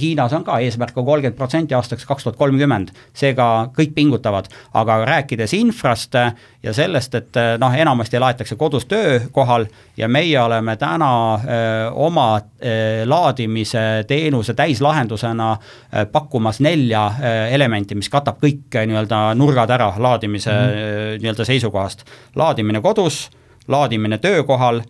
Hiinas 0.01 0.33
on 0.35 0.43
ka 0.43 0.59
eesmärk 0.59 0.97
on 0.97 1.05
kolmkümmend 1.05 1.37
protsenti 1.37 1.77
aastaks 1.77 2.05
kaks 2.05 2.23
tuhat 2.23 2.37
kolmkümmend. 2.39 2.91
seega 3.13 3.69
kõik 3.75 3.93
pingutavad, 3.95 4.49
aga 4.73 4.99
rääkides 5.05 5.53
infrast 5.53 6.15
ja 6.63 6.73
sellest, 6.73 7.15
et 7.15 7.39
noh, 7.59 7.73
enamasti 7.75 8.19
laetakse 8.19 8.55
kodus 8.59 8.85
töökohal 8.85 9.65
ja 9.97 10.07
meie 10.07 10.39
oleme 10.41 10.75
täna 10.75 11.11
öö, 11.35 11.89
oma 11.93 12.27
öö, 12.39 13.05
laadimise 13.05 14.03
teenuse 14.07 14.53
täislahendusena 14.53 15.51
öö, 15.57 16.05
pakkumas 16.05 16.59
nelja 16.59 17.11
öö, 17.19 17.47
elementi, 17.47 17.95
mis 17.95 18.09
katab 18.09 18.41
kõik 18.43 18.75
nii-öelda 18.75 19.33
nurgad 19.39 19.69
ära 19.69 19.93
laadimise 19.97 20.51
mm 20.51 20.57
-hmm. 20.57 21.21
nii-öelda 21.21 21.45
seisukohast. 21.45 22.03
laadimine 22.35 22.81
kodus, 22.81 23.29
laadimine 23.67 24.17
töökohal 24.17 24.81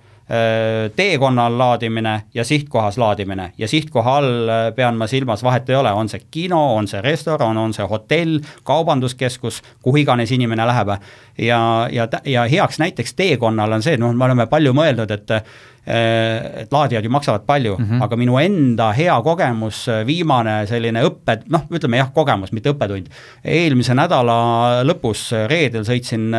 teekonnal 0.95 1.57
laadimine 1.57 2.21
ja 2.34 2.43
sihtkohas 2.45 2.97
laadimine 2.97 3.51
ja 3.57 3.67
sihtkoha 3.67 4.17
all 4.17 4.49
äh, 4.49 4.75
pean 4.75 4.97
ma 4.97 5.07
silmas, 5.07 5.43
vahet 5.43 5.69
ei 5.69 5.75
ole, 5.75 5.91
on 5.91 6.09
see 6.09 6.21
kino, 6.32 6.59
on 6.75 6.88
see 6.88 7.01
restoran, 7.01 7.57
on 7.57 7.73
see 7.73 7.88
hotell, 7.89 8.38
kaubanduskeskus, 8.63 9.61
kuhu 9.82 10.03
iganes 10.03 10.32
inimene 10.32 10.67
läheb. 10.69 10.93
ja, 11.38 11.88
ja, 11.91 12.07
ja 12.25 12.45
heaks 12.49 12.80
näiteks 12.80 13.13
teekonnal 13.13 13.71
on 13.71 13.84
see, 13.84 13.97
noh, 13.97 14.13
me 14.13 14.25
oleme 14.25 14.45
palju 14.47 14.73
mõelnud, 14.73 15.11
et 15.11 15.32
Äh, 15.32 15.41
et 15.89 16.71
laadijad 16.71 17.03
ju 17.03 17.09
maksavad 17.09 17.45
palju 17.45 17.75
mm, 17.80 17.86
-hmm. 17.86 18.03
aga 18.03 18.15
minu 18.15 18.38
enda 18.38 18.91
hea 18.91 19.21
kogemus, 19.21 19.88
äh, 19.89 20.05
viimane 20.05 20.67
selline 20.67 21.03
õppe, 21.03 21.39
noh, 21.49 21.61
ütleme 21.71 21.97
jah, 21.97 22.11
kogemus, 22.13 22.51
mitte 22.51 22.69
õppetund. 22.69 23.07
eelmise 23.45 23.93
nädala 23.93 24.84
lõpus, 24.84 25.34
äh, 25.34 25.47
reedel 25.47 25.84
sõitsin 25.84 26.30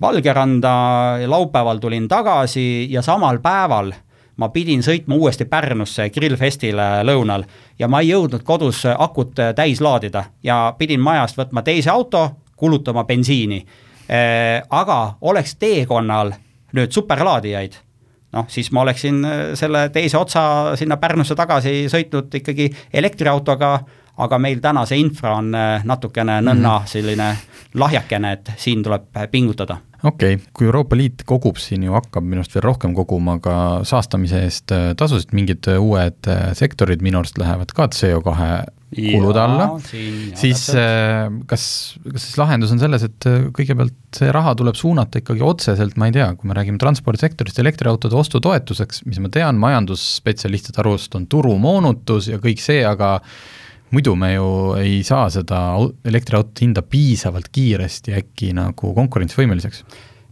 Valgeranda, 0.00 0.74
laupäeval 1.26 1.78
tulin 1.78 2.08
tagasi 2.08 2.86
ja 2.90 3.02
samal 3.02 3.38
päeval 3.38 3.92
ma 4.36 4.48
pidin 4.48 4.82
sõitma 4.82 5.14
uuesti 5.14 5.44
Pärnusse 5.44 6.10
grillfestile 6.10 7.02
lõunal 7.02 7.44
ja 7.78 7.88
ma 7.88 8.00
ei 8.00 8.08
jõudnud 8.08 8.42
kodus 8.42 8.84
akut 8.98 9.34
täis 9.56 9.80
laadida 9.80 10.24
ja 10.42 10.74
pidin 10.78 11.00
majast 11.00 11.38
võtma 11.38 11.62
teise 11.62 11.90
auto, 11.90 12.30
kulutama 12.56 13.04
bensiini. 13.04 13.66
aga 14.70 15.14
oleks 15.20 15.54
teekonnal 15.54 16.32
nüüd 16.72 16.90
superlaadijaid 16.92 17.74
noh, 18.34 18.46
siis 18.50 18.70
ma 18.74 18.84
oleksin 18.84 19.24
äh, 19.24 19.42
selle 19.58 19.88
teise 19.94 20.18
otsa 20.18 20.44
sinna 20.78 20.98
Pärnusse 21.00 21.36
tagasi 21.38 21.84
sõitnud 21.92 22.34
ikkagi 22.40 22.68
elektriautoga, 22.92 23.74
aga 24.24 24.38
meil 24.38 24.60
täna 24.62 24.84
see 24.88 25.00
infra 25.02 25.36
on 25.40 25.54
äh, 25.58 25.84
natukene 25.86 26.40
nõnna 26.42 26.80
mhm. 26.80 26.90
selline 26.90 27.30
lahjakene, 27.74 28.32
et 28.36 28.54
siin 28.60 28.84
tuleb 28.84 29.10
pingutada 29.32 29.80
okei 30.04 30.36
okay., 30.36 30.52
kui 30.52 30.68
Euroopa 30.68 30.96
Liit 30.98 31.24
kogub 31.26 31.58
siin 31.60 31.86
ju, 31.86 31.94
hakkab 31.96 32.26
minu 32.26 32.42
arust 32.42 32.54
veel 32.56 32.66
rohkem 32.66 32.94
koguma 32.96 33.38
ka 33.42 33.56
saastamise 33.88 34.44
eest 34.46 34.74
äh, 34.74 34.92
tasusid, 34.98 35.34
mingid 35.36 35.68
uued 35.78 36.30
sektorid 36.58 37.04
minu 37.04 37.22
arust 37.22 37.40
lähevad 37.40 37.72
ka 37.76 37.88
CO2 37.94 38.34
kulude 38.94 39.40
alla, 39.40 39.66
siis 40.38 40.68
äh, 40.70 41.26
kas, 41.50 41.64
kas 42.04 42.26
siis 42.26 42.36
lahendus 42.38 42.72
on 42.74 42.80
selles, 42.82 43.06
et 43.06 43.28
äh, 43.30 43.48
kõigepealt 43.54 43.96
see 44.14 44.30
raha 44.34 44.54
tuleb 44.58 44.78
suunata 44.78 45.20
ikkagi 45.22 45.42
otseselt, 45.44 45.98
ma 46.00 46.08
ei 46.08 46.14
tea, 46.14 46.28
kui 46.38 46.50
me 46.50 46.56
räägime 46.58 46.80
transpordisektorist, 46.82 47.58
elektriautode 47.62 48.18
ostutoetuseks, 48.20 49.02
mis 49.08 49.20
ma 49.22 49.32
tean, 49.34 49.58
majandusspetsialistide 49.62 50.82
arust 50.84 51.16
on 51.18 51.26
turumoonutus 51.30 52.30
ja 52.30 52.40
kõik 52.42 52.62
see, 52.62 52.84
aga 52.86 53.16
muidu 53.94 54.16
me 54.18 54.34
ju 54.34 54.48
ei 54.80 54.98
saa 55.06 55.28
seda 55.32 55.60
elektriauto 56.04 56.64
hinda 56.64 56.82
piisavalt 56.82 57.48
kiiresti 57.54 58.16
äkki 58.18 58.52
nagu 58.56 58.92
konkurentsivõimeliseks 58.96 59.84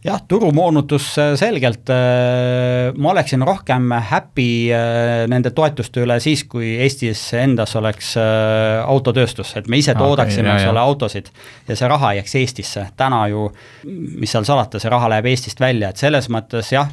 jah, 0.03 0.21
turumoonutus 0.29 1.07
äh, 1.19 1.33
selgelt, 1.39 1.91
äh, 1.91 2.91
ma 2.97 3.13
oleksin 3.13 3.45
rohkem 3.47 3.93
happy 4.11 4.47
äh, 4.75 5.25
nende 5.31 5.53
toetuste 5.55 6.03
üle 6.03 6.19
siis, 6.23 6.45
kui 6.51 6.75
Eestis 6.83 7.23
endas 7.39 7.77
oleks 7.79 8.15
autotööstus, 8.19 9.55
et 9.61 9.71
me 9.71 9.79
ise 9.79 9.95
toodaksime 9.99 10.51
okay,, 10.51 10.63
eks 10.63 10.73
ole, 10.73 10.83
autosid 10.83 11.31
ja 11.69 11.79
see 11.79 11.91
raha 11.91 12.15
jääks 12.19 12.37
Eestisse. 12.43 12.87
täna 12.99 13.25
ju, 13.31 13.49
mis 13.87 14.35
seal 14.35 14.47
salata, 14.49 14.83
see 14.83 14.93
raha 14.93 15.11
läheb 15.15 15.31
Eestist 15.33 15.63
välja, 15.63 15.93
et 15.93 16.03
selles 16.03 16.29
mõttes 16.33 16.73
jah, 16.75 16.91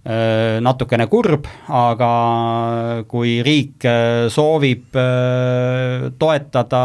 natukene 0.00 1.04
kurb, 1.12 1.44
aga 1.68 2.12
kui 3.10 3.34
riik 3.44 3.84
soovib 4.32 4.96
toetada 6.16 6.84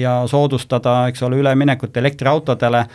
ja 0.00 0.14
soodustada, 0.30 0.94
eks 1.10 1.26
ole, 1.28 1.42
üleminekut 1.42 2.00
elektriautodele, 2.00 2.86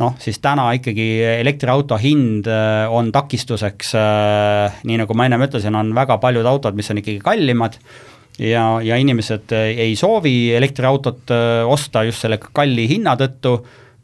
noh, 0.00 0.14
siis 0.22 0.40
täna 0.42 0.70
ikkagi 0.76 1.06
elektriauto 1.40 1.98
hind 2.00 2.48
äh, 2.50 2.86
on 2.92 3.12
takistuseks, 3.14 3.92
äh, 3.98 4.80
nii 4.88 5.02
nagu 5.02 5.16
ma 5.16 5.28
ennem 5.28 5.44
ütlesin, 5.46 5.76
on 5.78 5.92
väga 5.96 6.18
paljud 6.22 6.48
autod, 6.48 6.78
mis 6.78 6.90
on 6.92 7.02
ikkagi 7.02 7.20
kallimad 7.24 7.76
ja, 8.40 8.64
ja 8.84 8.98
inimesed 9.00 9.52
äh, 9.56 9.72
ei 9.86 9.96
soovi 9.98 10.54
elektriautot 10.56 11.34
osta 11.68 12.06
just 12.08 12.24
selle 12.24 12.40
kalli 12.52 12.88
hinna 12.90 13.16
tõttu 13.20 13.58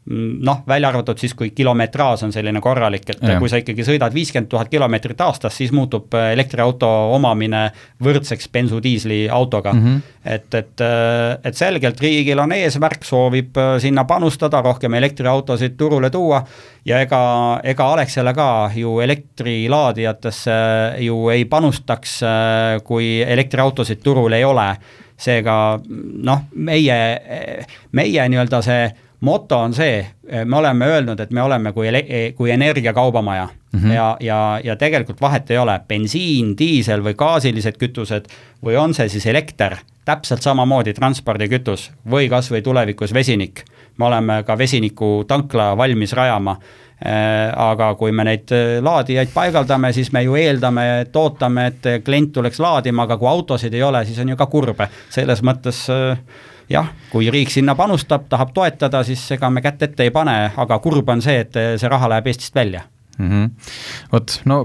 noh, 0.09 0.63
välja 0.67 0.89
arvatud 0.89 1.17
siis, 1.21 1.33
kui 1.37 1.51
kilometraaž 1.55 2.23
on 2.25 2.31
selline 2.33 2.61
korralik, 2.61 3.05
et 3.13 3.21
ja. 3.21 3.37
kui 3.39 3.49
sa 3.49 3.59
ikkagi 3.61 3.85
sõidad 3.85 4.13
viiskümmend 4.13 4.49
tuhat 4.49 4.69
kilomeetrit 4.71 5.19
aastas, 5.21 5.53
siis 5.59 5.71
muutub 5.75 6.13
äh, 6.17 6.31
elektriauto 6.33 6.87
omamine 7.13 7.67
võrdseks 8.03 8.49
bensudiisli 8.53 9.19
autoga 9.29 9.73
mm. 9.73 9.85
-hmm. 9.85 10.15
et, 10.25 10.53
et, 10.53 10.81
äh, 10.81 11.37
et 11.43 11.55
selgelt 11.55 12.01
riigil 12.01 12.39
on 12.39 12.51
eesmärk, 12.51 13.05
soovib 13.05 13.57
äh, 13.57 13.75
sinna 13.79 14.03
panustada, 14.09 14.61
rohkem 14.65 14.93
elektriautosid 14.93 15.77
turule 15.77 16.09
tuua 16.09 16.43
ja 16.85 17.01
ega, 17.01 17.59
ega 17.63 17.91
Alexela 17.93 18.33
ka 18.33 18.71
ju 18.75 18.99
elektrilaadijatesse 18.99 20.51
ju 21.05 21.29
ei 21.29 21.45
panustaks, 21.45 22.19
kui 22.83 23.21
elektriautosid 23.21 24.01
turul 24.03 24.33
ei 24.33 24.43
ole. 24.43 24.75
seega 25.19 25.79
noh, 26.23 26.43
meie, 26.55 26.95
meie 27.91 28.27
nii-öelda 28.29 28.61
see 28.63 28.85
moto 29.19 29.57
on 29.57 29.73
see, 29.73 30.05
me 30.45 30.57
oleme 30.57 30.85
öelnud, 30.85 31.19
et 31.19 31.31
me 31.31 31.41
oleme 31.41 31.73
kui, 31.73 31.87
kui 32.35 32.51
energiakaubamaja 32.51 33.47
mm 33.71 33.79
-hmm. 33.79 33.93
ja, 33.93 34.17
ja, 34.19 34.59
ja 34.63 34.75
tegelikult 34.75 35.21
vahet 35.21 35.51
ei 35.51 35.57
ole, 35.57 35.79
bensiin, 35.87 36.57
diisel 36.57 37.03
või 37.03 37.15
gaasilised 37.15 37.77
kütused 37.77 38.25
või 38.65 38.77
on 38.77 38.93
see 38.93 39.09
siis 39.09 39.25
elekter, 39.25 39.75
täpselt 40.05 40.41
samamoodi 40.41 40.93
transpordikütus 40.93 41.91
või 42.09 42.29
kas 42.29 42.51
või 42.51 42.61
tulevikus 42.61 43.13
vesinik. 43.13 43.63
me 43.97 44.05
oleme 44.05 44.43
ka 44.43 44.57
vesinikutankla 44.57 45.77
valmis 45.77 46.13
rajama 46.13 46.51
äh, 46.51 46.59
aga 47.55 47.95
kui 47.95 48.11
me 48.11 48.23
neid 48.23 48.51
laadijaid 48.81 49.29
paigaldame, 49.33 49.93
siis 49.93 50.11
me 50.11 50.23
ju 50.23 50.35
eeldame, 50.35 51.01
et 51.01 51.15
ootame, 51.15 51.67
et 51.67 52.03
klient 52.03 52.31
tuleks 52.31 52.59
laadima, 52.59 53.03
aga 53.03 53.17
kui 53.17 53.27
autosid 53.27 53.73
ei 53.73 53.83
ole, 53.83 54.05
siis 54.05 54.19
on 54.19 54.29
ju 54.29 54.35
ka 54.35 54.45
kurb. 54.45 54.81
selles 55.09 55.43
mõttes 55.43 55.89
jah, 56.69 56.91
kui 57.11 57.29
riik 57.33 57.51
sinna 57.53 57.75
panustab, 57.77 58.27
tahab 58.31 58.53
toetada, 58.55 59.03
siis 59.07 59.23
ega 59.35 59.49
me 59.53 59.63
kätt 59.65 59.87
ette 59.89 60.07
ei 60.07 60.13
pane, 60.15 60.37
aga 60.57 60.79
kurb 60.83 61.09
on 61.09 61.23
see, 61.25 61.43
et 61.45 61.61
see 61.81 61.91
raha 61.91 62.11
läheb 62.13 62.29
Eestist 62.31 62.55
välja 62.55 62.83
mm 63.17 63.29
-hmm.. 63.29 63.49
vot, 64.11 64.41
no 64.45 64.59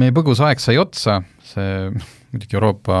meie 0.00 0.14
põgus 0.14 0.42
aeg 0.42 0.62
sai 0.62 0.78
otsa, 0.78 1.22
see 1.42 1.90
muidugi 2.34 2.56
Euroopa 2.58 2.96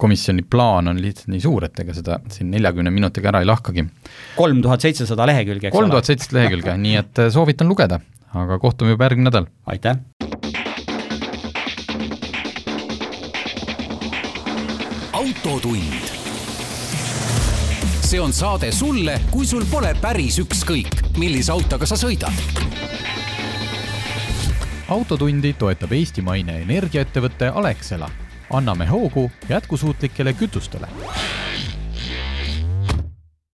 Komisjoni 0.00 0.42
plaan 0.50 0.88
on 0.88 1.00
lihtsalt 1.02 1.28
nii 1.28 1.40
suur, 1.44 1.66
et 1.68 1.80
ega 1.80 1.94
seda 1.96 2.20
siin 2.32 2.50
neljakümne 2.54 2.90
minutiga 2.90 3.28
ära 3.32 3.42
ei 3.44 3.48
lahkagi. 3.48 3.84
kolm 4.36 4.62
tuhat 4.62 4.80
seitsesada 4.80 5.26
lehekülge, 5.26 5.68
eks 5.68 5.74
ole? 5.74 5.80
kolm 5.80 5.90
tuhat 5.90 6.12
seitsesada 6.12 6.40
lehekülge, 6.40 6.76
nii 6.76 6.96
et 7.02 7.24
soovitan 7.30 7.68
lugeda, 7.68 8.00
aga 8.34 8.58
kohtume 8.58 8.96
juba 8.96 9.10
järgmine 9.10 9.30
nädal. 9.30 9.50
aitäh! 9.66 9.96
autotund 15.16 16.15
see 18.06 18.20
on 18.20 18.32
saade 18.32 18.68
sulle, 18.72 19.16
kui 19.30 19.46
sul 19.46 19.64
pole 19.70 19.90
päris 20.00 20.36
ükskõik, 20.38 21.00
millise 21.18 21.50
autoga 21.52 21.86
sa 21.90 21.98
sõidad. 21.98 22.30
autotundi 24.88 25.52
toetab 25.58 25.92
eestimaine 25.92 26.60
energiaettevõte 26.62 27.50
Alexela. 27.54 28.10
anname 28.50 28.86
hoogu 28.86 29.30
jätkusuutlikele 29.48 30.32
kütustele 30.32 30.88